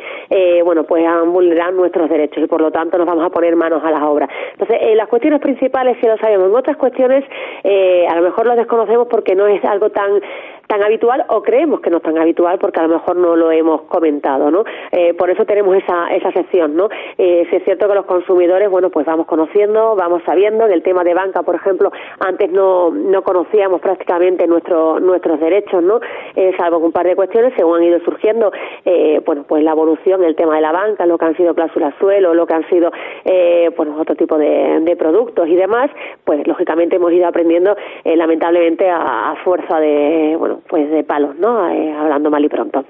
bueno, 0.63 0.83
pues 0.83 1.05
han 1.05 1.31
vulnerado 1.31 1.71
nuestros 1.71 2.09
derechos 2.09 2.43
y 2.43 2.47
por 2.47 2.61
lo 2.61 2.71
tanto 2.71 2.97
nos 2.97 3.07
vamos 3.07 3.25
a 3.25 3.29
poner 3.29 3.55
manos 3.55 3.83
a 3.83 3.91
las 3.91 4.03
obras. 4.03 4.29
Entonces, 4.51 4.95
las 4.95 5.07
cuestiones 5.07 5.39
principales 5.41 5.97
sí 6.01 6.07
lo 6.07 6.17
sabemos. 6.17 6.49
En 6.49 6.55
otras 6.55 6.77
cuestiones, 6.77 7.23
a 7.63 8.15
lo 8.15 8.21
mejor 8.21 8.47
las 8.47 8.57
desconocemos 8.57 9.07
porque 9.07 9.35
no 9.35 9.47
es 9.47 9.63
algo 9.65 9.89
tan 9.89 10.21
tan 10.73 10.83
habitual 10.83 11.23
o 11.27 11.43
creemos 11.43 11.81
que 11.81 11.91
no 11.91 11.97
es 11.97 12.03
tan 12.03 12.17
habitual 12.17 12.57
porque 12.57 12.79
a 12.79 12.87
lo 12.87 12.95
mejor 12.95 13.15
no 13.15 13.35
lo 13.35 13.51
hemos 13.51 13.83
comentado, 13.83 14.49
¿no? 14.49 14.63
Eh, 14.91 15.13
por 15.13 15.29
eso 15.29 15.45
tenemos 15.45 15.77
esa, 15.77 16.07
esa 16.07 16.31
sección, 16.31 16.75
¿no? 16.75 16.89
Eh, 17.19 17.45
si 17.51 17.57
es 17.57 17.63
cierto 17.63 17.87
que 17.87 17.93
los 17.93 18.05
consumidores, 18.05 18.71
bueno, 18.71 18.89
pues 18.89 19.05
vamos 19.05 19.27
conociendo, 19.27 19.95
vamos 19.95 20.23
sabiendo, 20.25 20.65
en 20.65 20.71
el 20.71 20.81
tema 20.81 21.03
de 21.03 21.13
banca, 21.13 21.43
por 21.43 21.53
ejemplo, 21.53 21.91
antes 22.19 22.51
no, 22.51 22.89
no 22.89 23.21
conocíamos 23.21 23.81
prácticamente 23.81 24.47
nuestro, 24.47 24.99
nuestros 24.99 25.39
derechos, 25.39 25.83
¿no? 25.83 25.99
Eh, 26.35 26.53
salvo 26.57 26.79
un 26.79 26.91
par 26.91 27.05
de 27.05 27.15
cuestiones, 27.15 27.53
según 27.55 27.77
han 27.77 27.83
ido 27.83 27.99
surgiendo, 27.99 28.51
eh, 28.83 29.21
bueno, 29.27 29.45
pues 29.47 29.63
la 29.63 29.73
evolución, 29.73 30.23
el 30.23 30.35
tema 30.35 30.55
de 30.55 30.61
la 30.61 30.71
banca, 30.71 31.05
lo 31.05 31.19
que 31.19 31.25
han 31.25 31.37
sido 31.37 31.53
cláusulas 31.53 31.93
suelo, 31.99 32.33
lo 32.33 32.47
que 32.47 32.53
han 32.55 32.67
sido, 32.67 32.91
eh, 33.25 33.69
bueno, 33.77 33.95
otro 33.99 34.15
tipo 34.15 34.39
de, 34.39 34.79
de 34.81 34.95
productos 34.95 35.47
y 35.47 35.55
demás, 35.55 35.91
pues 36.23 36.47
lógicamente 36.47 36.95
hemos 36.95 37.11
ido 37.11 37.27
aprendiendo, 37.27 37.75
eh, 38.03 38.15
lamentablemente, 38.15 38.89
a, 38.89 39.33
a 39.33 39.35
fuerza 39.43 39.79
de, 39.79 40.35
bueno, 40.37 40.62
pues 40.69 40.89
de 40.89 41.03
palos, 41.03 41.35
¿no? 41.37 41.69
Eh, 41.69 41.93
hablando 41.93 42.29
mal 42.29 42.43
y 42.43 42.49
pronto. 42.49 42.85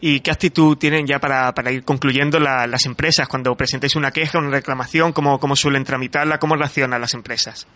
¿Y 0.00 0.20
qué 0.20 0.30
actitud 0.30 0.76
tienen 0.76 1.06
ya 1.06 1.18
para, 1.18 1.52
para 1.52 1.72
ir 1.72 1.84
concluyendo 1.84 2.38
las 2.38 2.86
empresas 2.86 3.28
cuando 3.28 3.54
presentéis 3.54 3.96
una 3.96 4.10
queja, 4.10 4.38
una 4.38 4.50
reclamación? 4.50 5.12
¿Cómo, 5.12 5.38
cómo 5.38 5.56
suelen 5.56 5.84
tramitarla? 5.84 6.38
¿Cómo 6.38 6.56
reaccionan 6.56 7.00
las 7.00 7.14
empresas? 7.14 7.66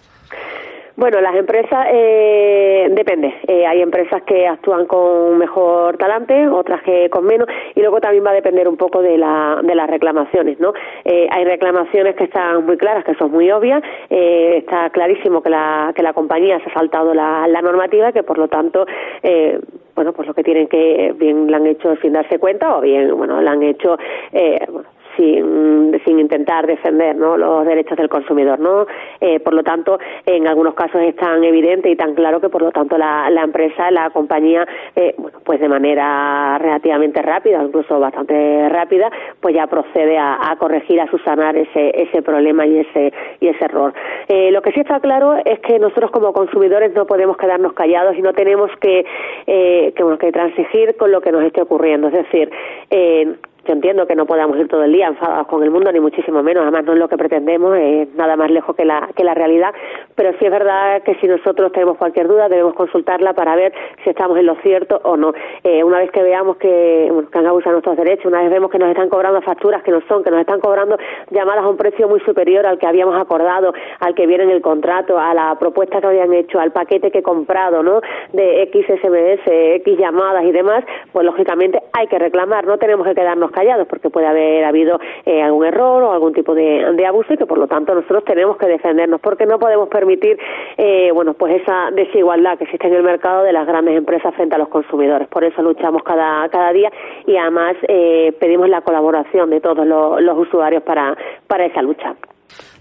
Bueno, 0.98 1.20
las 1.20 1.36
empresas 1.36 1.86
eh, 1.92 2.88
depende. 2.90 3.32
Eh, 3.46 3.64
hay 3.64 3.82
empresas 3.82 4.20
que 4.22 4.48
actúan 4.48 4.84
con 4.86 5.38
mejor 5.38 5.96
talante, 5.96 6.48
otras 6.48 6.82
que 6.82 7.08
con 7.08 7.24
menos, 7.24 7.46
y 7.76 7.80
luego 7.82 8.00
también 8.00 8.26
va 8.26 8.30
a 8.30 8.34
depender 8.34 8.66
un 8.66 8.76
poco 8.76 9.00
de, 9.00 9.16
la, 9.16 9.60
de 9.62 9.76
las 9.76 9.88
reclamaciones, 9.88 10.58
¿no? 10.58 10.72
Eh, 11.04 11.28
hay 11.30 11.44
reclamaciones 11.44 12.16
que 12.16 12.24
están 12.24 12.66
muy 12.66 12.76
claras, 12.76 13.04
que 13.04 13.14
son 13.14 13.30
muy 13.30 13.48
obvias. 13.48 13.80
Eh, 14.10 14.56
está 14.56 14.90
clarísimo 14.90 15.40
que 15.40 15.50
la, 15.50 15.92
que 15.94 16.02
la 16.02 16.14
compañía 16.14 16.58
se 16.64 16.68
ha 16.68 16.74
saltado 16.74 17.14
la, 17.14 17.46
la 17.46 17.62
normativa, 17.62 18.10
que 18.10 18.24
por 18.24 18.36
lo 18.36 18.48
tanto 18.48 18.84
eh, 19.22 19.60
bueno, 19.98 20.12
pues 20.12 20.28
lo 20.28 20.34
que 20.34 20.44
tienen 20.44 20.68
que, 20.68 21.12
bien 21.18 21.50
la 21.50 21.56
han 21.56 21.66
hecho 21.66 21.96
sin 21.96 22.12
darse 22.12 22.38
cuenta 22.38 22.76
o 22.76 22.80
bien, 22.80 23.16
bueno, 23.16 23.42
la 23.42 23.50
han 23.50 23.64
hecho, 23.64 23.98
eh, 24.32 24.60
bueno, 24.70 24.88
sin, 25.18 26.18
intentar 26.18 26.66
defender 26.66 27.16
¿no? 27.16 27.36
los 27.36 27.66
derechos 27.66 27.96
del 27.98 28.08
consumidor. 28.08 28.58
¿no? 28.58 28.86
Eh, 29.20 29.40
por 29.40 29.54
lo 29.54 29.62
tanto, 29.62 29.98
en 30.24 30.46
algunos 30.46 30.74
casos 30.74 31.02
es 31.02 31.14
tan 31.16 31.42
evidente 31.44 31.90
y 31.90 31.96
tan 31.96 32.14
claro 32.14 32.40
que, 32.40 32.48
por 32.48 32.62
lo 32.62 32.70
tanto, 32.70 32.96
la, 32.96 33.28
la 33.30 33.42
empresa, 33.42 33.90
la 33.90 34.10
compañía, 34.10 34.66
eh, 34.96 35.14
bueno, 35.18 35.38
pues 35.44 35.60
de 35.60 35.68
manera 35.68 36.56
relativamente 36.58 37.20
rápida, 37.22 37.62
incluso 37.62 37.98
bastante 38.00 38.68
rápida, 38.68 39.10
pues 39.40 39.54
ya 39.54 39.66
procede 39.66 40.18
a, 40.18 40.56
corregir, 40.58 41.00
a 41.00 41.10
subsanar 41.10 41.56
ese, 41.56 41.90
ese 41.94 42.22
problema 42.22 42.66
y 42.66 42.78
ese, 42.78 43.12
y 43.40 43.48
ese 43.48 43.64
error. 43.64 43.92
Eh, 44.28 44.50
lo 44.50 44.62
que 44.62 44.72
sí 44.72 44.80
está 44.80 45.00
claro 45.00 45.36
es 45.44 45.58
que 45.60 45.78
nosotros 45.78 46.10
como 46.10 46.32
consumidores 46.32 46.92
no 46.94 47.06
podemos 47.06 47.36
quedarnos 47.36 47.72
callados 47.72 48.16
y 48.16 48.22
no 48.22 48.32
tenemos 48.32 48.70
que, 48.80 49.04
eh, 49.46 49.92
que, 49.94 50.18
que 50.18 50.32
transigir 50.32 50.96
con 50.96 51.12
lo 51.12 51.20
que 51.20 51.32
nos 51.32 51.42
esté 51.44 51.62
ocurriendo. 51.62 52.08
Es 52.08 52.14
decir, 52.14 52.50
eh, 52.90 53.34
yo 53.66 53.72
entiendo 53.72 54.06
que 54.06 54.14
no 54.14 54.26
podamos 54.26 54.56
ir 54.58 54.68
todo 54.68 54.84
el 54.84 54.92
día 54.92 55.08
enfadados 55.08 55.46
con 55.46 55.62
el 55.62 55.70
mundo, 55.70 55.92
ni 55.92 56.00
muchísimo 56.00 56.42
menos, 56.42 56.62
además 56.62 56.84
no 56.84 56.92
es 56.92 56.98
lo 56.98 57.08
que 57.08 57.16
pretendemos, 57.16 57.76
es 57.76 58.14
nada 58.14 58.36
más 58.36 58.50
lejos 58.50 58.74
que 58.74 58.84
la, 58.84 59.08
que 59.14 59.24
la 59.24 59.34
realidad, 59.34 59.74
pero 60.14 60.32
sí 60.38 60.46
es 60.46 60.50
verdad 60.50 61.02
que 61.02 61.14
si 61.16 61.26
nosotros 61.26 61.72
tenemos 61.72 61.96
cualquier 61.96 62.28
duda 62.28 62.48
debemos 62.48 62.74
consultarla 62.74 63.34
para 63.34 63.56
ver 63.56 63.72
si 64.04 64.10
estamos 64.10 64.38
en 64.38 64.46
lo 64.46 64.54
cierto 64.56 65.00
o 65.04 65.16
no. 65.16 65.32
Eh, 65.64 65.84
una 65.84 65.98
vez 65.98 66.10
que 66.10 66.22
veamos 66.22 66.56
que, 66.56 67.08
bueno, 67.10 67.28
que 67.30 67.38
han 67.38 67.46
abusado 67.46 67.72
nuestros 67.72 67.96
derechos, 67.96 68.26
una 68.26 68.42
vez 68.42 68.50
vemos 68.50 68.70
que 68.70 68.78
nos 68.78 68.88
están 68.88 69.08
cobrando 69.08 69.42
facturas 69.42 69.82
que 69.82 69.90
no 69.90 70.00
son, 70.08 70.24
que 70.24 70.30
nos 70.30 70.40
están 70.40 70.60
cobrando 70.60 70.96
llamadas 71.30 71.64
a 71.64 71.68
un 71.68 71.76
precio 71.76 72.08
muy 72.08 72.20
superior 72.20 72.66
al 72.66 72.78
que 72.78 72.86
habíamos 72.86 73.20
acordado, 73.20 73.72
al 74.00 74.14
que 74.14 74.26
viene 74.26 74.44
en 74.44 74.50
el 74.50 74.62
contrato, 74.62 75.18
a 75.18 75.34
la 75.34 75.56
propuesta 75.58 76.00
que 76.00 76.06
habían 76.06 76.32
hecho, 76.32 76.58
al 76.58 76.72
paquete 76.72 77.10
que 77.10 77.18
he 77.18 77.22
comprado, 77.22 77.82
¿no? 77.82 78.00
De 78.32 78.62
X 78.62 78.86
SMS, 78.86 79.46
X 79.46 79.98
llamadas 79.98 80.44
y 80.44 80.52
demás, 80.52 80.84
pues 81.12 81.24
lógicamente 81.24 81.80
hay 81.92 82.06
que 82.06 82.18
reclamar, 82.18 82.66
no 82.66 82.78
tenemos 82.78 83.06
que 83.06 83.14
quedarnos 83.14 83.50
porque 83.88 84.10
puede 84.10 84.26
haber 84.26 84.64
habido 84.64 85.00
eh, 85.24 85.42
algún 85.42 85.66
error 85.66 86.02
o 86.02 86.12
algún 86.12 86.32
tipo 86.32 86.54
de, 86.54 87.06
abuso 87.06 87.32
y 87.32 87.36
que 87.38 87.46
por 87.46 87.58
lo 87.58 87.66
tanto 87.66 87.94
nosotros 87.94 88.24
tenemos 88.24 88.58
que 88.58 88.66
defendernos 88.66 89.20
porque 89.20 89.46
no 89.46 89.58
podemos 89.58 89.88
permitir 89.88 90.38
eh, 90.76 91.10
bueno 91.14 91.32
pues 91.32 91.62
esa 91.62 91.90
desigualdad 91.92 92.58
que 92.58 92.64
existe 92.64 92.86
en 92.86 92.94
el 92.94 93.02
mercado 93.02 93.44
de 93.44 93.52
las 93.52 93.66
grandes 93.66 93.96
empresas 93.96 94.34
frente 94.34 94.56
a 94.56 94.58
los 94.58 94.68
consumidores 94.68 95.26
por 95.28 95.44
eso 95.44 95.62
luchamos 95.62 96.02
cada 96.02 96.48
cada 96.50 96.72
día 96.72 96.90
y 97.26 97.36
además 97.36 97.76
eh, 97.88 98.32
pedimos 98.38 98.68
la 98.68 98.82
colaboración 98.82 99.48
de 99.50 99.60
todos 99.60 99.86
los, 99.86 100.20
los 100.20 100.38
usuarios 100.38 100.82
para 100.82 101.16
para 101.46 101.64
esa 101.64 101.80
lucha. 101.80 102.14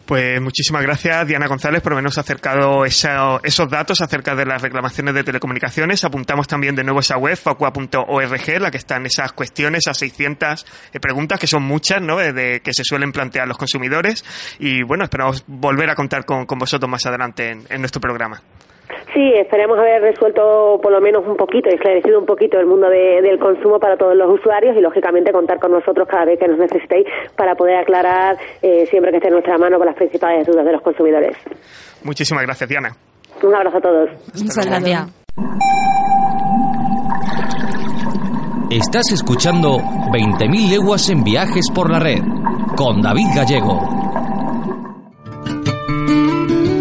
Pues 0.08 0.40
muchísimas 0.40 0.84
gracias, 0.84 1.28
Diana 1.28 1.48
González, 1.48 1.82
por 1.82 1.92
habernos 1.92 2.18
acercado 2.18 2.86
esos 2.86 3.70
datos 3.70 4.00
acerca 4.00 4.36
de 4.36 4.46
las 4.46 4.62
reclamaciones 4.62 5.14
de 5.14 5.26
telecomunicaciones. 5.26 6.06
Apuntamos 6.06 6.48
también 6.48 6.76
de 6.76 6.86
nuevo 6.86 7.02
esa 7.02 7.18
web, 7.18 7.36
facua.org, 7.36 8.62
la 8.62 8.72
que 8.72 8.78
están 8.78 9.06
esas 9.06 9.34
cuestiones, 9.34 9.80
esas 9.80 9.98
600 9.98 10.66
eh, 10.94 11.00
preguntas, 11.02 11.38
que 11.38 11.48
son 11.48 11.64
muchas, 11.64 12.02
¿no?, 12.02 12.20
de, 12.20 12.62
que 12.62 12.74
se 12.74 12.86
suelen 12.86 13.12
plantear 13.12 13.50
los 13.50 13.58
consumidores. 13.58 14.24
Y 14.60 14.82
bueno, 14.82 15.04
esperamos 15.04 15.44
volver 15.46 15.90
a 15.90 15.96
contar 15.96 16.24
con, 16.24 16.46
vosotros 16.58 16.90
más 16.90 17.06
adelante 17.06 17.58
en 17.68 17.82
nuestro 17.82 18.00
programa. 18.00 18.42
Sí, 19.18 19.34
esperemos 19.34 19.80
haber 19.80 20.00
resuelto 20.04 20.80
por 20.80 20.92
lo 20.92 21.02
menos 21.02 21.26
un 21.26 21.36
poquito, 21.36 21.72
esclarecido 21.72 22.20
un 22.20 22.28
poquito 22.28 22.60
el 22.60 22.68
mundo 22.68 22.88
del 22.88 23.40
consumo 23.40 23.80
para 23.80 23.98
todos 23.98 24.16
los 24.16 24.30
usuarios 24.30 24.78
y 24.78 24.80
lógicamente 24.80 25.32
contar 25.32 25.58
con 25.58 25.72
nosotros 25.72 26.08
cada 26.08 26.26
vez 26.26 26.38
que 26.38 26.48
nos 26.48 26.60
necesitéis 26.60 27.08
para 27.36 27.56
poder 27.56 27.78
aclarar 27.78 28.38
eh, 28.62 28.86
siempre 28.86 29.10
que 29.10 29.18
esté 29.18 29.30
en 29.30 29.34
nuestra 29.34 29.58
mano 29.58 29.80
con 29.80 29.88
las 29.88 29.96
principales 29.96 30.46
dudas 30.46 30.64
de 30.64 30.72
los 30.72 30.84
consumidores. 30.84 31.36
Muchísimas 32.04 32.44
gracias, 32.44 32.70
Diana. 32.70 32.90
Un 33.42 33.56
abrazo 33.56 33.78
a 33.78 33.82
todos. 33.82 34.10
Muchas 34.40 34.68
gracias. 34.68 35.10
Estás 38.70 39.12
escuchando 39.12 39.80
20.000 40.14 40.70
leguas 40.70 41.10
en 41.10 41.24
viajes 41.24 41.72
por 41.74 41.90
la 41.90 41.98
red 41.98 42.22
con 42.76 43.02
David 43.02 43.30
Gallego. 43.36 44.07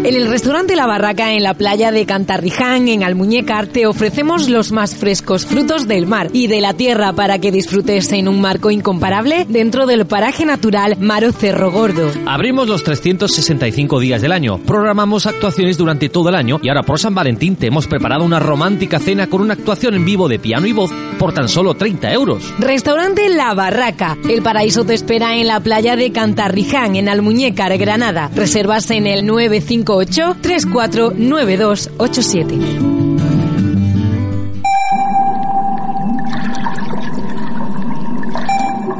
En 0.03 0.15
el 0.15 0.29
restaurante 0.29 0.75
La 0.75 0.85
Barraca 0.85 1.33
en 1.33 1.43
la 1.43 1.53
playa 1.53 1.91
de 1.91 2.05
Cantarriján, 2.05 2.87
en 2.87 3.03
Almuñécar, 3.03 3.67
te 3.67 3.87
ofrecemos 3.87 4.47
los 4.47 4.71
más 4.71 4.95
frescos 4.95 5.45
frutos 5.45 5.87
del 5.87 6.07
mar 6.07 6.29
y 6.31 6.47
de 6.47 6.61
la 6.61 6.73
tierra 6.73 7.11
para 7.13 7.39
que 7.39 7.51
disfrutes 7.51 8.11
en 8.13 8.29
un 8.29 8.39
marco 8.39 8.71
incomparable 8.71 9.45
dentro 9.49 9.85
del 9.85 10.05
paraje 10.05 10.45
natural 10.45 10.95
Maro 10.99 11.33
Cerro 11.33 11.71
Gordo. 11.71 12.09
Abrimos 12.25 12.69
los 12.69 12.83
365 12.83 13.99
días 13.99 14.21
del 14.21 14.31
año, 14.31 14.59
programamos 14.59 15.25
actuaciones 15.25 15.77
durante 15.77 16.07
todo 16.07 16.29
el 16.29 16.35
año 16.35 16.59
y 16.61 16.69
ahora 16.69 16.83
por 16.83 16.99
San 16.99 17.15
Valentín 17.15 17.57
te 17.57 17.67
hemos 17.67 17.87
preparado 17.87 18.23
una 18.23 18.39
romántica 18.39 18.99
cena 18.99 19.27
con 19.27 19.41
una 19.41 19.55
actuación 19.55 19.95
en 19.95 20.05
vivo 20.05 20.29
de 20.29 20.39
piano 20.39 20.67
y 20.67 20.71
voz 20.71 20.91
por 21.19 21.33
tan 21.33 21.49
solo 21.49 21.73
30 21.73 22.13
euros. 22.13 22.53
Restaurante 22.59 23.27
La 23.29 23.53
Barraca. 23.53 24.17
El 24.29 24.41
paraíso 24.41 24.85
te 24.85 24.93
espera 24.93 25.35
en 25.35 25.47
la 25.47 25.59
playa 25.59 25.95
de 25.95 26.11
Cantarriján, 26.11 26.95
en 26.95 27.09
Almuñécar, 27.09 27.77
Granada. 27.77 28.29
Reservas 28.33 28.89
en 28.91 29.07
el 29.07 29.25
958 29.25 29.96
349287. 30.05 32.97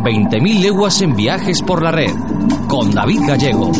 20.000 0.08 0.62
leguas 0.62 1.02
en 1.02 1.18
viajes 1.18 1.62
por 1.62 1.84
la 1.84 1.91
red 1.91 2.14
con 2.70 2.91
David 2.91 3.24
Gallego. 3.28 3.74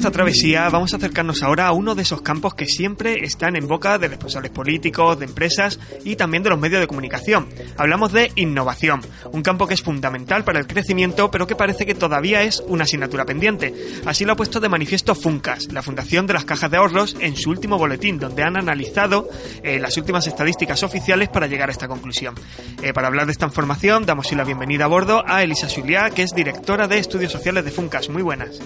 Nuestra 0.00 0.12
travesía 0.12 0.66
vamos 0.70 0.94
a 0.94 0.96
acercarnos 0.96 1.42
ahora 1.42 1.66
a 1.66 1.72
uno 1.72 1.94
de 1.94 2.00
esos 2.00 2.22
campos 2.22 2.54
que 2.54 2.64
siempre 2.64 3.22
están 3.22 3.54
en 3.54 3.68
boca 3.68 3.98
de 3.98 4.08
responsables 4.08 4.50
políticos, 4.50 5.18
de 5.18 5.26
empresas 5.26 5.78
y 6.06 6.16
también 6.16 6.42
de 6.42 6.48
los 6.48 6.58
medios 6.58 6.80
de 6.80 6.86
comunicación. 6.86 7.48
Hablamos 7.76 8.10
de 8.10 8.32
innovación, 8.34 9.02
un 9.30 9.42
campo 9.42 9.66
que 9.66 9.74
es 9.74 9.82
fundamental 9.82 10.42
para 10.42 10.58
el 10.58 10.66
crecimiento 10.66 11.30
pero 11.30 11.46
que 11.46 11.54
parece 11.54 11.84
que 11.84 11.94
todavía 11.94 12.40
es 12.40 12.64
una 12.66 12.84
asignatura 12.84 13.26
pendiente. 13.26 13.74
Así 14.06 14.24
lo 14.24 14.32
ha 14.32 14.36
puesto 14.36 14.58
de 14.58 14.70
manifiesto 14.70 15.14
Funcas, 15.14 15.70
la 15.70 15.82
Fundación 15.82 16.26
de 16.26 16.32
las 16.32 16.46
Cajas 16.46 16.70
de 16.70 16.78
Ahorros, 16.78 17.14
en 17.20 17.36
su 17.36 17.50
último 17.50 17.76
boletín, 17.76 18.18
donde 18.18 18.42
han 18.42 18.56
analizado 18.56 19.28
eh, 19.62 19.78
las 19.80 19.98
últimas 19.98 20.26
estadísticas 20.26 20.82
oficiales 20.82 21.28
para 21.28 21.46
llegar 21.46 21.68
a 21.68 21.72
esta 21.72 21.88
conclusión. 21.88 22.34
Eh, 22.82 22.94
para 22.94 23.08
hablar 23.08 23.26
de 23.26 23.32
esta 23.32 23.44
información 23.44 24.06
damos 24.06 24.32
la 24.32 24.44
bienvenida 24.44 24.86
a 24.86 24.88
bordo 24.88 25.22
a 25.26 25.42
Elisa 25.42 25.68
Juliá, 25.68 26.08
que 26.08 26.22
es 26.22 26.34
directora 26.34 26.88
de 26.88 26.96
Estudios 26.96 27.32
Sociales 27.32 27.66
de 27.66 27.70
Funcas. 27.70 28.08
Muy 28.08 28.22
buenas. 28.22 28.62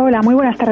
Hola, 0.00 0.22
muy 0.22 0.34
buenas 0.36 0.56
tardes. 0.56 0.67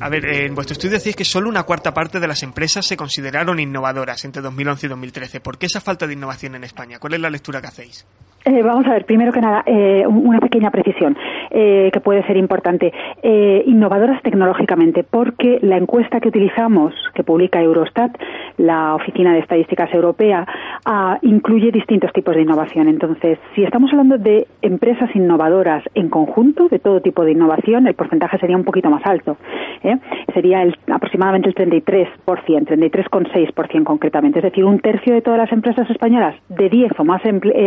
A 0.00 0.08
ver, 0.08 0.24
eh, 0.26 0.46
en 0.46 0.54
vuestro 0.54 0.72
estudio 0.72 0.98
decís 0.98 1.14
que 1.14 1.24
solo 1.24 1.48
una 1.48 1.62
cuarta 1.62 1.94
parte 1.94 2.18
de 2.18 2.26
las 2.26 2.42
empresas 2.42 2.86
se 2.86 2.96
consideraron 2.96 3.60
innovadoras 3.60 4.24
entre 4.24 4.42
2011 4.42 4.86
y 4.86 4.88
2013. 4.88 5.40
¿Por 5.40 5.58
qué 5.58 5.66
esa 5.66 5.80
falta 5.80 6.06
de 6.06 6.14
innovación 6.14 6.54
en 6.54 6.64
España? 6.64 6.98
¿Cuál 6.98 7.14
es 7.14 7.20
la 7.20 7.30
lectura 7.30 7.60
que 7.60 7.68
hacéis? 7.68 8.04
Eh, 8.44 8.62
vamos 8.62 8.84
a 8.86 8.90
ver, 8.90 9.04
primero 9.04 9.32
que 9.32 9.40
nada, 9.40 9.62
eh, 9.66 10.04
una 10.06 10.40
pequeña 10.40 10.70
precisión 10.70 11.16
eh, 11.50 11.90
que 11.92 12.00
puede 12.00 12.26
ser 12.26 12.36
importante. 12.36 12.92
Eh, 13.22 13.62
innovadoras 13.66 14.20
tecnológicamente, 14.22 15.04
porque 15.04 15.58
la 15.62 15.76
encuesta 15.76 16.18
que 16.20 16.28
utilizamos, 16.28 16.92
que 17.14 17.22
publica 17.22 17.62
Eurostat, 17.62 18.16
la 18.58 18.96
Oficina 18.96 19.32
de 19.32 19.40
Estadísticas 19.40 19.92
Europea, 19.94 20.44
ah, 20.84 21.18
incluye 21.22 21.70
distintos 21.70 22.12
tipos 22.12 22.34
de 22.34 22.42
innovación. 22.42 22.88
Entonces, 22.88 23.38
si 23.54 23.62
estamos 23.62 23.92
hablando 23.92 24.18
de 24.18 24.48
empresas 24.60 25.14
innovadoras 25.14 25.84
en 25.94 26.08
conjunto, 26.08 26.68
de 26.68 26.80
todo 26.80 27.00
tipo 27.00 27.24
de 27.24 27.32
innovación, 27.32 27.86
el 27.86 27.94
porcentaje 27.94 28.38
sería 28.38 28.56
un 28.56 28.64
poquito 28.64 28.90
más 28.90 29.06
alto. 29.06 29.36
¿eh? 29.84 29.98
Sería 30.34 30.62
el, 30.62 30.76
aproximadamente 30.92 31.48
el 31.48 31.54
33%, 31.54 32.16
33,6% 32.26 33.84
concretamente. 33.84 34.40
Es 34.40 34.44
decir, 34.44 34.64
un 34.64 34.80
tercio 34.80 35.14
de 35.14 35.22
todas 35.22 35.38
las 35.38 35.52
empresas 35.52 35.88
españolas 35.88 36.34
de 36.48 36.68
10 36.68 36.92
o 36.98 37.04
más 37.04 37.22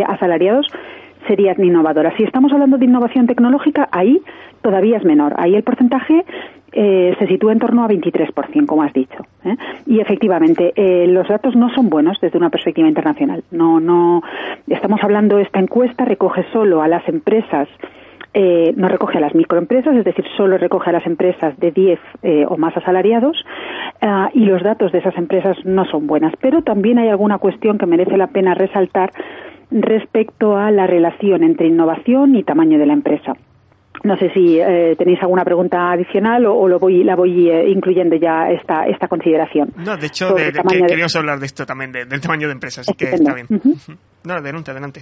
asalariados 0.06 0.65
serían 1.26 1.62
innovadoras. 1.62 2.14
Si 2.16 2.24
estamos 2.24 2.52
hablando 2.52 2.78
de 2.78 2.84
innovación 2.84 3.26
tecnológica, 3.26 3.88
ahí 3.92 4.20
todavía 4.62 4.96
es 4.98 5.04
menor. 5.04 5.34
Ahí 5.36 5.54
el 5.54 5.62
porcentaje 5.62 6.24
eh, 6.72 7.14
se 7.18 7.26
sitúa 7.26 7.52
en 7.52 7.58
torno 7.58 7.84
a 7.84 7.88
23%, 7.88 8.66
como 8.66 8.82
has 8.82 8.92
dicho. 8.92 9.24
¿eh? 9.44 9.56
Y 9.86 10.00
efectivamente, 10.00 10.72
eh, 10.76 11.06
los 11.06 11.28
datos 11.28 11.56
no 11.56 11.70
son 11.74 11.88
buenos 11.88 12.18
desde 12.20 12.38
una 12.38 12.50
perspectiva 12.50 12.88
internacional. 12.88 13.44
No, 13.50 13.80
no. 13.80 14.22
Estamos 14.68 15.00
hablando, 15.02 15.38
esta 15.38 15.58
encuesta 15.58 16.04
recoge 16.04 16.44
solo 16.52 16.82
a 16.82 16.88
las 16.88 17.08
empresas 17.08 17.68
eh, 18.38 18.74
no 18.76 18.88
recoge 18.88 19.16
a 19.16 19.20
las 19.22 19.34
microempresas, 19.34 19.96
es 19.96 20.04
decir, 20.04 20.26
solo 20.36 20.58
recoge 20.58 20.90
a 20.90 20.92
las 20.92 21.06
empresas 21.06 21.58
de 21.58 21.70
10 21.70 21.98
eh, 22.22 22.44
o 22.46 22.58
más 22.58 22.76
asalariados 22.76 23.42
ah, 24.02 24.28
y 24.34 24.40
los 24.40 24.62
datos 24.62 24.92
de 24.92 24.98
esas 24.98 25.16
empresas 25.16 25.56
no 25.64 25.86
son 25.86 26.06
buenas. 26.06 26.34
Pero 26.38 26.60
también 26.60 26.98
hay 26.98 27.08
alguna 27.08 27.38
cuestión 27.38 27.78
que 27.78 27.86
merece 27.86 28.18
la 28.18 28.26
pena 28.26 28.52
resaltar 28.52 29.10
respecto 29.70 30.56
a 30.56 30.70
la 30.70 30.86
relación 30.86 31.42
entre 31.42 31.66
innovación 31.68 32.34
y 32.36 32.44
tamaño 32.44 32.78
de 32.78 32.86
la 32.86 32.92
empresa. 32.92 33.32
No 34.04 34.16
sé 34.18 34.30
si 34.34 34.60
eh, 34.60 34.94
tenéis 34.98 35.20
alguna 35.22 35.44
pregunta 35.44 35.90
adicional 35.90 36.44
o, 36.46 36.54
o 36.54 36.68
lo 36.68 36.78
voy, 36.78 37.02
la 37.02 37.16
voy 37.16 37.48
eh, 37.50 37.68
incluyendo 37.70 38.14
ya 38.16 38.50
esta, 38.50 38.86
esta 38.86 39.08
consideración. 39.08 39.70
No, 39.84 39.96
de 39.96 40.06
hecho, 40.06 40.34
de- 40.34 40.48
el 40.48 40.52
de- 40.52 40.58
tamaño 40.58 40.76
que- 40.76 40.82
de- 40.82 40.88
queríamos 40.88 41.16
hablar 41.16 41.38
de 41.40 41.46
esto 41.46 41.64
también, 41.66 41.92
de- 41.92 42.04
del 42.04 42.20
tamaño 42.20 42.46
de 42.46 42.52
empresas, 42.52 42.86
así 42.88 42.94
que 42.96 43.06
está 43.14 43.34
bien. 43.34 43.46
No, 44.24 44.34
adelante, 44.34 44.70
adelante. 44.70 45.00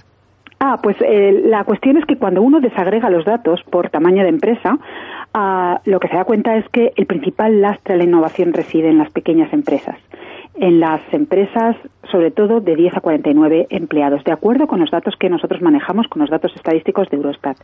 Ah, 0.59 0.77
pues 0.81 0.95
eh, 1.01 1.43
la 1.45 1.65
cuestión 1.65 1.97
es 1.97 2.05
que 2.05 2.15
cuando 2.17 2.41
uno 2.41 2.61
desagrega 2.61 3.09
los 3.09 3.25
datos 3.25 3.61
por 3.69 3.89
tamaño 3.89 4.23
de 4.23 4.29
empresa, 4.29 4.77
ah, 5.33 5.81
lo 5.85 5.99
que 5.99 6.07
se 6.07 6.15
da 6.15 6.23
cuenta 6.23 6.55
es 6.55 6.67
que 6.69 6.93
el 6.95 7.05
principal 7.05 7.61
lastre 7.61 7.95
a 7.95 7.97
la 7.97 8.05
innovación 8.05 8.53
reside 8.53 8.89
en 8.89 8.97
las 8.97 9.11
pequeñas 9.11 9.51
empresas, 9.51 9.97
en 10.57 10.79
las 10.79 11.01
empresas 11.11 11.75
sobre 12.11 12.31
todo 12.31 12.61
de 12.61 12.75
10 12.75 12.97
a 12.97 13.01
49 13.01 13.67
empleados, 13.69 14.23
de 14.23 14.31
acuerdo 14.31 14.67
con 14.67 14.79
los 14.79 14.91
datos 14.91 15.15
que 15.19 15.29
nosotros 15.29 15.61
manejamos, 15.61 16.07
con 16.07 16.21
los 16.21 16.29
datos 16.29 16.55
estadísticos 16.55 17.09
de 17.09 17.17
Eurostat. 17.17 17.57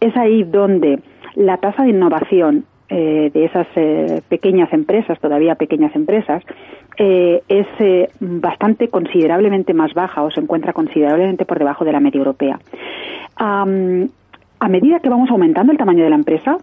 Es 0.00 0.16
ahí 0.16 0.42
donde 0.42 1.00
la 1.34 1.58
tasa 1.58 1.84
de 1.84 1.90
innovación 1.90 2.64
eh, 2.88 3.30
de 3.32 3.44
esas 3.44 3.66
eh, 3.76 4.22
pequeñas 4.28 4.72
empresas, 4.72 5.18
todavía 5.18 5.54
pequeñas 5.54 5.94
empresas, 5.96 6.42
eh, 6.96 7.42
es 7.48 7.66
bastante 8.20 8.88
considerablemente 8.88 9.74
más 9.74 9.94
baja 9.94 10.22
o 10.22 10.30
se 10.30 10.40
encuentra 10.40 10.72
considerablemente 10.72 11.44
por 11.44 11.58
debajo 11.58 11.84
de 11.84 11.92
la 11.92 12.00
media 12.00 12.18
europea. 12.18 12.60
A 13.36 14.68
medida 14.68 15.00
que 15.00 15.08
vamos 15.08 15.30
aumentando 15.30 15.72
el 15.72 15.78
tamaño 15.78 16.04
de 16.04 16.10
la 16.10 16.16
empresa, 16.16 16.58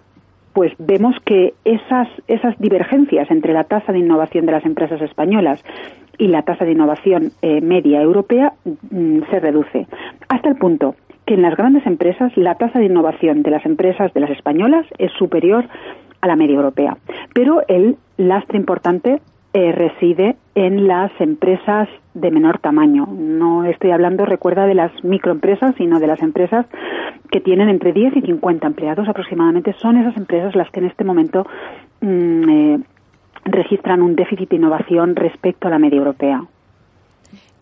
pues 0.53 0.73
vemos 0.77 1.15
que 1.25 1.53
esas, 1.65 2.07
esas 2.27 2.57
divergencias 2.59 3.29
entre 3.31 3.53
la 3.53 3.63
tasa 3.63 3.91
de 3.91 3.99
innovación 3.99 4.45
de 4.45 4.51
las 4.51 4.65
empresas 4.65 5.01
españolas 5.01 5.63
y 6.17 6.27
la 6.27 6.43
tasa 6.43 6.65
de 6.65 6.71
innovación 6.71 7.31
eh, 7.41 7.61
media 7.61 8.01
europea 8.01 8.53
mm, 8.63 9.21
se 9.29 9.39
reduce, 9.39 9.87
hasta 10.29 10.49
el 10.49 10.55
punto 10.55 10.95
que 11.25 11.35
en 11.35 11.41
las 11.41 11.55
grandes 11.55 11.85
empresas 11.85 12.35
la 12.35 12.55
tasa 12.55 12.79
de 12.79 12.85
innovación 12.85 13.43
de 13.43 13.51
las 13.51 13.65
empresas 13.65 14.13
de 14.13 14.19
las 14.19 14.31
españolas 14.31 14.85
es 14.97 15.11
superior 15.13 15.65
a 16.21 16.27
la 16.27 16.35
media 16.35 16.55
europea. 16.55 16.97
Pero 17.33 17.63
el 17.67 17.97
lastre 18.17 18.57
importante 18.57 19.21
eh, 19.53 19.71
reside 19.71 20.35
en 20.55 20.87
las 20.87 21.11
empresas 21.19 21.89
de 22.13 22.31
menor 22.31 22.59
tamaño. 22.59 23.07
No 23.07 23.65
estoy 23.65 23.91
hablando, 23.91 24.25
recuerda, 24.25 24.65
de 24.65 24.75
las 24.75 24.91
microempresas, 25.03 25.75
sino 25.77 25.99
de 25.99 26.07
las 26.07 26.21
empresas 26.21 26.65
que 27.31 27.41
tienen 27.41 27.69
entre 27.69 27.93
10 27.93 28.17
y 28.17 28.21
50 28.21 28.67
empleados 28.67 29.07
aproximadamente. 29.07 29.73
Son 29.81 29.97
esas 29.97 30.15
empresas 30.17 30.55
las 30.55 30.69
que 30.71 30.81
en 30.81 30.87
este 30.87 31.03
momento 31.03 31.45
mm, 32.01 32.49
eh, 32.49 32.79
registran 33.45 34.01
un 34.01 34.15
déficit 34.15 34.49
de 34.49 34.57
innovación 34.57 35.15
respecto 35.15 35.67
a 35.67 35.71
la 35.71 35.79
media 35.79 35.97
europea. 35.97 36.43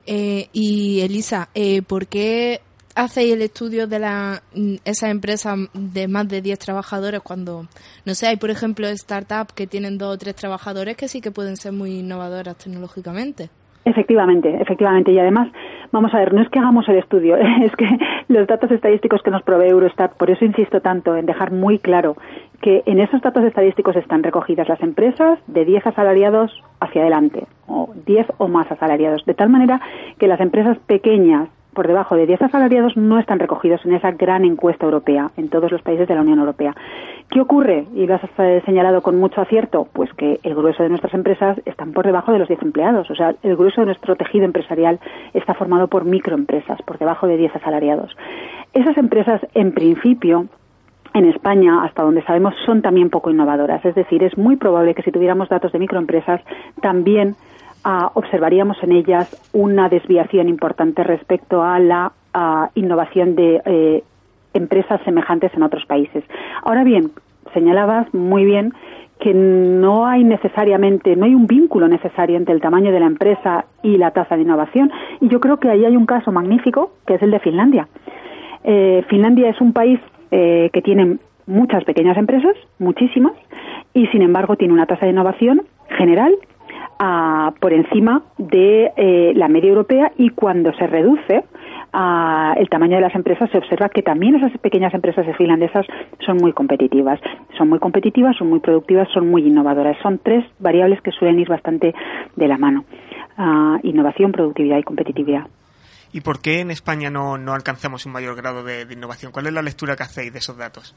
Eh, 0.06 0.48
y 0.52 1.02
Elisa, 1.02 1.50
eh, 1.54 1.84
¿por 1.84 2.08
qué 2.08 2.62
hacéis 2.96 3.34
el 3.34 3.44
estudio 3.44 3.88
de 3.88 4.00
la, 4.00 4.42
mm, 4.56 4.76
esas 4.84 5.12
empresas 5.12 5.58
de 5.74 6.08
más 6.08 6.28
de 6.28 6.42
10 6.42 6.58
trabajadores 6.58 7.22
cuando, 7.22 7.68
no 8.06 8.16
sé, 8.16 8.28
hay 8.28 8.38
por 8.38 8.50
ejemplo 8.50 8.88
startups 8.90 9.54
que 9.54 9.68
tienen 9.68 9.98
dos 9.98 10.16
o 10.16 10.18
tres 10.18 10.36
trabajadores 10.36 10.98
que 10.98 11.08
sí 11.08 11.22
que 11.22 11.32
pueden 11.32 11.58
ser 11.58 11.74
muy 11.74 12.00
innovadoras 12.00 12.58
tecnológicamente? 12.58 13.50
Efectivamente, 13.86 14.58
efectivamente. 14.62 15.12
Y 15.12 15.20
además, 15.20 15.48
vamos 15.92 16.14
a 16.14 16.20
ver, 16.20 16.34
no 16.34 16.42
es 16.42 16.50
que 16.50 16.60
hagamos 16.60 16.88
el 16.90 16.98
estudio, 16.98 17.38
es 17.62 17.76
que 17.76 17.88
los 18.28 18.48
datos 18.48 18.72
estadísticos 18.72 19.22
que 19.24 19.32
nos 19.32 19.44
provee 19.44 19.70
Eurostat, 19.70 20.14
por 20.14 20.30
eso 20.30 20.46
insisto 20.46 20.82
tanto 20.82 21.16
en 21.16 21.26
dejar 21.26 21.52
muy 21.52 21.80
claro 21.80 22.16
que 22.62 22.84
en 22.86 23.00
esos 23.00 23.22
datos 23.22 23.44
estadísticos 23.46 23.96
están 23.96 24.22
recogidas 24.22 24.68
las 24.68 24.82
empresas 24.82 25.40
de 25.48 25.64
10 25.64 25.88
asalariados 25.88 26.62
hacia 26.82 27.02
adelante, 27.02 27.46
o 27.68 27.90
10 28.06 28.28
o 28.38 28.48
más 28.50 28.70
asalariados, 28.70 29.26
de 29.26 29.34
tal 29.34 29.50
manera 29.50 29.82
que 30.18 30.28
las 30.28 30.42
empresas 30.42 30.78
pequeñas 30.80 31.48
por 31.80 31.88
debajo 31.88 32.18
de 32.18 32.26
10 32.26 32.42
asalariados 32.42 32.98
no 32.98 33.20
están 33.20 33.40
recogidos 33.40 33.86
en 33.86 33.94
esa 33.94 34.12
gran 34.12 34.44
encuesta 34.44 34.84
europea 34.84 35.32
en 35.38 35.48
todos 35.48 35.72
los 35.72 35.82
países 35.82 36.10
de 36.10 36.14
la 36.14 36.20
Unión 36.20 36.40
Europea. 36.40 36.76
¿Qué 37.32 37.40
ocurre? 37.40 37.86
Y 37.96 38.06
lo 38.06 38.16
has 38.16 38.22
eh, 38.38 38.62
señalado 38.66 39.02
con 39.02 39.18
mucho 39.18 39.40
acierto, 39.40 39.88
pues 39.94 40.12
que 40.12 40.42
el 40.44 40.56
grueso 40.56 40.84
de 40.84 40.90
nuestras 40.90 41.14
empresas 41.14 41.58
están 41.64 41.94
por 41.94 42.06
debajo 42.06 42.34
de 42.34 42.40
los 42.40 42.50
10 42.50 42.64
empleados. 42.64 43.10
O 43.10 43.16
sea, 43.16 43.34
el 43.44 43.56
grueso 43.56 43.80
de 43.80 43.86
nuestro 43.86 44.18
tejido 44.18 44.44
empresarial 44.44 45.00
está 45.34 45.54
formado 45.54 45.88
por 45.88 46.04
microempresas, 46.04 46.82
por 46.82 46.98
debajo 46.98 47.28
de 47.28 47.38
10 47.38 47.56
asalariados. 47.56 48.14
Esas 48.74 48.98
empresas, 48.98 49.40
en 49.54 49.72
principio, 49.72 50.48
en 51.14 51.30
España, 51.30 51.86
hasta 51.86 52.04
donde 52.04 52.24
sabemos, 52.24 52.56
son 52.66 52.82
también 52.82 53.10
poco 53.10 53.32
innovadoras. 53.32 53.86
Es 53.86 53.96
decir, 53.96 54.22
es 54.22 54.38
muy 54.38 54.58
probable 54.58 54.96
que 54.96 55.04
si 55.04 55.14
tuviéramos 55.14 55.48
datos 55.48 55.72
de 55.72 55.80
microempresas, 55.80 56.42
también 56.82 57.38
observaríamos 57.84 58.78
en 58.84 58.92
ellas 58.92 59.50
una 59.54 59.90
desviación 59.90 60.50
importante 60.50 61.04
respecto 61.04 61.64
a 61.64 61.80
la 61.80 62.12
innovación 62.76 63.36
de 63.36 63.62
eh, 63.66 64.04
empresas 64.54 65.02
semejantes 65.04 65.52
en 65.54 65.64
otros 65.64 65.86
países. 65.86 66.24
Ahora 66.64 66.84
bien, 66.84 67.12
señalabas 67.54 68.14
muy 68.14 68.46
bien 68.46 68.74
que 69.20 69.34
no 69.34 70.08
hay 70.08 70.24
necesariamente, 70.24 71.16
no 71.16 71.26
hay 71.26 71.36
un 71.36 71.46
vínculo 71.46 71.88
necesario 71.88 72.38
entre 72.38 72.56
el 72.56 72.62
tamaño 72.62 72.92
de 72.92 73.02
la 73.02 73.06
empresa 73.06 73.66
y 73.84 73.98
la 73.98 74.12
tasa 74.12 74.36
de 74.36 74.44
innovación. 74.44 74.92
Y 75.20 75.28
yo 75.28 75.42
creo 75.42 75.58
que 75.58 75.70
ahí 75.70 75.84
hay 75.84 75.98
un 75.98 76.06
caso 76.06 76.32
magnífico, 76.32 76.94
que 77.06 77.16
es 77.16 77.22
el 77.22 77.32
de 77.32 77.40
Finlandia. 77.40 77.88
Eh, 78.64 79.04
Finlandia 79.10 79.50
es 79.50 79.60
un 79.60 79.74
país 79.74 80.00
eh, 80.32 80.70
que 80.72 80.82
tiene 80.82 81.18
muchas 81.48 81.84
pequeñas 81.84 82.18
empresas, 82.18 82.56
muchísimas, 82.78 83.34
y 83.94 84.08
sin 84.08 84.22
embargo 84.22 84.56
tiene 84.56 84.74
una 84.74 84.86
tasa 84.86 85.06
de 85.06 85.12
innovación 85.12 85.64
general 85.90 86.34
ah, 87.00 87.54
por 87.60 87.74
encima 87.74 88.24
de 88.38 88.92
eh, 88.96 89.34
la 89.36 89.48
media 89.48 89.70
europea 89.70 90.12
y 90.18 90.30
cuando 90.30 90.74
se 90.74 90.86
reduce 90.86 91.44
ah, 91.94 92.54
el 92.58 92.70
tamaño 92.70 92.96
de 92.96 93.02
las 93.02 93.16
empresas 93.16 93.50
se 93.52 93.58
observa 93.58 93.90
que 93.90 94.02
también 94.02 94.36
esas 94.36 94.56
pequeñas 94.60 94.94
empresas 94.94 95.26
finlandesas 95.38 95.86
son 96.26 96.38
muy 96.38 96.54
competitivas. 96.54 97.20
Son 97.58 97.70
muy 97.70 97.80
competitivas, 97.80 98.36
son 98.38 98.50
muy 98.50 98.60
productivas, 98.60 99.08
son 99.14 99.30
muy 99.30 99.48
innovadoras. 99.48 99.98
Son 100.04 100.20
tres 100.20 100.46
variables 100.60 101.02
que 101.02 101.12
suelen 101.12 101.40
ir 101.40 101.50
bastante 101.50 101.94
de 102.36 102.48
la 102.48 102.58
mano. 102.58 102.86
Ah, 103.38 103.80
innovación, 103.84 104.32
productividad 104.32 104.78
y 104.78 104.84
competitividad. 104.84 105.48
¿Y 106.12 106.22
por 106.22 106.42
qué 106.42 106.62
en 106.62 106.72
España 106.72 107.10
no, 107.10 107.38
no 107.38 107.54
alcanzamos 107.54 108.06
un 108.06 108.14
mayor 108.14 108.36
grado 108.36 108.64
de, 108.64 108.86
de 108.86 108.94
innovación? 108.94 109.32
¿Cuál 109.32 109.48
es 109.48 109.54
la 109.54 109.62
lectura 109.62 109.96
que 109.96 110.04
hacéis 110.04 110.34
de 110.34 110.40
esos 110.40 110.58
datos? 110.58 110.96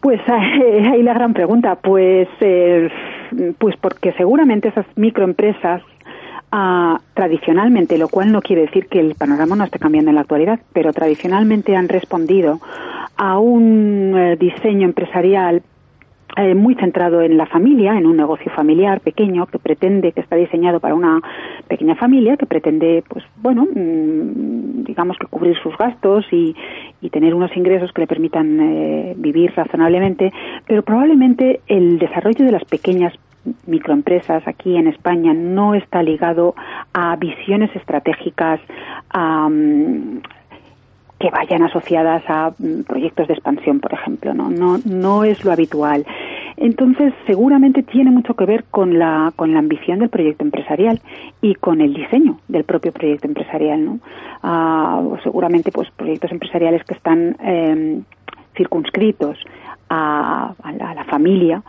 Pues 0.00 0.20
ahí 0.28 1.02
la 1.02 1.14
gran 1.14 1.32
pregunta. 1.32 1.74
Pues, 1.82 2.28
eh, 2.40 2.88
pues 3.58 3.76
porque 3.76 4.12
seguramente 4.12 4.68
esas 4.68 4.86
microempresas 4.96 5.82
ah, 6.52 7.00
tradicionalmente, 7.14 7.98
lo 7.98 8.08
cual 8.08 8.32
no 8.32 8.42
quiere 8.42 8.62
decir 8.62 8.86
que 8.86 9.00
el 9.00 9.14
panorama 9.14 9.56
no 9.56 9.64
esté 9.64 9.78
cambiando 9.78 10.10
en 10.10 10.16
la 10.16 10.22
actualidad, 10.22 10.60
pero 10.72 10.92
tradicionalmente 10.92 11.76
han 11.76 11.88
respondido 11.88 12.60
a 13.16 13.38
un 13.38 14.14
eh, 14.16 14.36
diseño 14.36 14.86
empresarial 14.86 15.62
eh, 16.36 16.54
muy 16.54 16.74
centrado 16.74 17.22
en 17.22 17.36
la 17.36 17.46
familia, 17.46 17.96
en 17.96 18.06
un 18.06 18.16
negocio 18.16 18.52
familiar 18.52 19.00
pequeño 19.00 19.46
que 19.46 19.58
pretende, 19.58 20.12
que 20.12 20.20
está 20.20 20.36
diseñado 20.36 20.80
para 20.80 20.94
una 20.94 21.20
pequeña 21.66 21.94
familia, 21.94 22.36
que 22.36 22.46
pretende, 22.46 23.02
pues 23.08 23.24
bueno, 23.36 23.64
mm, 23.64 24.84
digamos 24.84 25.16
que 25.18 25.26
cubrir 25.26 25.56
sus 25.62 25.76
gastos 25.78 26.26
y, 26.30 26.54
y 27.00 27.10
tener 27.10 27.34
unos 27.34 27.56
ingresos 27.56 27.92
que 27.92 28.02
le 28.02 28.06
permitan 28.06 28.60
eh, 28.60 29.14
vivir 29.16 29.52
razonablemente, 29.56 30.32
pero 30.66 30.82
probablemente 30.82 31.60
el 31.66 31.98
desarrollo 31.98 32.44
de 32.44 32.52
las 32.52 32.64
pequeñas 32.64 33.14
microempresas 33.66 34.46
aquí 34.46 34.76
en 34.76 34.88
España 34.88 35.32
no 35.32 35.74
está 35.74 36.02
ligado 36.02 36.54
a 36.92 37.16
visiones 37.16 37.74
estratégicas, 37.76 38.60
a, 39.10 39.48
que 41.18 41.30
vayan 41.30 41.62
asociadas 41.62 42.22
a 42.28 42.52
mm, 42.58 42.82
proyectos 42.82 43.28
de 43.28 43.34
expansión, 43.34 43.80
por 43.80 43.92
ejemplo, 43.92 44.34
¿no? 44.34 44.50
No, 44.50 44.78
no 44.84 45.24
es 45.24 45.44
lo 45.44 45.52
habitual. 45.52 46.04
Entonces, 46.56 47.12
seguramente 47.26 47.82
tiene 47.82 48.10
mucho 48.10 48.34
que 48.34 48.46
ver 48.46 48.64
con 48.70 48.98
la, 48.98 49.32
con 49.36 49.52
la 49.52 49.58
ambición 49.58 49.98
del 49.98 50.08
proyecto 50.08 50.44
empresarial 50.44 51.00
y 51.42 51.54
con 51.54 51.80
el 51.80 51.92
diseño 51.92 52.38
del 52.48 52.64
propio 52.64 52.92
proyecto 52.92 53.26
empresarial, 53.26 53.84
¿no? 53.84 53.98
Ah, 54.42 55.02
seguramente, 55.22 55.70
pues, 55.70 55.90
proyectos 55.90 56.32
empresariales 56.32 56.82
que 56.84 56.94
están 56.94 57.36
eh, 57.42 58.00
circunscritos 58.56 59.38
a, 59.88 60.54
la, 60.78 61.04
familia, 61.04 61.62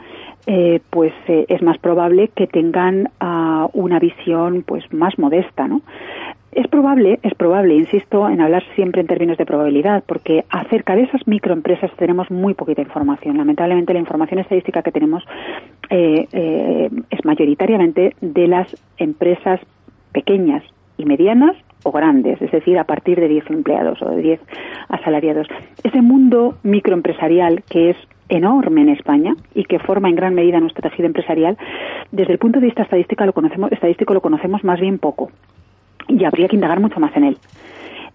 eh, 0.46 0.80
pues 0.90 1.14
eh, 1.28 1.46
es 1.50 1.62
más 1.62 1.78
probable 1.78 2.30
que 2.30 2.48
tengan 2.48 3.10
uh, 3.22 3.70
una 3.74 4.00
visión 4.00 4.64
pues 4.66 4.92
más 4.92 5.20
modesta, 5.20 5.68
¿no? 5.68 5.82
Es 6.52 6.68
probable, 6.68 7.20
es 7.24 7.34
probable, 7.36 7.76
insisto, 7.76 8.28
en 8.30 8.42
hablar 8.42 8.64
siempre 8.76 9.02
en 9.02 9.08
términos 9.08 9.38
de 9.38 9.46
probabilidad, 9.46 10.04
porque 10.08 10.46
acerca 10.50 10.96
de 10.96 11.04
esas 11.04 11.28
microempresas 11.28 11.92
tenemos 11.98 12.32
muy 12.32 12.54
poquita 12.54 12.82
información. 12.82 13.38
Lamentablemente, 13.38 13.94
la 13.94 14.00
información 14.00 14.40
estadística 14.40 14.82
que 14.82 14.92
tenemos 14.92 15.24
eh, 15.90 16.28
eh, 16.32 16.90
es 17.10 17.26
mayoritariamente 17.26 18.16
de 18.22 18.48
las 18.48 18.76
empresas 18.98 19.60
pequeñas 20.14 20.64
y 20.98 21.06
medianas 21.06 21.56
o 21.84 21.92
grandes, 21.92 22.42
es 22.42 22.52
decir, 22.52 22.80
a 22.80 22.86
partir 22.86 23.20
de 23.20 23.28
10 23.28 23.50
empleados 23.52 24.02
o 24.02 24.10
de 24.10 24.22
10 24.22 24.40
asalariados. 24.90 25.48
Ese 25.84 26.02
mundo 26.02 26.58
microempresarial 26.64 27.64
que 27.70 27.92
es 27.92 27.98
enorme 28.30 28.82
en 28.82 28.90
España 28.90 29.36
y 29.54 29.66
que 29.66 29.80
forma 29.80 30.10
en 30.10 30.16
gran 30.16 30.34
medida 30.34 30.60
nuestro 30.60 30.90
tejido 30.90 31.08
empresarial, 31.08 31.58
desde 32.12 32.34
el 32.34 32.40
punto 32.40 32.60
de 32.60 32.66
vista 32.66 32.84
estadístico 32.84 33.26
lo 33.26 33.34
conocemos, 33.34 33.72
estadístico 33.72 34.14
lo 34.14 34.22
conocemos 34.22 34.64
más 34.64 34.80
bien 34.80 34.98
poco 34.98 35.30
y 36.08 36.24
habría 36.24 36.48
que 36.48 36.56
indagar 36.56 36.80
mucho 36.80 37.00
más 37.00 37.16
en 37.16 37.24
él. 37.24 37.38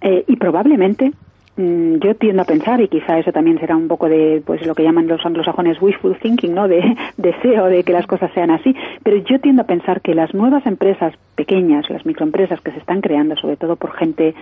Eh, 0.01 0.24
y 0.26 0.36
probablemente 0.36 1.12
mm, 1.57 1.97
yo 1.97 2.14
tiendo 2.16 2.43
a 2.43 2.45
pensar, 2.45 2.80
y 2.80 2.88
quizá 2.88 3.18
eso 3.18 3.30
también 3.32 3.59
será 3.61 3.76
un 3.76 3.86
poco 3.86 4.09
de 4.09 4.43
pues 4.45 4.66
lo 4.66 4.74
que 4.74 4.82
llaman 4.82 5.07
los 5.07 5.24
anglosajones 5.24 5.80
wishful 5.80 6.16
thinking, 6.18 6.55
¿no? 6.55 6.66
De 6.66 6.97
deseo 7.16 7.66
de 7.66 7.84
que 7.84 7.93
las 7.93 8.07
cosas 8.07 8.30
sean 8.34 8.51
así, 8.51 8.74
pero 9.03 9.18
yo 9.18 9.38
tiendo 9.40 9.62
a 9.62 9.66
pensar 9.66 10.01
que 10.01 10.14
las 10.14 10.34
nuevas 10.34 10.66
empresas 10.66 11.14
pequeñas, 11.36 11.88
las 11.88 12.05
microempresas 12.05 12.61
que 12.61 12.72
se 12.72 12.78
están 12.78 13.01
creando, 13.01 13.36
sobre 13.36 13.57
todo 13.57 13.76
por 13.76 13.93
gente 13.93 14.34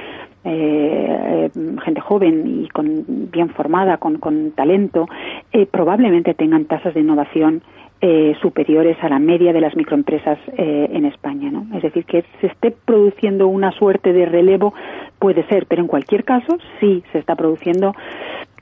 eh, 0.45 1.51
gente 1.85 2.01
joven 2.01 2.63
y 2.65 2.69
con 2.69 3.05
bien 3.31 3.51
formada, 3.51 3.99
con, 3.99 4.17
con 4.19 4.53
talento, 4.53 5.07
eh, 5.53 5.67
probablemente 5.67 6.33
tengan 6.33 6.65
tasas 6.65 6.95
de 6.95 7.01
innovación 7.01 7.63
eh, 8.03 8.35
superiores 8.41 8.97
a 9.03 9.09
la 9.09 9.19
media 9.19 9.53
de 9.53 9.61
las 9.61 9.77
microempresas 9.77 10.39
eh, 10.57 10.89
en 10.93 11.05
España. 11.05 11.51
¿no? 11.51 11.67
Es 11.77 11.83
decir, 11.83 12.05
que 12.05 12.25
se 12.41 12.47
esté 12.47 12.71
produciendo 12.71 13.47
una 13.47 13.73
suerte 13.73 14.13
de 14.13 14.27
relevo 14.27 14.73
puede 15.19 15.47
ser, 15.49 15.67
pero 15.67 15.83
en 15.83 15.89
cualquier 15.89 16.25
caso 16.25 16.57
sí 16.81 17.03
se 17.13 17.19
está 17.19 17.37
produciendo 17.37 17.95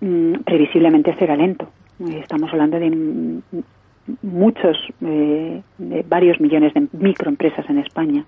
mmm, 0.01 0.35
previsiblemente 0.45 1.15
será 1.17 1.37
lento. 1.37 1.69
Estamos 2.01 2.51
hablando 2.53 2.79
de 2.79 3.41
muchos, 4.23 4.77
eh, 5.05 5.63
de 5.79 6.03
varios 6.09 6.41
millones 6.41 6.73
de 6.75 6.87
microempresas 6.93 7.69
en 7.69 7.79
España. 7.79 8.25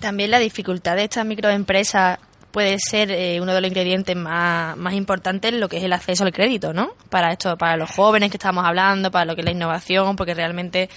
También 0.00 0.30
la 0.30 0.38
dificultad 0.38 0.96
de 0.96 1.04
estas 1.04 1.24
microempresas 1.24 2.18
puede 2.54 2.76
ser 2.78 3.10
eh, 3.10 3.40
uno 3.42 3.52
de 3.52 3.60
los 3.60 3.68
ingredientes 3.68 4.14
más, 4.14 4.76
más 4.76 4.94
importantes 4.94 5.52
lo 5.52 5.68
que 5.68 5.78
es 5.78 5.82
el 5.82 5.92
acceso 5.92 6.22
al 6.22 6.32
crédito, 6.32 6.72
¿no? 6.72 6.90
Para 7.10 7.32
esto, 7.32 7.58
para 7.58 7.76
los 7.76 7.90
jóvenes 7.90 8.30
que 8.30 8.36
estamos 8.36 8.64
hablando, 8.64 9.10
para 9.10 9.24
lo 9.24 9.34
que 9.34 9.40
es 9.40 9.44
la 9.44 9.50
innovación, 9.50 10.14
porque 10.14 10.34
realmente 10.34 10.88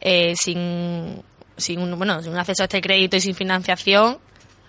eh, 0.00 0.32
sin, 0.36 1.20
sin, 1.58 1.80
un, 1.80 1.98
bueno, 1.98 2.22
sin 2.22 2.32
un 2.32 2.38
acceso 2.38 2.62
a 2.62 2.64
este 2.64 2.80
crédito 2.80 3.18
y 3.18 3.20
sin 3.20 3.34
financiación, 3.34 4.16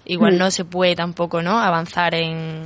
igual 0.03 0.35
mm. 0.35 0.37
no 0.37 0.51
se 0.51 0.65
puede 0.65 0.97
tampoco, 0.97 1.41
¿no? 1.41 1.57
Avanzar 1.61 2.13
en, 2.13 2.63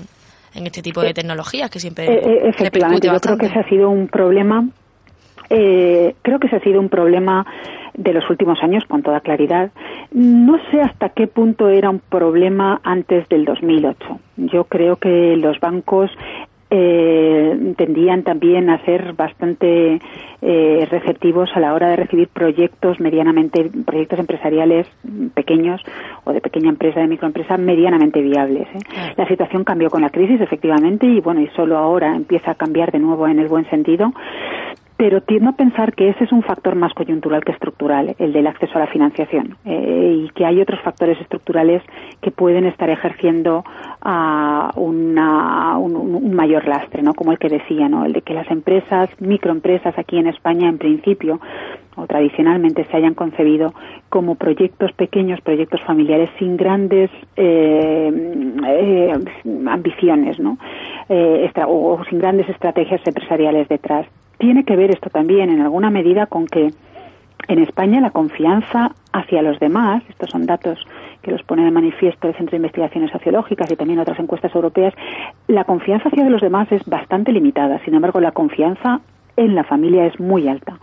en 0.56 0.66
este 0.66 0.82
tipo 0.82 1.02
de 1.02 1.14
tecnologías 1.14 1.70
que 1.70 1.80
siempre 1.80 2.08
eh, 2.08 2.50
efectivamente 2.50 3.08
yo 3.08 3.20
creo 3.20 3.38
que 3.38 3.46
ese 3.46 3.60
ha 3.60 3.70
sido 3.70 3.92
un 3.92 4.08
problema 4.08 4.68
eh, 5.52 6.16
creo 6.24 6.40
que 6.40 6.48
ese 6.48 6.56
ha 6.56 6.62
sido 6.62 6.80
un 6.80 6.90
problema 6.90 7.46
de 7.98 8.14
los 8.14 8.30
últimos 8.30 8.64
años 8.64 8.84
con 8.88 9.04
toda 9.04 9.20
claridad. 9.20 9.72
No 10.12 10.58
sé 10.72 10.82
hasta 10.82 11.10
qué 11.10 11.28
punto 11.28 11.68
era 11.68 11.90
un 11.90 12.00
problema 12.00 12.80
antes 12.84 13.28
del 13.28 13.44
2008. 13.44 14.20
Yo 14.38 14.64
creo 14.66 14.96
que 14.96 15.36
los 15.36 15.60
bancos 15.60 16.12
eh, 16.70 17.74
tendían 17.78 18.24
también 18.24 18.70
a 18.70 18.84
ser 18.84 19.14
bastante 19.14 20.02
eh, 20.42 20.88
receptivos 20.92 21.50
a 21.56 21.62
la 21.62 21.74
hora 21.74 21.90
de 21.90 21.96
recibir 21.96 22.28
proyectos 22.28 23.00
medianamente, 23.00 23.72
proyectos 23.86 24.20
empresariales 24.20 24.86
pequeños 25.34 25.82
o 26.26 26.34
de 26.34 26.42
pequeña 26.42 26.70
empresa, 26.70 27.00
de 27.00 27.08
microempresa, 27.08 27.58
medianamente 27.58 28.22
viables. 28.22 28.68
¿eh? 28.74 29.14
La 29.16 29.28
situación 29.28 29.64
cambió 29.64 29.90
con 29.90 30.02
la 30.02 30.10
crisis, 30.10 30.42
efectivamente, 30.42 31.06
y 31.06 31.22
bueno, 31.22 31.40
y 31.40 31.48
solo 31.56 31.78
ahora 31.78 32.14
empieza 32.16 32.52
a 32.52 32.56
cambiar 32.56 32.92
de 32.92 33.00
nuevo 33.00 33.28
en 33.28 33.40
el 33.40 33.48
buen 33.48 33.70
sentido 33.70 34.12
pero 34.98 35.22
tiendo 35.22 35.52
a 35.52 35.54
pensar 35.54 35.94
que 35.94 36.10
ese 36.10 36.24
es 36.24 36.32
un 36.32 36.42
factor 36.42 36.76
más 36.76 36.92
coyuntural 36.96 37.44
que 37.44 37.52
estructural, 37.52 38.16
el 38.18 38.34
del 38.34 38.48
acceso 38.48 38.78
a 38.78 38.80
la 38.80 38.88
financiación, 38.88 39.56
eh, 39.64 40.24
y 40.26 40.30
que 40.30 40.44
hay 40.44 40.60
otros 40.60 40.82
factores 40.82 41.22
estructurales 41.22 41.84
que 42.20 42.32
pueden 42.32 42.66
estar 42.66 42.90
ejerciendo 42.90 43.64
uh, 44.04 44.80
una, 44.80 45.78
un, 45.78 46.34
mayor 46.34 46.68
lastre, 46.68 47.04
¿no? 47.04 47.14
Como 47.14 47.32
el 47.32 47.38
que 47.38 47.48
decía, 47.48 47.88
¿no? 47.88 48.06
El 48.06 48.14
de 48.14 48.24
que 48.24 48.34
las 48.34 48.50
empresas, 48.50 49.10
microempresas 49.20 49.98
aquí 50.00 50.18
en 50.18 50.28
España, 50.28 50.68
en 50.68 50.80
principio, 50.80 51.40
o 51.96 52.08
tradicionalmente 52.08 52.84
se 52.86 52.98
hayan 52.98 53.14
concebido 53.14 53.74
como 54.10 54.34
proyectos 54.34 54.92
pequeños, 54.94 55.42
proyectos 55.42 55.82
familiares 55.82 56.30
sin 56.40 56.58
grandes 56.58 57.12
eh, 57.36 58.12
eh, 58.68 59.14
ambiciones, 59.68 60.40
¿no? 60.40 60.58
O 61.68 62.04
sin 62.10 62.20
grandes 62.20 62.50
estrategias 62.50 63.02
empresariales 63.06 63.68
detrás 63.70 64.08
tiene 64.38 64.64
que 64.64 64.76
ver 64.76 64.92
esto 64.92 65.10
también 65.10 65.50
en 65.50 65.62
alguna 65.62 65.90
medida 65.90 66.26
con 66.26 66.48
que 66.48 66.72
en 67.48 67.60
España 67.60 68.02
la 68.02 68.12
confianza 68.12 68.92
hacia 69.14 69.42
los 69.42 69.60
demás, 69.60 70.04
estos 70.10 70.30
son 70.30 70.46
datos 70.46 70.86
que 71.22 71.32
los 71.32 71.44
pone 71.44 71.64
de 71.64 71.72
manifiesto 71.72 72.28
el 72.28 72.36
Centro 72.36 72.52
de 72.52 72.58
Investigaciones 72.58 73.12
Sociológicas 73.12 73.72
y 73.72 73.76
también 73.76 74.00
otras 74.00 74.20
encuestas 74.20 74.54
europeas, 74.54 74.94
la 75.48 75.64
confianza 75.64 76.10
hacia 76.10 76.30
los 76.30 76.42
demás 76.42 76.72
es 76.72 76.84
bastante 76.86 77.32
limitada. 77.32 77.80
Sin 77.86 77.96
embargo, 77.96 78.20
la 78.20 78.32
confianza 78.32 79.02
en 79.36 79.56
la 79.56 79.64
familia 79.64 80.06
es 80.06 80.20
muy 80.20 80.48
alta. 80.48 80.78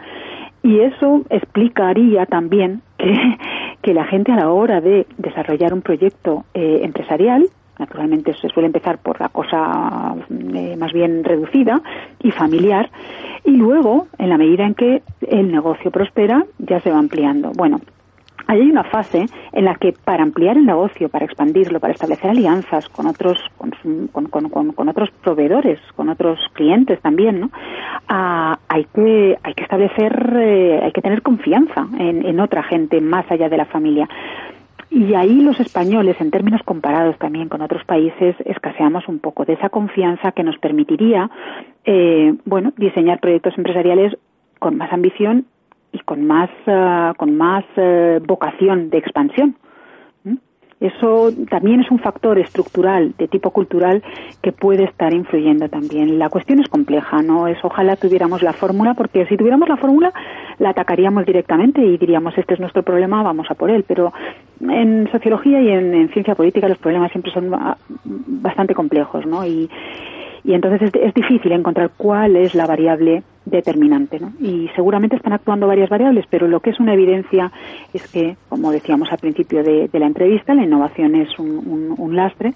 Y 0.62 0.80
eso 0.80 1.22
explicaría 1.28 2.24
también 2.26 2.80
que 2.98 3.36
que 3.84 3.92
la 3.92 4.05
gente 4.05 4.32
a 4.32 4.36
la 4.36 4.50
hora 4.50 4.80
de 4.80 5.07
desarrollar 5.18 5.74
un 5.74 5.82
proyecto 5.82 6.46
eh, 6.55 6.80
empresarial, 6.82 7.44
naturalmente 7.79 8.35
se 8.35 8.49
suele 8.49 8.66
empezar 8.66 8.99
por 8.99 9.20
la 9.20 9.29
cosa 9.29 10.14
eh, 10.31 10.77
más 10.77 10.93
bien 10.93 11.25
reducida 11.25 11.83
y 12.22 12.31
familiar, 12.31 12.91
y 13.45 13.53
luego, 13.53 14.07
en 14.18 14.31
la 14.31 14.39
medida 14.39 14.64
en 14.64 14.75
que 14.75 15.03
el 15.29 15.51
negocio 15.53 15.91
prospera, 15.91 16.45
ya 16.59 16.81
se 16.81 16.91
va 16.91 16.99
ampliando. 16.99 17.53
Bueno, 17.53 17.81
Ahí 18.47 18.61
hay 18.61 18.70
una 18.70 18.85
fase 18.85 19.27
en 19.53 19.64
la 19.64 19.75
que 19.77 19.93
para 19.93 20.22
ampliar 20.22 20.59
el 20.59 20.66
negocio, 20.66 21.09
para 21.09 21.25
expandirlo, 21.25 21.81
para 21.81 21.95
establecer 21.95 22.31
alianzas 22.31 22.89
con 22.91 23.07
otros, 23.07 23.39
con, 23.57 23.70
con, 24.29 24.89
otros 24.89 25.11
proveedores, 25.22 25.81
con 25.97 26.11
otros 26.11 26.39
clientes 26.53 27.01
también, 27.01 27.41
¿no? 27.41 27.51
Ah, 28.09 28.59
hay 28.68 28.85
que 28.95 29.39
hay 29.43 29.55
que 29.55 29.62
establecer, 29.62 30.37
eh, 30.37 30.81
hay 30.83 30.93
que 30.93 31.01
tener 31.01 31.22
confianza 31.22 31.87
en, 31.99 32.27
en 32.27 32.39
otra 32.41 32.62
gente 32.62 33.01
más 33.01 33.31
allá 33.31 33.49
de 33.49 33.57
la 33.57 33.64
familia. 33.64 34.09
Y 34.91 35.14
ahí 35.14 35.41
los 35.41 35.59
españoles, 35.61 36.16
en 36.20 36.30
términos 36.30 36.62
comparados 36.64 37.18
también 37.18 37.49
con 37.49 37.62
otros 37.62 37.85
países, 37.85 38.37
escaseamos 38.45 39.09
un 39.09 39.18
poco 39.18 39.45
de 39.45 39.55
esa 39.55 39.68
confianza 39.68 40.32
que 40.32 40.43
nos 40.43 40.59
permitiría, 40.59 41.30
eh, 41.85 42.35
bueno, 42.45 42.72
diseñar 42.76 43.20
proyectos 43.20 43.57
empresariales 43.57 44.16
con 44.59 44.76
más 44.76 44.93
ambición 44.93 45.47
y 45.93 45.99
con 46.01 46.26
más, 46.26 46.51
eh, 46.66 47.12
con 47.16 47.37
más 47.37 47.64
eh, 47.76 48.20
vocación 48.26 48.91
de 48.91 48.99
expansión. 48.99 49.57
Eso 50.81 51.31
también 51.49 51.81
es 51.81 51.91
un 51.91 51.99
factor 51.99 52.39
estructural 52.39 53.14
de 53.16 53.29
tipo 53.29 53.51
cultural 53.51 54.03
que 54.43 54.53
puede 54.53 54.85
estar 54.85 55.14
influyendo 55.14 55.68
también. 55.68 56.18
La 56.18 56.29
cuestión 56.29 56.61
es 56.61 56.68
compleja, 56.68 57.22
no 57.22 57.47
es 57.47 57.59
ojalá 57.62 57.97
tuviéramos 57.97 58.43
la 58.43 58.53
fórmula, 58.53 58.95
porque 58.95 59.27
si 59.27 59.37
tuviéramos 59.37 59.68
la 59.68 59.77
fórmula 59.77 60.12
la 60.59 60.70
atacaríamos 60.70 61.27
directamente 61.27 61.85
y 61.85 61.97
diríamos 61.97 62.37
este 62.39 62.55
es 62.55 62.61
nuestro 62.61 62.83
problema, 62.83 63.22
vamos 63.22 63.51
a 63.51 63.55
por 63.55 63.70
él. 63.70 63.85
Pero 63.87 64.12
en 64.61 65.09
sociología 65.11 65.61
y 65.61 65.68
en, 65.70 65.95
en 65.95 66.09
ciencia 66.11 66.35
política 66.35 66.68
los 66.68 66.79
problemas 66.79 67.11
siempre 67.12 67.33
son 67.33 67.53
ah, 67.55 67.77
bastante 68.05 68.75
complejos, 68.75 69.27
¿no? 69.27 69.47
Y, 69.47 69.68
y 70.45 70.53
entonces 70.53 70.95
es, 70.95 71.14
difícil 71.14 71.53
encontrar 71.53 71.90
cuál 71.97 72.36
es 72.36 72.55
la 72.55 72.66
variable 72.66 73.22
determinante. 73.47 74.20
¿no? 74.20 74.32
Y 74.38 74.68
seguramente 74.76 75.16
están 75.16 75.32
actuando 75.32 75.66
varias 75.66 75.88
variables, 75.88 76.26
pero 76.28 76.49
lo 76.49 76.61
que 76.61 76.70
es 76.70 76.78
una 76.78 76.92
evidencia 76.92 77.51
es 77.95 78.07
que, 78.12 78.36
como 78.51 78.70
decíamos 78.70 79.11
al 79.11 79.18
principio 79.18 79.64
de, 79.64 79.88
la 79.92 80.07
entrevista, 80.07 80.55
la 80.55 80.64
innovación 80.64 81.14
es 81.14 81.38
un, 81.38 82.14
lastre 82.14 82.53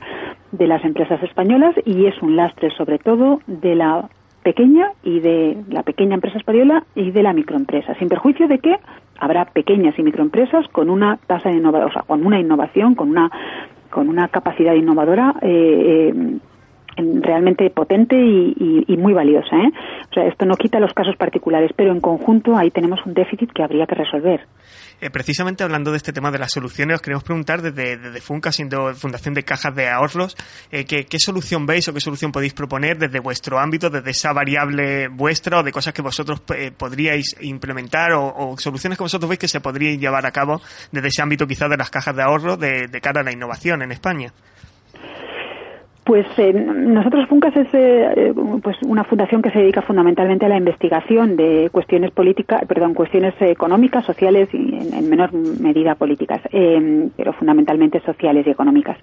de 0.52 0.66
las 0.66 0.84
empresas 0.84 1.20
españolas 1.22 1.74
y 1.84 2.06
es 2.06 2.20
un 2.22 2.36
lastre 2.36 2.70
sobre 2.76 2.98
todo 2.98 3.40
de 3.46 3.74
la 3.74 4.08
pequeña 4.42 4.92
y 5.02 5.18
de 5.20 5.56
la 5.70 5.82
pequeña 5.82 6.14
empresa 6.14 6.38
española 6.38 6.84
y 6.94 7.10
de 7.10 7.22
la 7.22 7.32
microempresa, 7.32 7.94
sin 7.94 8.08
perjuicio 8.08 8.46
de 8.46 8.58
que 8.58 8.76
habrá 9.18 9.46
pequeñas 9.46 9.98
y 9.98 10.02
microempresas 10.02 10.68
con 10.68 10.90
una 10.90 11.18
tasa 11.26 11.48
de 11.48 11.56
innovación, 11.56 11.90
o 11.90 11.92
sea, 11.92 12.02
con 12.02 12.24
una 12.24 12.38
innovación, 12.38 12.94
con 12.94 13.10
una 13.10 13.30
con 13.90 14.10
una 14.10 14.28
capacidad 14.28 14.74
innovadora 14.74 15.34
eh, 15.40 16.12
eh 16.14 16.38
realmente 17.22 17.70
potente 17.70 18.16
y, 18.16 18.96
muy 18.98 19.12
valiosa. 19.12 19.56
¿eh? 19.56 19.70
O 20.10 20.14
sea, 20.14 20.26
esto 20.26 20.44
no 20.44 20.56
quita 20.56 20.80
los 20.80 20.92
casos 20.92 21.16
particulares, 21.16 21.70
pero 21.76 21.92
en 21.92 22.00
conjunto 22.00 22.56
ahí 22.56 22.70
tenemos 22.70 23.00
un 23.06 23.14
déficit 23.14 23.52
que 23.52 23.62
habría 23.62 23.86
que 23.86 23.94
resolver. 23.94 24.40
Eh, 25.00 25.10
precisamente 25.10 25.62
hablando 25.62 25.92
de 25.92 25.96
este 25.96 26.12
tema 26.12 26.32
de 26.32 26.38
las 26.38 26.50
soluciones, 26.50 26.96
os 26.96 27.02
queremos 27.02 27.22
preguntar 27.22 27.62
desde, 27.62 27.96
desde 27.96 28.20
Funca, 28.20 28.50
siendo 28.50 28.92
Fundación 28.94 29.32
de 29.32 29.44
Cajas 29.44 29.72
de 29.74 29.88
Ahorros, 29.88 30.36
eh, 30.72 30.84
¿qué, 30.84 31.18
solución 31.18 31.66
veis 31.66 31.86
o 31.86 31.94
qué 31.94 32.00
solución 32.00 32.32
podéis 32.32 32.52
proponer 32.52 32.98
desde 32.98 33.20
vuestro 33.20 33.60
ámbito, 33.60 33.90
desde 33.90 34.10
esa 34.10 34.32
variable 34.32 35.06
vuestra 35.06 35.60
o 35.60 35.62
de 35.62 35.70
cosas 35.70 35.94
que 35.94 36.02
vosotros 36.02 36.42
eh, 36.56 36.72
podríais 36.76 37.36
implementar 37.40 38.12
o, 38.14 38.56
soluciones 38.58 38.98
que 38.98 39.04
vosotros 39.04 39.28
veis 39.28 39.38
que 39.38 39.48
se 39.48 39.60
podrían 39.60 40.00
llevar 40.00 40.26
a 40.26 40.32
cabo 40.32 40.60
desde 40.90 41.08
ese 41.08 41.22
ámbito 41.22 41.46
quizás 41.46 41.70
de 41.70 41.76
las 41.76 41.90
cajas 41.90 42.16
de 42.16 42.22
ahorro 42.22 42.56
de 42.56 43.00
cara 43.00 43.20
a 43.20 43.24
la 43.24 43.32
innovación 43.32 43.82
en 43.82 43.92
España? 43.92 44.32
Pues 46.08 46.26
eh, 46.38 46.54
nosotros 46.54 47.28
FUNCAS 47.28 47.54
es 47.54 47.68
eh, 47.74 48.32
pues 48.62 48.78
una 48.86 49.04
fundación 49.04 49.42
que 49.42 49.50
se 49.50 49.58
dedica 49.58 49.82
fundamentalmente 49.82 50.46
a 50.46 50.48
la 50.48 50.56
investigación 50.56 51.36
de 51.36 51.68
cuestiones 51.70 52.12
políticas, 52.12 52.64
perdón, 52.66 52.94
cuestiones 52.94 53.34
económicas, 53.40 54.06
sociales 54.06 54.48
y 54.54 54.88
en, 54.90 55.10
menor 55.10 55.34
medida 55.34 55.96
políticas, 55.96 56.40
eh, 56.50 57.10
pero 57.14 57.34
fundamentalmente 57.34 58.00
sociales 58.00 58.46
y 58.46 58.50
económicas. 58.50 58.96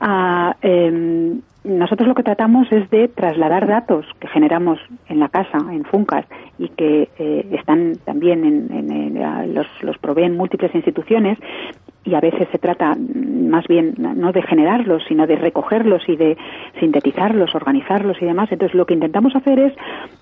Ah, 0.00 0.54
em, 0.60 1.40
nosotros 1.64 2.06
lo 2.06 2.14
que 2.14 2.24
tratamos 2.24 2.70
es 2.70 2.90
de 2.90 3.08
trasladar 3.08 3.66
datos 3.66 4.04
que 4.18 4.28
generamos 4.28 4.78
en 5.08 5.18
la 5.18 5.30
casa, 5.30 5.56
en 5.72 5.84
FUNCAS, 5.84 6.26
y 6.58 6.68
que 6.68 7.08
están 7.52 7.94
también 8.04 8.44
en, 8.44 9.54
los, 9.54 9.66
los 9.82 9.96
proveen 9.98 10.36
múltiples 10.36 10.74
instituciones 10.74 11.38
y 12.04 12.14
a 12.14 12.20
veces 12.20 12.48
se 12.50 12.58
trata 12.58 12.96
más 12.96 13.66
bien 13.66 13.94
no 13.98 14.32
de 14.32 14.42
generarlos, 14.42 15.02
sino 15.08 15.26
de 15.26 15.36
recogerlos 15.36 16.02
y 16.08 16.16
de 16.16 16.36
sintetizarlos, 16.78 17.54
organizarlos 17.54 18.16
y 18.22 18.24
demás. 18.24 18.50
Entonces, 18.50 18.74
lo 18.74 18.86
que 18.86 18.94
intentamos 18.94 19.34
hacer 19.36 19.58
es 19.58 19.74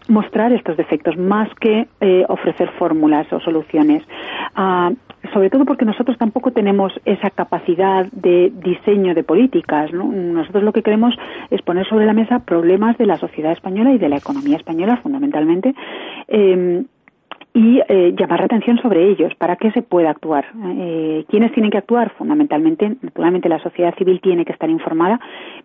mostrar 0.09 0.53
estos 0.53 0.77
defectos 0.77 1.17
más 1.17 1.49
que 1.61 1.87
eh, 2.01 2.25
ofrecer 2.29 2.71
fórmulas 2.79 3.33
o 3.33 3.41
soluciones. 3.41 4.03
Ah, 4.55 4.91
sobre 5.33 5.51
todo 5.51 5.65
porque 5.65 5.85
nosotros 5.85 6.17
tampoco 6.17 6.53
tenemos 6.53 6.93
esa 7.05 7.31
capacidad 7.31 8.07
de 8.13 8.53
diseño 8.55 9.15
de 9.15 9.23
políticas. 9.23 9.93
Nosotros 9.93 10.63
lo 10.63 10.73
que 10.73 10.83
queremos 10.83 11.15
es 11.51 11.61
poner 11.63 11.87
sobre 11.87 12.07
la 12.07 12.13
mesa 12.13 12.41
problemas 12.41 12.97
de 12.99 13.07
la 13.07 13.19
sociedad 13.19 13.53
española 13.53 13.93
y 13.93 13.99
de 13.99 14.09
la 14.09 14.17
economía 14.17 14.57
española, 14.57 14.97
fundamentalmente. 15.03 15.75
Eh, 16.29 16.85
y 17.55 17.81
eh, 17.89 18.15
llamar 18.17 18.41
la 18.41 18.47
atención 18.47 18.79
sobre 18.79 19.09
ellos 19.09 19.35
para 19.37 19.57
que 19.57 19.71
se 19.73 19.83
pueda 19.83 20.11
actuar. 20.11 20.47
Eh, 20.79 21.25
¿Quiénes 21.29 21.53
tienen 21.53 21.71
que 21.71 21.79
actuar? 21.79 22.11
Fundamentalmente, 22.17 22.97
naturalmente 23.03 23.49
la 23.49 23.59
sociedad 23.59 23.95
civil 23.97 24.21
tiene 24.21 24.45
que 24.45 24.53
estar 24.53 24.69
informada, 24.69 25.19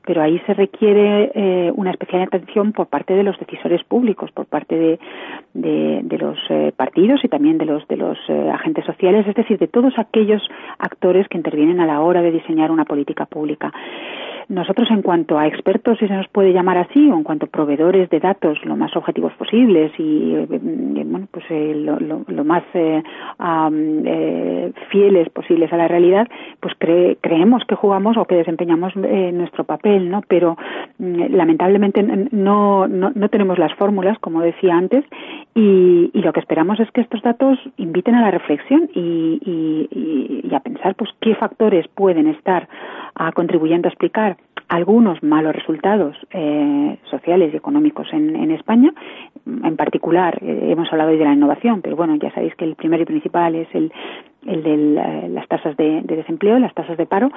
pero 0.06 0.22
ahí 0.22 0.40
se 0.46 0.54
requiere 0.54 1.32
eh, 1.36 1.72
una 1.76 1.92
especial 1.92 2.24
atención 2.24 2.72
por 2.72 2.88
parte 2.88 3.14
de 3.14 3.24
los 3.24 3.38
decisores 3.38 3.84
públicos, 3.84 4.32
por 4.32 4.46
parte 4.46 4.76
de, 4.76 5.00
de, 5.54 6.18
los 6.18 6.38
eh, 6.50 6.72
partidos 6.76 7.24
y 7.24 7.28
también 7.28 7.58
de 7.58 7.66
los, 7.66 7.88
de 7.88 7.98
los 7.98 8.18
agentes 8.54 8.86
sociales, 8.86 9.28
es 9.28 9.36
decir, 9.36 9.58
de 9.60 9.68
todos 9.68 9.94
aquellos 9.98 10.42
actores 10.80 11.28
que 11.28 11.38
intervienen 11.38 11.80
a 11.80 11.86
la 11.86 12.02
hora 12.02 12.22
de 12.22 12.32
diseñar 12.32 12.72
una 12.72 12.86
política 12.86 13.26
pública. 13.26 13.72
Nosotros, 14.50 14.90
en 14.92 15.02
cuanto 15.02 15.38
a 15.38 15.48
expertos, 15.48 15.98
si 16.00 16.08
se 16.08 16.14
nos 16.14 16.28
puede 16.28 16.54
llamar 16.54 16.78
así, 16.78 17.10
o 17.10 17.16
en 17.16 17.24
cuanto 17.24 17.46
a 17.46 17.50
proveedores 17.50 18.10
de 18.10 18.20
datos 18.20 18.58
lo 18.66 18.76
más 18.76 18.96
objetivos 18.96 19.34
posibles 19.34 19.92
y, 19.98 20.36
bueno, 21.06 21.28
pues 21.32 21.46
lo, 21.50 22.00
lo, 22.00 22.44
más 22.44 22.64
eh, 22.74 23.02
eh, 24.06 24.74
fieles 24.90 25.30
posibles 25.30 25.72
a 25.72 25.78
la 25.78 25.88
realidad, 25.88 26.28
pues 26.60 26.74
creemos 26.78 27.64
que 27.66 27.76
jugamos 27.76 28.18
o 28.18 28.26
que 28.26 28.36
desempeñamos 28.36 28.94
eh, 28.96 29.32
nuestro 29.34 29.64
papel, 29.64 30.10
¿no? 30.10 30.22
Pero 30.28 30.58
mm, 31.00 31.36
lamentablemente 31.36 32.04
no, 32.04 32.88
no, 32.88 33.12
no, 33.14 33.30
tenemos 33.30 33.58
las 33.58 33.74
fórmulas, 33.76 34.20
como 34.20 34.42
decía 34.42 34.76
antes, 34.76 35.06
y, 35.56 36.12
y, 36.14 36.22
lo 36.22 36.34
que 36.34 36.40
esperamos 36.40 36.80
es 36.80 36.90
que 36.92 37.02
estos 37.02 37.22
datos 37.22 37.60
inviten 37.78 38.16
a 38.16 38.22
la 38.22 38.32
reflexión 38.32 38.90
y, 38.94 39.40
y, 39.46 40.48
y 40.50 40.56
a 40.56 40.60
pensar, 40.60 40.96
pues, 40.96 41.12
qué 41.22 41.36
factores 41.36 41.88
pueden 41.90 42.28
estar 42.28 42.68
ah, 43.16 43.32
contribuyendo 43.32 43.88
a 43.88 43.92
explicar 43.92 44.38
algunos 44.70 45.22
malos 45.22 45.56
resultados 45.56 46.16
eh, 46.32 46.98
sociales 47.10 47.54
y 47.54 47.58
económicos 47.58 48.08
en, 48.12 48.36
en, 48.36 48.52
España. 48.52 48.94
En 49.46 49.76
particular, 49.76 50.40
eh, 50.42 50.70
hemos 50.72 50.92
hablado 50.92 51.12
hoy 51.12 51.18
de 51.18 51.26
la 51.26 51.34
innovación, 51.34 51.82
pero 51.82 51.96
bueno, 51.96 52.16
ya 52.16 52.32
sabéis 52.34 52.56
que 52.56 52.66
el 52.66 52.76
primero 52.76 53.04
y 53.04 53.06
principal 53.06 53.56
es 53.56 53.68
el, 53.74 53.92
el 54.46 54.64
de 54.64 55.30
las 55.30 55.48
tasas 55.48 55.78
de, 55.78 56.02
desempleo, 56.02 56.58
las 56.60 56.74
tasas 56.74 56.98
de 56.98 57.06
paro. 57.06 57.30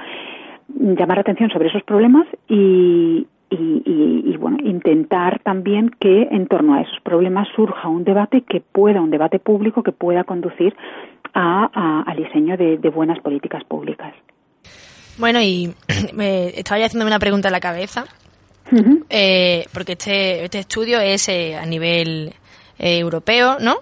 Llamar 0.69 1.19
la 1.19 1.21
atención 1.21 1.51
sobre 1.51 1.69
esos 1.69 1.83
problemas 1.83 2.27
y, 2.49 3.27
y, 3.51 4.37
bueno, 4.39 4.59
intentar 4.63 5.39
también 5.41 5.91
que 6.01 6.29
en 6.31 6.47
torno 6.47 6.75
a 6.75 6.81
esos 6.81 7.01
problemas 7.01 7.49
surja 7.55 7.89
un 7.89 8.05
debate 8.05 8.43
que 8.43 8.61
pueda, 8.61 9.01
un 9.01 9.11
debate 9.11 9.39
público 9.39 9.83
que 9.83 9.93
pueda 9.93 10.25
conducir 10.25 10.75
a, 11.35 12.03
al 12.07 12.17
diseño 12.17 12.57
de 12.57 12.89
buenas 12.89 13.21
políticas 13.21 13.63
públicas. 13.65 14.15
Bueno, 15.19 15.41
y 15.41 15.75
me 16.13 16.59
estaba 16.59 16.79
ya 16.79 16.87
haciéndome 16.87 17.11
una 17.11 17.19
pregunta 17.19 17.49
en 17.49 17.53
la 17.53 17.61
cabeza, 17.61 18.07
eh, 19.11 19.67
porque 19.73 19.93
este, 19.93 20.45
este 20.45 20.59
estudio 20.61 21.01
es 21.01 21.29
eh, 21.29 21.57
a 21.57 21.65
nivel 21.67 22.35
eh, 22.79 22.99
europeo, 22.99 23.59
¿no? 23.61 23.79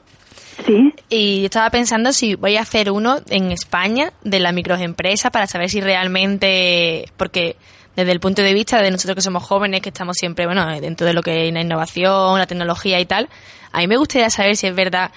Sí. 0.64 0.94
Y 1.08 1.44
estaba 1.46 1.68
pensando 1.70 2.12
si 2.12 2.36
voy 2.36 2.56
a 2.56 2.62
hacer 2.62 2.90
uno 2.90 3.20
en 3.28 3.50
España 3.50 4.12
de 4.22 4.38
la 4.38 4.52
microempresa 4.52 5.30
para 5.30 5.46
saber 5.46 5.68
si 5.68 5.80
realmente, 5.80 7.06
porque 7.16 7.56
desde 7.96 8.12
el 8.12 8.20
punto 8.20 8.42
de 8.42 8.54
vista 8.54 8.80
de 8.80 8.90
nosotros 8.90 9.16
que 9.16 9.22
somos 9.22 9.42
jóvenes, 9.42 9.80
que 9.80 9.88
estamos 9.88 10.16
siempre, 10.16 10.46
bueno, 10.46 10.66
dentro 10.80 11.06
de 11.06 11.12
lo 11.12 11.22
que 11.22 11.48
es 11.48 11.54
la 11.54 11.60
innovación, 11.60 12.38
la 12.38 12.46
tecnología 12.46 13.00
y 13.00 13.06
tal, 13.06 13.28
a 13.72 13.78
mí 13.78 13.88
me 13.88 13.96
gustaría 13.96 14.30
saber 14.30 14.56
si 14.56 14.68
es 14.68 14.74
verdad 14.74 15.10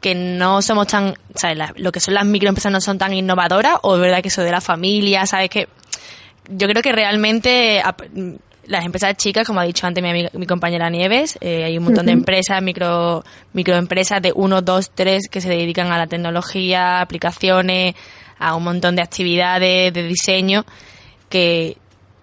que 0.00 0.14
no 0.14 0.62
somos 0.62 0.86
tan, 0.86 1.14
¿sabes? 1.34 1.58
lo 1.76 1.92
que 1.92 2.00
son 2.00 2.14
las 2.14 2.24
microempresas 2.24 2.72
no 2.72 2.80
son 2.80 2.98
tan 2.98 3.12
innovadoras 3.12 3.76
o 3.82 3.96
es 3.96 4.00
verdad 4.00 4.22
que 4.22 4.28
eso 4.28 4.42
de 4.42 4.50
la 4.50 4.60
familia, 4.60 5.26
¿sabes? 5.26 5.50
Que 5.50 5.68
yo 6.48 6.66
creo 6.68 6.82
que 6.82 6.92
realmente 6.92 7.82
las 8.66 8.84
empresas 8.84 9.16
chicas, 9.16 9.46
como 9.46 9.60
ha 9.60 9.64
dicho 9.64 9.86
antes 9.86 10.02
mi, 10.02 10.26
mi 10.32 10.46
compañera 10.46 10.90
Nieves, 10.90 11.38
eh, 11.40 11.64
hay 11.64 11.76
un 11.76 11.84
montón 11.84 12.06
de 12.06 12.12
empresas, 12.12 12.62
micro 12.62 13.24
microempresas 13.52 14.22
de 14.22 14.32
uno, 14.34 14.62
dos, 14.62 14.90
tres 14.94 15.28
que 15.28 15.40
se 15.40 15.48
dedican 15.48 15.92
a 15.92 15.98
la 15.98 16.06
tecnología, 16.06 17.00
aplicaciones, 17.00 17.94
a 18.38 18.54
un 18.54 18.64
montón 18.64 18.96
de 18.96 19.02
actividades 19.02 19.92
de 19.92 20.02
diseño 20.02 20.64
que 21.28 21.76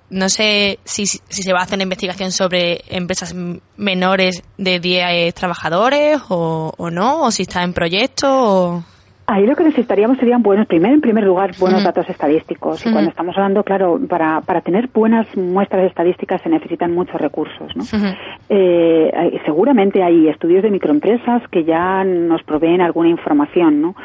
no 0.09 0.29
sé 0.29 0.79
si, 0.85 1.05
si 1.05 1.43
se 1.43 1.53
va 1.53 1.59
a 1.59 1.63
hacer 1.63 1.75
una 1.75 1.83
investigación 1.83 2.31
sobre 2.31 2.83
empresas 2.87 3.35
menores 3.75 4.43
de 4.57 4.79
10 4.79 5.33
trabajadores 5.33 6.21
o, 6.29 6.73
o 6.77 6.89
no, 6.89 7.23
o 7.23 7.31
si 7.31 7.43
está 7.43 7.63
en 7.63 7.73
proyecto 7.73 8.27
o... 8.29 8.83
Ahí 9.29 9.45
lo 9.45 9.57
que 9.57 9.65
necesitaríamos 9.65 10.17
serían 10.19 10.41
buenos, 10.41 10.67
primero 10.67 10.93
en 10.93 11.01
primer 11.01 11.25
lugar, 11.25 11.51
buenos 11.59 11.83
datos 11.83 12.09
estadísticos. 12.09 12.85
Y 12.85 12.91
cuando 12.93 13.09
estamos 13.09 13.35
hablando, 13.35 13.61
claro, 13.61 13.99
para, 14.07 14.39
para 14.39 14.61
tener 14.61 14.87
buenas 14.93 15.27
muestras 15.35 15.85
estadísticas 15.85 16.41
se 16.41 16.47
necesitan 16.47 16.93
muchos 16.93 17.19
recursos. 17.19 17.75
¿no? 17.75 17.83
eh, 18.47 19.41
seguramente 19.43 20.01
hay 20.01 20.29
estudios 20.29 20.63
de 20.63 20.71
microempresas 20.71 21.45
que 21.49 21.65
ya 21.65 22.05
nos 22.05 22.41
proveen 22.43 22.79
alguna 22.79 23.09
información, 23.09 23.81
¿no? 23.81 23.95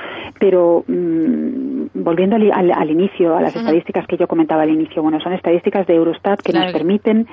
Pero 0.41 0.85
mmm, 0.89 1.85
volviendo 1.95 2.35
al, 2.35 2.51
al, 2.51 2.73
al, 2.73 2.91
inicio, 2.91 3.37
a 3.37 3.43
las 3.43 3.55
estadísticas 3.55 4.09
que 4.09 4.16
yo 4.16 4.27
comentaba 4.27 4.62
al 4.62 4.70
inicio, 4.70 5.03
bueno, 5.03 5.20
son 5.20 5.35
estadísticas 5.35 5.87
de 5.87 5.95
Eurostat 5.95 6.41
que 6.43 6.51
claro. 6.51 6.66
nos 6.66 6.73
permiten 6.73 7.29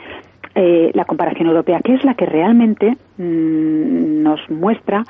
eh, 0.53 0.91
la 0.93 1.05
comparación 1.05 1.47
europea, 1.47 1.79
que 1.83 1.95
es 1.95 2.03
la 2.03 2.13
que 2.13 2.25
realmente 2.25 2.97
mmm, 3.17 4.21
nos 4.21 4.39
muestra 4.49 5.05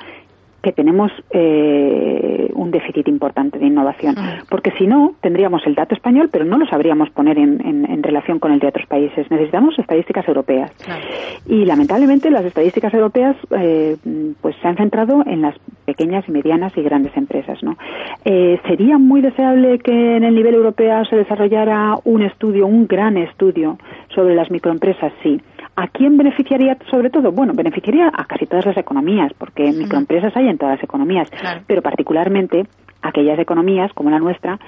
que 0.62 0.72
tenemos 0.72 1.10
eh, 1.30 2.50
un 2.54 2.70
déficit 2.70 3.08
importante 3.08 3.58
de 3.58 3.66
innovación. 3.66 4.14
Porque 4.48 4.72
si 4.78 4.86
no, 4.86 5.14
tendríamos 5.20 5.66
el 5.66 5.74
dato 5.74 5.94
español, 5.94 6.28
pero 6.30 6.44
no 6.44 6.58
lo 6.58 6.66
sabríamos 6.66 7.10
poner 7.10 7.38
en, 7.38 7.64
en, 7.66 7.90
en 7.90 8.02
relación 8.02 8.38
con 8.38 8.52
el 8.52 8.58
de 8.58 8.68
otros 8.68 8.86
países. 8.86 9.30
Necesitamos 9.30 9.78
estadísticas 9.78 10.26
europeas. 10.28 10.70
Claro. 10.84 11.02
Y 11.46 11.64
lamentablemente 11.64 12.30
las 12.30 12.44
estadísticas 12.44 12.92
europeas 12.94 13.36
eh, 13.50 13.96
pues 14.40 14.56
se 14.60 14.68
han 14.68 14.76
centrado 14.76 15.22
en 15.26 15.42
las 15.42 15.56
pequeñas 15.84 16.24
y 16.28 16.32
medianas 16.32 16.76
y 16.76 16.82
grandes 16.82 17.16
empresas. 17.16 17.62
¿no? 17.62 17.76
Eh, 18.24 18.60
¿Sería 18.66 18.98
muy 18.98 19.20
deseable 19.20 19.78
que 19.78 20.16
en 20.16 20.24
el 20.24 20.34
nivel 20.34 20.54
europeo 20.54 21.04
se 21.06 21.16
desarrollara 21.16 21.96
un 22.04 22.22
estudio, 22.22 22.66
un 22.66 22.86
gran 22.86 23.16
estudio 23.16 23.78
sobre 24.14 24.34
las 24.34 24.50
microempresas? 24.50 25.12
Sí. 25.22 25.40
¿A 25.76 25.88
quién 25.88 26.16
beneficiaría 26.16 26.76
sobre 26.90 27.10
todo? 27.10 27.32
Bueno, 27.32 27.52
beneficiaría 27.54 28.10
a 28.12 28.24
casi 28.24 28.46
todas 28.46 28.66
las 28.66 28.76
economías, 28.76 29.32
porque 29.38 29.72
microempresas 29.72 30.36
hay 30.36 30.48
en 30.48 30.58
todas 30.58 30.76
las 30.76 30.84
economías, 30.84 31.30
claro. 31.30 31.62
pero 31.66 31.80
particularmente 31.80 32.66
aquellas 33.02 33.38
economías 33.38 33.92
como 33.94 34.10
la 34.10 34.18
nuestra 34.18 34.58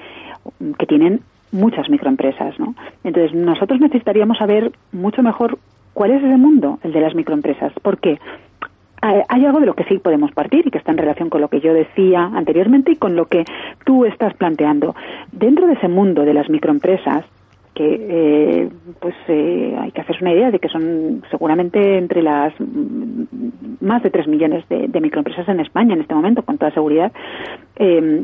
que 0.79 0.85
tienen 0.85 1.21
muchas 1.51 1.89
microempresas, 1.89 2.59
¿no? 2.59 2.73
Entonces, 3.03 3.33
nosotros 3.33 3.79
necesitaríamos 3.79 4.37
saber 4.37 4.71
mucho 4.91 5.21
mejor 5.21 5.59
cuál 5.93 6.11
es 6.11 6.23
ese 6.23 6.37
mundo, 6.37 6.79
el 6.83 6.91
de 6.93 7.01
las 7.01 7.13
microempresas. 7.15 7.71
¿Por 7.81 7.99
qué? 7.99 8.19
hay 9.27 9.45
algo 9.45 9.59
de 9.59 9.65
lo 9.65 9.73
que 9.73 9.83
sí 9.83 9.97
podemos 9.97 10.31
partir 10.31 10.65
y 10.65 10.71
que 10.71 10.77
está 10.77 10.91
en 10.91 10.97
relación 10.97 11.29
con 11.29 11.41
lo 11.41 11.49
que 11.49 11.59
yo 11.59 11.73
decía 11.73 12.31
anteriormente 12.33 12.93
y 12.93 12.95
con 12.95 13.17
lo 13.17 13.25
que 13.25 13.43
tú 13.85 14.05
estás 14.05 14.33
planteando. 14.35 14.95
Dentro 15.31 15.67
de 15.67 15.73
ese 15.73 15.89
mundo 15.89 16.23
de 16.23 16.33
las 16.33 16.49
microempresas, 16.49 17.25
que 17.73 17.97
eh, 18.09 18.69
pues 18.99 19.15
eh, 19.27 19.75
hay 19.79 19.91
que 19.91 20.01
hacerse 20.01 20.23
una 20.23 20.33
idea 20.33 20.51
de 20.51 20.59
que 20.59 20.69
son 20.69 21.23
seguramente 21.31 21.97
entre 21.97 22.21
las 22.21 22.53
más 23.81 24.03
de 24.03 24.09
tres 24.09 24.27
millones 24.27 24.67
de, 24.69 24.87
de, 24.87 25.01
microempresas 25.01 25.47
en 25.49 25.59
España 25.59 25.93
en 25.93 26.01
este 26.01 26.15
momento, 26.15 26.43
con 26.43 26.57
toda 26.57 26.71
seguridad. 26.71 27.11
Eh, 27.77 28.23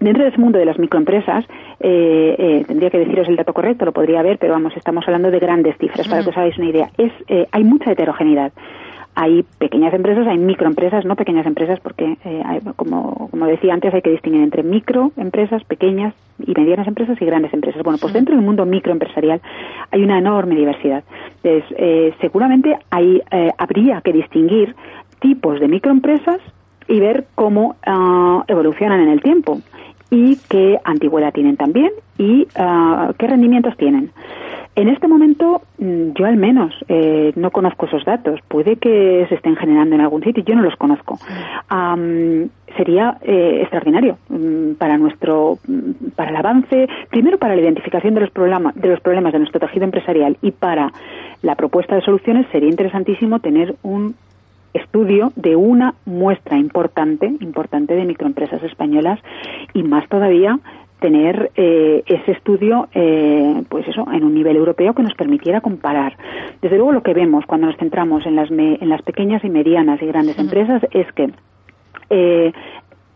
dentro 0.00 0.24
de 0.24 0.30
ese 0.30 0.38
mundo 0.38 0.58
de 0.58 0.64
las 0.64 0.78
microempresas, 0.78 1.44
eh, 1.78 2.34
eh, 2.38 2.64
tendría 2.66 2.90
que 2.90 2.98
deciros 2.98 3.28
el 3.28 3.36
dato 3.36 3.52
correcto, 3.52 3.84
lo 3.84 3.92
podría 3.92 4.22
ver, 4.22 4.38
pero 4.38 4.54
vamos, 4.54 4.76
estamos 4.76 5.04
hablando 5.06 5.30
de 5.30 5.38
grandes 5.38 5.76
cifras 5.78 6.08
para 6.08 6.22
que 6.22 6.30
os 6.30 6.36
hagáis 6.36 6.58
una 6.58 6.70
idea. 6.70 6.90
Es, 6.98 7.12
eh, 7.28 7.46
hay 7.52 7.64
mucha 7.64 7.92
heterogeneidad 7.92 8.52
hay 9.14 9.44
pequeñas 9.58 9.92
empresas, 9.92 10.26
hay 10.26 10.38
microempresas, 10.38 11.04
no 11.04 11.16
pequeñas 11.16 11.46
empresas, 11.46 11.80
porque 11.80 12.16
eh, 12.24 12.42
hay, 12.44 12.60
como, 12.76 13.28
como 13.30 13.46
decía 13.46 13.74
antes, 13.74 13.92
hay 13.92 14.02
que 14.02 14.10
distinguir 14.10 14.42
entre 14.42 14.62
microempresas, 14.62 15.64
pequeñas 15.64 16.14
y 16.38 16.52
medianas 16.52 16.86
empresas 16.86 17.20
y 17.20 17.24
grandes 17.24 17.52
empresas. 17.52 17.82
Bueno, 17.82 17.98
pues 18.00 18.12
dentro 18.12 18.34
del 18.34 18.44
mundo 18.44 18.64
microempresarial 18.66 19.40
hay 19.90 20.02
una 20.02 20.18
enorme 20.18 20.54
diversidad. 20.54 21.04
Entonces, 21.42 21.76
eh, 21.76 22.14
seguramente 22.20 22.78
hay, 22.90 23.20
eh, 23.30 23.50
habría 23.58 24.00
que 24.00 24.12
distinguir 24.12 24.74
tipos 25.20 25.60
de 25.60 25.68
microempresas 25.68 26.40
y 26.88 26.98
ver 26.98 27.26
cómo 27.34 27.76
uh, 27.86 28.42
evolucionan 28.48 29.00
en 29.00 29.10
el 29.10 29.22
tiempo 29.22 29.60
y 30.10 30.36
qué 30.48 30.78
antigüedad 30.84 31.32
tienen 31.32 31.56
también 31.56 31.90
y 32.18 32.42
uh, 32.58 33.12
qué 33.18 33.26
rendimientos 33.26 33.76
tienen. 33.76 34.10
En 34.76 34.88
este 34.88 35.08
momento, 35.08 35.62
yo 35.78 36.26
al 36.26 36.36
menos 36.36 36.72
eh, 36.88 37.32
no 37.34 37.50
conozco 37.50 37.86
esos 37.86 38.04
datos. 38.04 38.38
Puede 38.46 38.76
que 38.76 39.26
se 39.28 39.34
estén 39.34 39.56
generando 39.56 39.96
en 39.96 40.00
algún 40.00 40.22
sitio, 40.22 40.44
yo 40.44 40.54
no 40.54 40.62
los 40.62 40.76
conozco. 40.76 41.18
Um, 41.70 42.48
sería 42.76 43.18
eh, 43.22 43.58
extraordinario 43.62 44.16
um, 44.28 44.76
para 44.76 44.96
nuestro, 44.96 45.58
para 46.14 46.30
el 46.30 46.36
avance, 46.36 46.88
primero 47.10 47.36
para 47.36 47.56
la 47.56 47.62
identificación 47.62 48.14
de 48.14 48.20
los 48.20 48.30
problemas, 48.30 48.74
de 48.76 48.88
los 48.88 49.00
problemas 49.00 49.32
de 49.32 49.40
nuestro 49.40 49.58
tejido 49.58 49.84
empresarial 49.84 50.38
y 50.40 50.52
para 50.52 50.92
la 51.42 51.56
propuesta 51.56 51.96
de 51.96 52.02
soluciones 52.02 52.46
sería 52.52 52.70
interesantísimo 52.70 53.40
tener 53.40 53.74
un 53.82 54.14
estudio 54.74 55.32
de 55.36 55.56
una 55.56 55.94
muestra 56.04 56.56
importante, 56.56 57.26
importante 57.40 57.94
de 57.94 58.04
microempresas 58.04 58.62
españolas 58.62 59.18
y 59.74 59.82
más 59.82 60.08
todavía 60.08 60.58
tener 61.00 61.50
eh, 61.56 62.02
ese 62.06 62.32
estudio, 62.32 62.88
eh, 62.94 63.62
pues 63.68 63.88
eso, 63.88 64.06
en 64.12 64.22
un 64.22 64.34
nivel 64.34 64.56
europeo 64.56 64.94
que 64.94 65.02
nos 65.02 65.14
permitiera 65.14 65.60
comparar. 65.60 66.16
Desde 66.60 66.76
luego, 66.76 66.92
lo 66.92 67.02
que 67.02 67.14
vemos 67.14 67.46
cuando 67.46 67.66
nos 67.66 67.76
centramos 67.76 68.26
en 68.26 68.36
las, 68.36 68.50
me, 68.50 68.74
en 68.80 68.88
las 68.88 69.02
pequeñas 69.02 69.42
y 69.42 69.48
medianas 69.48 70.00
y 70.02 70.06
grandes 70.06 70.36
sí. 70.36 70.42
empresas 70.42 70.82
es 70.92 71.10
que 71.12 71.30
eh, 72.10 72.52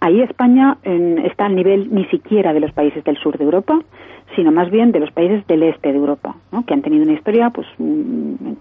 ahí 0.04 0.20
España 0.20 0.76
está 0.82 1.46
al 1.46 1.56
nivel 1.56 1.88
ni 1.94 2.04
siquiera 2.06 2.52
de 2.52 2.60
los 2.60 2.72
países 2.72 3.02
del 3.04 3.16
sur 3.18 3.38
de 3.38 3.44
Europa, 3.44 3.80
sino 4.34 4.52
más 4.52 4.70
bien 4.70 4.92
de 4.92 5.00
los 5.00 5.10
países 5.10 5.46
del 5.46 5.62
este 5.62 5.92
de 5.92 5.98
Europa, 5.98 6.36
que 6.66 6.74
han 6.74 6.82
tenido 6.82 7.04
una 7.04 7.14
historia, 7.14 7.50
pues, 7.50 7.66
una 7.78 8.56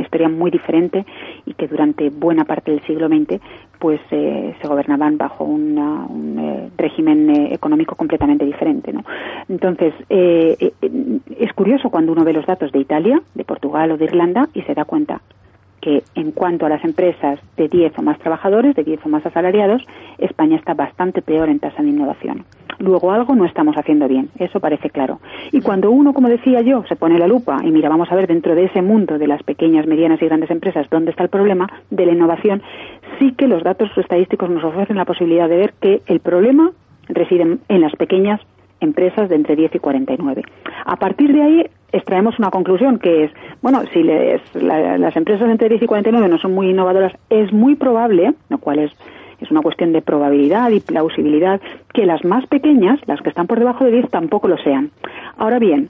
historia 0.00 0.28
muy 0.28 0.50
diferente 0.50 1.04
y 1.44 1.54
que 1.54 1.68
durante 1.68 2.10
buena 2.10 2.44
parte 2.44 2.70
del 2.70 2.82
siglo 2.86 3.08
XX, 3.08 3.40
pues, 3.78 4.00
eh, 4.10 4.54
se 4.60 4.68
gobernaban 4.68 5.18
bajo 5.18 5.44
un 5.44 5.78
eh, 6.38 6.70
régimen 6.76 7.30
eh, 7.30 7.54
económico 7.54 7.94
completamente 7.94 8.44
diferente, 8.44 8.92
¿no? 8.92 9.04
Entonces, 9.48 9.94
eh, 10.08 10.72
es 11.38 11.52
curioso 11.52 11.90
cuando 11.90 12.12
uno 12.12 12.24
ve 12.24 12.32
los 12.32 12.46
datos 12.46 12.72
de 12.72 12.80
Italia, 12.80 13.20
de 13.34 13.44
Portugal 13.44 13.92
o 13.92 13.96
de 13.96 14.04
Irlanda 14.04 14.48
y 14.54 14.62
se 14.62 14.74
da 14.74 14.84
cuenta 14.84 15.20
que 15.88 16.02
en 16.14 16.32
cuanto 16.32 16.66
a 16.66 16.68
las 16.68 16.84
empresas 16.84 17.40
de 17.56 17.66
10 17.66 17.98
o 17.98 18.02
más 18.02 18.18
trabajadores, 18.18 18.76
de 18.76 18.84
10 18.84 19.06
o 19.06 19.08
más 19.08 19.24
asalariados, 19.24 19.82
España 20.18 20.56
está 20.56 20.74
bastante 20.74 21.22
peor 21.22 21.48
en 21.48 21.60
tasa 21.60 21.82
de 21.82 21.88
innovación. 21.88 22.44
Luego 22.78 23.10
algo 23.10 23.34
no 23.34 23.46
estamos 23.46 23.74
haciendo 23.78 24.06
bien, 24.06 24.28
eso 24.38 24.60
parece 24.60 24.90
claro. 24.90 25.18
Y 25.50 25.62
cuando 25.62 25.90
uno, 25.90 26.12
como 26.12 26.28
decía 26.28 26.60
yo, 26.60 26.84
se 26.86 26.96
pone 26.96 27.18
la 27.18 27.26
lupa 27.26 27.60
y 27.64 27.70
mira, 27.70 27.88
vamos 27.88 28.12
a 28.12 28.16
ver 28.16 28.26
dentro 28.26 28.54
de 28.54 28.64
ese 28.64 28.82
mundo 28.82 29.18
de 29.18 29.28
las 29.28 29.42
pequeñas, 29.42 29.86
medianas 29.86 30.20
y 30.20 30.26
grandes 30.26 30.50
empresas 30.50 30.86
dónde 30.90 31.10
está 31.10 31.22
el 31.22 31.30
problema 31.30 31.66
de 31.88 32.04
la 32.04 32.12
innovación, 32.12 32.60
sí 33.18 33.32
que 33.32 33.48
los 33.48 33.62
datos 33.62 33.88
estadísticos 33.96 34.50
nos 34.50 34.64
ofrecen 34.64 34.96
la 34.96 35.06
posibilidad 35.06 35.48
de 35.48 35.56
ver 35.56 35.72
que 35.80 36.02
el 36.06 36.20
problema 36.20 36.70
reside 37.08 37.56
en 37.66 37.80
las 37.80 37.96
pequeñas 37.96 38.42
empresas 38.80 39.30
de 39.30 39.36
entre 39.36 39.56
10 39.56 39.74
y 39.74 39.78
49. 39.78 40.42
A 40.84 40.96
partir 40.96 41.32
de 41.32 41.42
ahí 41.42 41.66
extraemos 41.92 42.38
una 42.38 42.50
conclusión 42.50 42.98
que 42.98 43.24
es, 43.24 43.32
bueno, 43.62 43.82
si 43.92 44.02
les, 44.02 44.40
la, 44.54 44.98
las 44.98 45.16
empresas 45.16 45.48
entre 45.48 45.68
10 45.68 45.82
y 45.82 45.86
49 45.86 46.28
no 46.28 46.38
son 46.38 46.54
muy 46.54 46.70
innovadoras, 46.70 47.12
es 47.30 47.52
muy 47.52 47.74
probable, 47.76 48.34
lo 48.48 48.58
cual 48.58 48.80
es, 48.80 48.92
es 49.40 49.50
una 49.50 49.62
cuestión 49.62 49.92
de 49.92 50.02
probabilidad 50.02 50.70
y 50.70 50.80
plausibilidad, 50.80 51.60
que 51.92 52.06
las 52.06 52.24
más 52.24 52.46
pequeñas, 52.46 53.00
las 53.06 53.20
que 53.20 53.30
están 53.30 53.46
por 53.46 53.58
debajo 53.58 53.84
de 53.84 53.92
10, 53.92 54.10
tampoco 54.10 54.48
lo 54.48 54.58
sean. 54.58 54.90
Ahora 55.36 55.58
bien, 55.58 55.88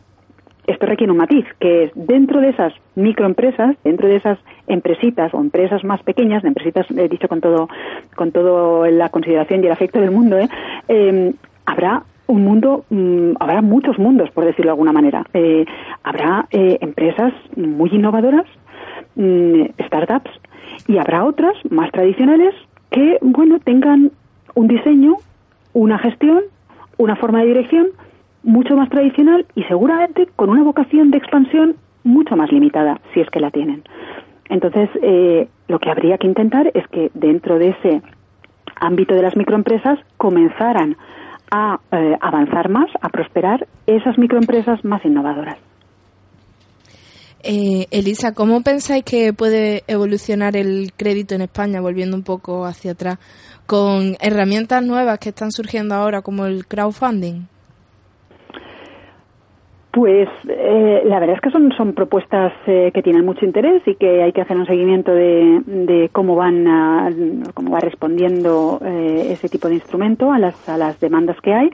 esto 0.68 0.84
requiere 0.84 1.10
un 1.10 1.18
matiz, 1.18 1.46
que 1.58 1.84
es 1.84 1.92
dentro 1.94 2.40
de 2.40 2.50
esas 2.50 2.74
microempresas, 2.94 3.76
dentro 3.84 4.06
de 4.06 4.16
esas 4.16 4.38
empresitas 4.66 5.32
o 5.32 5.40
empresas 5.40 5.82
más 5.82 6.02
pequeñas, 6.02 6.42
de 6.42 6.48
empresitas, 6.48 6.86
he 6.90 7.08
dicho 7.08 7.26
con 7.26 7.40
todo, 7.40 7.68
con 8.14 8.32
todo 8.32 8.86
la 8.86 9.08
consideración 9.08 9.62
y 9.62 9.66
el 9.66 9.72
afecto 9.72 9.98
del 9.98 10.10
mundo, 10.10 10.38
¿eh? 10.38 10.48
Eh, 10.88 11.32
habrá 11.64 12.02
un 12.28 12.44
mundo, 12.44 12.84
mmm, 12.90 13.32
habrá 13.40 13.60
muchos 13.60 13.98
mundos, 13.98 14.30
por 14.30 14.44
decirlo 14.44 14.68
de 14.70 14.74
alguna 14.74 14.92
manera. 14.92 15.24
Eh, 15.34 15.64
habrá 16.04 16.46
eh, 16.50 16.78
empresas 16.80 17.32
muy 17.56 17.90
innovadoras, 17.90 18.46
mmm, 19.16 19.64
startups, 19.86 20.30
y 20.86 20.98
habrá 20.98 21.24
otras 21.24 21.54
más 21.70 21.90
tradicionales 21.90 22.54
que, 22.90 23.18
bueno, 23.20 23.58
tengan 23.58 24.12
un 24.54 24.68
diseño, 24.68 25.16
una 25.72 25.98
gestión, 25.98 26.42
una 26.98 27.16
forma 27.16 27.40
de 27.40 27.46
dirección 27.46 27.88
mucho 28.42 28.76
más 28.76 28.88
tradicional 28.88 29.46
y 29.54 29.64
seguramente 29.64 30.28
con 30.36 30.50
una 30.50 30.62
vocación 30.62 31.10
de 31.10 31.18
expansión 31.18 31.76
mucho 32.04 32.36
más 32.36 32.52
limitada, 32.52 33.00
si 33.12 33.20
es 33.20 33.28
que 33.30 33.40
la 33.40 33.50
tienen. 33.50 33.82
Entonces, 34.48 34.88
eh, 35.02 35.48
lo 35.68 35.78
que 35.78 35.90
habría 35.90 36.18
que 36.18 36.26
intentar 36.26 36.70
es 36.72 36.86
que 36.88 37.10
dentro 37.14 37.58
de 37.58 37.70
ese 37.70 38.02
ámbito 38.80 39.14
de 39.14 39.22
las 39.22 39.36
microempresas 39.36 39.98
comenzaran 40.16 40.96
a 41.50 41.78
eh, 41.92 42.16
avanzar 42.20 42.68
más, 42.68 42.90
a 43.00 43.08
prosperar 43.08 43.66
esas 43.86 44.18
microempresas 44.18 44.84
más 44.84 45.04
innovadoras. 45.04 45.56
Eh, 47.42 47.86
Elisa, 47.90 48.34
¿cómo 48.34 48.62
pensáis 48.62 49.04
que 49.04 49.32
puede 49.32 49.84
evolucionar 49.86 50.56
el 50.56 50.92
crédito 50.96 51.34
en 51.34 51.42
España, 51.42 51.80
volviendo 51.80 52.16
un 52.16 52.24
poco 52.24 52.66
hacia 52.66 52.92
atrás? 52.92 53.18
con 53.68 54.16
herramientas 54.20 54.82
nuevas 54.82 55.18
que 55.18 55.28
están 55.28 55.52
surgiendo 55.52 55.94
ahora 55.94 56.22
como 56.22 56.46
el 56.46 56.66
crowdfunding? 56.66 57.42
Pues 59.98 60.28
eh, 60.46 61.02
la 61.06 61.18
verdad 61.18 61.34
es 61.34 61.40
que 61.40 61.50
son, 61.50 61.72
son 61.72 61.92
propuestas 61.92 62.52
eh, 62.68 62.92
que 62.94 63.02
tienen 63.02 63.24
mucho 63.24 63.44
interés 63.44 63.82
y 63.84 63.96
que 63.96 64.22
hay 64.22 64.32
que 64.32 64.42
hacer 64.42 64.56
un 64.56 64.64
seguimiento 64.64 65.12
de, 65.12 65.60
de 65.66 66.08
cómo 66.12 66.36
van 66.36 66.68
a, 66.68 67.10
cómo 67.52 67.72
va 67.72 67.80
respondiendo 67.80 68.78
eh, 68.80 69.30
ese 69.32 69.48
tipo 69.48 69.66
de 69.66 69.74
instrumento 69.74 70.30
a 70.30 70.38
las, 70.38 70.68
a 70.68 70.76
las 70.76 71.00
demandas 71.00 71.36
que 71.40 71.52
hay. 71.52 71.70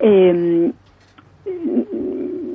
Eh, 0.00 0.70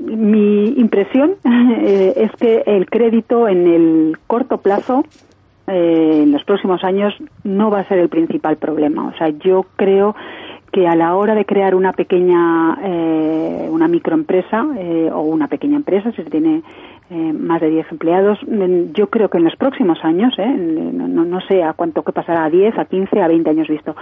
mi 0.05 0.65
impresión 0.77 1.31
eh, 1.43 2.13
es 2.15 2.31
que 2.33 2.61
el 2.67 2.87
crédito 2.87 3.47
en 3.47 3.65
el 3.65 4.19
corto 4.27 4.59
plazo 4.59 5.03
eh, 5.65 6.21
en 6.25 6.31
los 6.31 6.43
próximos 6.43 6.83
años 6.83 7.13
no 7.43 7.71
va 7.71 7.79
a 7.79 7.87
ser 7.87 7.97
el 7.97 8.09
principal 8.09 8.57
problema. 8.57 9.07
O 9.07 9.17
sea, 9.17 9.29
yo 9.29 9.65
creo 9.77 10.15
que 10.77 10.87
a 10.87 10.95
la 10.95 11.15
hora 11.15 11.33
de 11.33 11.43
crear 11.43 11.73
una 11.73 11.91
pequeña, 11.91 12.77
eh, 12.83 13.67
una 13.71 13.87
microempresa 13.87 14.63
eh, 14.77 15.09
o 15.11 15.21
una 15.21 15.47
pequeña 15.47 15.75
empresa, 15.75 16.11
si 16.11 16.21
se 16.21 16.29
tiene 16.29 16.61
eh, 17.09 17.33
más 17.33 17.61
de 17.61 17.71
10 17.71 17.91
empleados, 17.93 18.37
yo 18.93 19.09
creo 19.09 19.27
que 19.27 19.39
en 19.39 19.45
los 19.45 19.55
próximos 19.55 19.97
años, 20.05 20.35
eh, 20.37 20.45
no, 20.45 21.25
no, 21.25 21.41
sé 21.41 21.63
a 21.63 21.73
cuánto 21.73 22.03
que 22.03 22.11
pasará, 22.11 22.43
a 22.43 22.51
10, 22.51 22.77
a 22.77 22.85
15, 22.85 23.19
a 23.19 23.27
20 23.27 23.49
años 23.49 23.67
visto, 23.67 23.95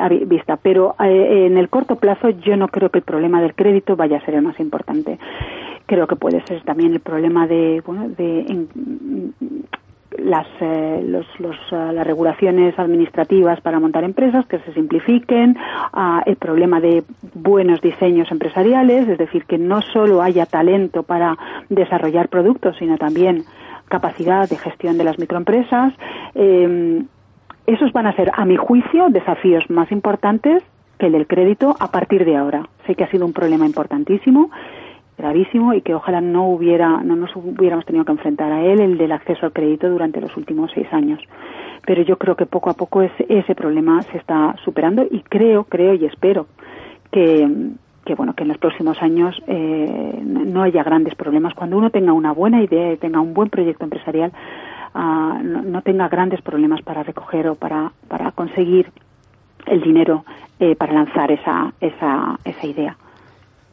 a 0.00 0.08
vi- 0.08 0.24
vista, 0.24 0.56
pero 0.56 0.96
eh, 0.98 1.46
en 1.46 1.58
el 1.58 1.68
corto 1.68 1.94
plazo 1.94 2.30
yo 2.30 2.56
no 2.56 2.66
creo 2.66 2.90
que 2.90 2.98
el 2.98 3.04
problema 3.04 3.40
del 3.40 3.54
crédito 3.54 3.94
vaya 3.94 4.16
a 4.16 4.24
ser 4.24 4.34
el 4.34 4.42
más 4.42 4.58
importante. 4.58 5.20
Creo 5.86 6.08
que 6.08 6.16
puede 6.16 6.44
ser 6.46 6.62
también 6.62 6.92
el 6.92 6.98
problema 6.98 7.46
de, 7.46 7.84
bueno, 7.86 8.08
de 8.08 8.40
en- 8.40 8.68
las, 10.18 10.46
eh, 10.60 11.04
los, 11.06 11.26
los, 11.38 11.56
eh, 11.72 11.92
las 11.92 12.06
regulaciones 12.06 12.78
administrativas 12.78 13.60
para 13.60 13.80
montar 13.80 14.04
empresas 14.04 14.46
que 14.46 14.58
se 14.60 14.72
simplifiquen, 14.72 15.56
ah, 15.92 16.22
el 16.26 16.36
problema 16.36 16.80
de 16.80 17.04
buenos 17.34 17.80
diseños 17.80 18.30
empresariales, 18.30 19.08
es 19.08 19.18
decir, 19.18 19.44
que 19.44 19.58
no 19.58 19.82
solo 19.82 20.22
haya 20.22 20.46
talento 20.46 21.02
para 21.02 21.36
desarrollar 21.68 22.28
productos, 22.28 22.76
sino 22.78 22.96
también 22.98 23.44
capacidad 23.88 24.48
de 24.48 24.56
gestión 24.56 24.98
de 24.98 25.04
las 25.04 25.18
microempresas. 25.18 25.92
Eh, 26.34 27.02
esos 27.66 27.92
van 27.92 28.06
a 28.06 28.14
ser, 28.14 28.30
a 28.34 28.44
mi 28.44 28.56
juicio, 28.56 29.08
desafíos 29.08 29.68
más 29.68 29.90
importantes 29.90 30.62
que 30.98 31.06
el 31.06 31.12
del 31.12 31.26
crédito 31.26 31.74
a 31.78 31.90
partir 31.90 32.24
de 32.24 32.36
ahora. 32.36 32.68
Sé 32.86 32.94
que 32.94 33.04
ha 33.04 33.10
sido 33.10 33.26
un 33.26 33.32
problema 33.32 33.66
importantísimo 33.66 34.50
gravísimo 35.16 35.74
y 35.74 35.80
que 35.80 35.94
ojalá 35.94 36.20
no 36.20 36.48
hubiera 36.48 37.02
no 37.02 37.16
nos 37.16 37.34
hubiéramos 37.34 37.86
tenido 37.86 38.04
que 38.04 38.12
enfrentar 38.12 38.52
a 38.52 38.62
él 38.62 38.80
el 38.80 38.98
del 38.98 39.12
acceso 39.12 39.46
al 39.46 39.52
crédito 39.52 39.88
durante 39.88 40.20
los 40.20 40.36
últimos 40.36 40.70
seis 40.74 40.86
años. 40.92 41.20
Pero 41.86 42.02
yo 42.02 42.18
creo 42.18 42.36
que 42.36 42.46
poco 42.46 42.70
a 42.70 42.74
poco 42.74 43.02
ese, 43.02 43.26
ese 43.28 43.54
problema 43.54 44.02
se 44.02 44.18
está 44.18 44.54
superando 44.64 45.06
y 45.10 45.20
creo 45.22 45.64
creo 45.64 45.94
y 45.94 46.04
espero 46.04 46.46
que 47.10 47.48
que 48.04 48.14
bueno 48.14 48.34
que 48.34 48.42
en 48.42 48.48
los 48.48 48.58
próximos 48.58 49.00
años 49.02 49.40
eh, 49.46 50.20
no 50.22 50.62
haya 50.62 50.82
grandes 50.82 51.14
problemas. 51.14 51.54
Cuando 51.54 51.78
uno 51.78 51.90
tenga 51.90 52.12
una 52.12 52.32
buena 52.32 52.62
idea 52.62 52.92
y 52.92 52.96
tenga 52.98 53.20
un 53.20 53.34
buen 53.34 53.48
proyecto 53.48 53.84
empresarial 53.84 54.32
no, 54.94 55.62
no 55.62 55.82
tenga 55.82 56.08
grandes 56.08 56.40
problemas 56.42 56.82
para 56.82 57.02
recoger 57.02 57.48
o 57.48 57.54
para 57.54 57.92
para 58.08 58.32
conseguir 58.32 58.90
el 59.66 59.80
dinero 59.80 60.24
eh, 60.60 60.76
para 60.76 60.92
lanzar 60.92 61.30
esa 61.30 61.72
esa 61.80 62.38
esa 62.44 62.66
idea 62.66 62.96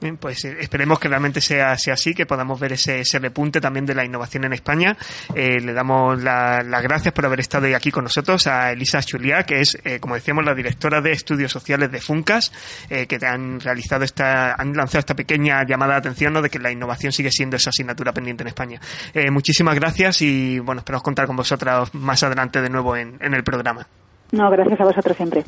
Bien, 0.04 0.18
pues 0.18 0.43
eh, 0.43 0.58
esperemos 0.60 0.99
que 0.99 1.08
realmente 1.08 1.39
sea, 1.39 1.78
sea 1.78 1.93
así, 1.93 2.14
que 2.14 2.26
podamos 2.26 2.60
ver 2.60 2.74
ese, 2.74 2.99
ese 2.99 3.20
repunte 3.20 3.62
también 3.62 3.86
de 3.86 3.95
la 3.95 4.04
innovación 4.04 4.43
en 4.43 4.51
España. 4.51 4.97
Eh, 5.34 5.62
le 5.62 5.72
damos 5.72 6.22
la- 6.22 6.62
las 6.62 6.84
gracias 6.84 7.14
por 7.14 7.26
haber 7.26 7.39
estado 7.39 7.68
hoy 7.68 7.74
aquí 7.74 7.89
con 7.89 8.04
nosotros 8.04 8.45
a 8.47 8.74
Elisa 8.74 9.01
Chuliá, 9.01 9.43
que 9.43 9.62
es, 9.62 9.78
eh, 9.86 10.01
como 10.01 10.16
decíamos, 10.16 10.43
la 10.43 10.54
directora 10.54 10.99
de 10.99 11.14
estudios 11.14 11.54
sociales 11.54 11.89
de 11.89 12.01
Funcas, 12.01 12.51
eh, 12.89 13.08
que 13.08 13.18
han 13.26 13.62
realizado 13.62 14.04
esta, 14.04 14.56
han 14.56 14.74
lanzado 14.74 14.99
esta 14.99 15.16
pequeña 15.16 15.64
llamada 15.66 15.93
de 15.93 15.99
atención 15.99 16.34
¿no? 16.34 16.41
de 16.41 16.49
que 16.49 16.60
la 16.60 16.70
innovación 16.70 17.14
sigue 17.14 17.32
siendo 17.32 17.56
esa 17.56 17.70
asignatura 17.70 18.12
pendiente 18.12 18.43
en 18.43 18.47
España. 18.49 18.82
Eh, 19.14 19.32
muchísimas 19.32 19.76
gracias 19.76 20.22
y 20.22 20.60
bueno, 20.60 20.80
esperamos 20.80 21.04
contar 21.04 21.28
con 21.28 21.38
vosotras 21.38 21.93
más 21.95 22.22
adelante 22.24 22.62
de 22.62 22.70
nuevo 22.70 22.97
en, 22.97 23.18
en 23.22 23.34
el 23.34 23.43
programa. 23.45 23.88
no 24.34 24.49
gracias 24.51 24.82
a 24.82 24.84
vosotros 24.84 25.16
siempre 25.16 25.45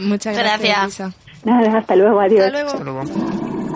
Muchas 0.00 0.34
Gracias. 0.34 0.60
gracias, 0.60 1.00
Elisa. 1.00 1.12
nada 1.44 1.78
hasta 1.78 1.94
luego 1.96 2.20
adiós 2.20 2.50
Hasta 2.54 2.84
luego. 2.84 3.67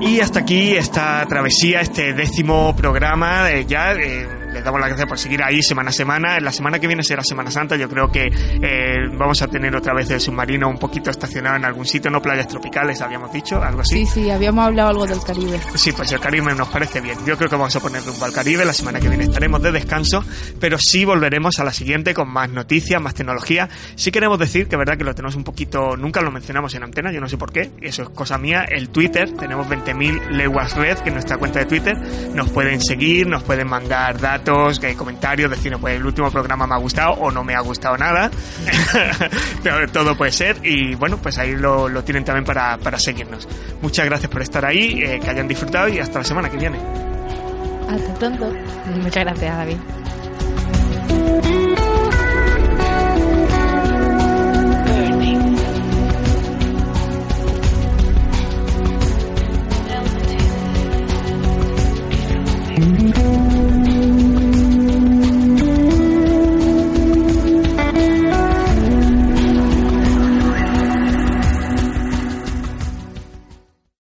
Y 0.00 0.20
hasta 0.20 0.40
aquí 0.40 0.74
esta 0.76 1.24
travesía, 1.28 1.82
este 1.82 2.14
décimo 2.14 2.74
programa. 2.74 3.50
eh, 3.50 3.66
ya 3.66 3.92
eh, 3.92 4.39
les 4.52 4.64
damos 4.64 4.80
las 4.80 4.88
gracias 4.88 5.08
por 5.08 5.18
seguir 5.18 5.42
ahí 5.42 5.62
semana 5.62 5.90
a 5.90 5.92
semana. 5.92 6.40
La 6.40 6.52
semana 6.52 6.78
que 6.78 6.86
viene 6.86 7.02
será 7.02 7.22
Semana 7.22 7.50
Santa. 7.50 7.76
Yo 7.76 7.88
creo 7.88 8.10
que 8.10 8.26
eh, 8.26 9.08
vamos 9.12 9.40
a 9.42 9.48
tener 9.48 9.74
otra 9.74 9.94
vez 9.94 10.10
el 10.10 10.20
submarino 10.20 10.68
un 10.68 10.78
poquito 10.78 11.10
estacionado 11.10 11.56
en 11.56 11.64
algún 11.64 11.86
sitio, 11.86 12.10
no 12.10 12.20
playas 12.20 12.48
tropicales, 12.48 13.00
habíamos 13.00 13.32
dicho, 13.32 13.62
algo 13.62 13.80
así. 13.80 14.06
Sí, 14.06 14.06
sí, 14.06 14.30
habíamos 14.30 14.66
hablado 14.66 14.90
algo 14.90 15.06
del 15.06 15.22
Caribe. 15.22 15.60
Sí, 15.74 15.92
pues 15.92 16.10
el 16.12 16.20
Caribe 16.20 16.54
nos 16.54 16.68
parece 16.68 17.00
bien. 17.00 17.18
Yo 17.26 17.36
creo 17.36 17.48
que 17.48 17.56
vamos 17.56 17.74
a 17.76 17.80
poner 17.80 18.02
rumbo 18.04 18.24
al 18.24 18.32
Caribe. 18.32 18.64
La 18.64 18.72
semana 18.72 19.00
que 19.00 19.08
viene 19.08 19.24
estaremos 19.24 19.62
de 19.62 19.72
descanso, 19.72 20.24
pero 20.58 20.78
sí 20.78 21.04
volveremos 21.04 21.58
a 21.58 21.64
la 21.64 21.72
siguiente 21.72 22.14
con 22.14 22.28
más 22.28 22.50
noticias, 22.50 23.00
más 23.00 23.14
tecnología. 23.14 23.68
Sí 23.94 24.10
queremos 24.10 24.38
decir 24.38 24.68
que 24.68 24.76
verdad 24.76 24.96
que 24.96 25.04
lo 25.04 25.14
tenemos 25.14 25.36
un 25.36 25.44
poquito, 25.44 25.96
nunca 25.96 26.20
lo 26.22 26.30
mencionamos 26.30 26.74
en 26.74 26.82
antena, 26.82 27.12
yo 27.12 27.20
no 27.20 27.28
sé 27.28 27.36
por 27.36 27.52
qué, 27.52 27.70
eso 27.80 28.02
es 28.02 28.08
cosa 28.10 28.38
mía. 28.38 28.64
El 28.68 28.88
Twitter, 28.88 29.30
tenemos 29.32 29.66
20.000 29.68 30.30
leguas 30.30 30.74
red, 30.76 30.98
que 30.98 31.10
es 31.10 31.14
nuestra 31.14 31.36
cuenta 31.36 31.60
de 31.60 31.66
Twitter. 31.66 31.96
Nos 32.34 32.50
pueden 32.50 32.80
seguir, 32.80 33.26
nos 33.26 33.42
pueden 33.42 33.68
mandar 33.68 34.18
datos, 34.18 34.39
eh, 34.46 34.94
comentarios, 34.96 35.50
decirnos, 35.50 35.80
pues 35.80 35.96
el 35.96 36.04
último 36.04 36.30
programa 36.30 36.66
me 36.66 36.74
ha 36.74 36.78
gustado 36.78 37.12
o 37.12 37.30
no 37.30 37.44
me 37.44 37.54
ha 37.54 37.60
gustado 37.60 37.96
nada. 37.96 38.30
Pero 39.62 39.86
todo 39.88 40.16
puede 40.16 40.32
ser. 40.32 40.58
Y 40.62 40.94
bueno, 40.94 41.18
pues 41.18 41.38
ahí 41.38 41.54
lo, 41.56 41.88
lo 41.88 42.02
tienen 42.04 42.24
también 42.24 42.44
para, 42.44 42.78
para 42.78 42.98
seguirnos. 42.98 43.48
Muchas 43.82 44.06
gracias 44.06 44.30
por 44.30 44.42
estar 44.42 44.64
ahí, 44.64 45.02
eh, 45.02 45.20
que 45.22 45.30
hayan 45.30 45.48
disfrutado 45.48 45.88
y 45.88 45.98
hasta 45.98 46.18
la 46.18 46.24
semana 46.24 46.50
que 46.50 46.56
viene. 46.56 46.78
Hasta 47.88 48.14
pronto. 48.14 48.52
Muchas 49.02 49.24
gracias, 49.24 49.56
David. 49.56 49.76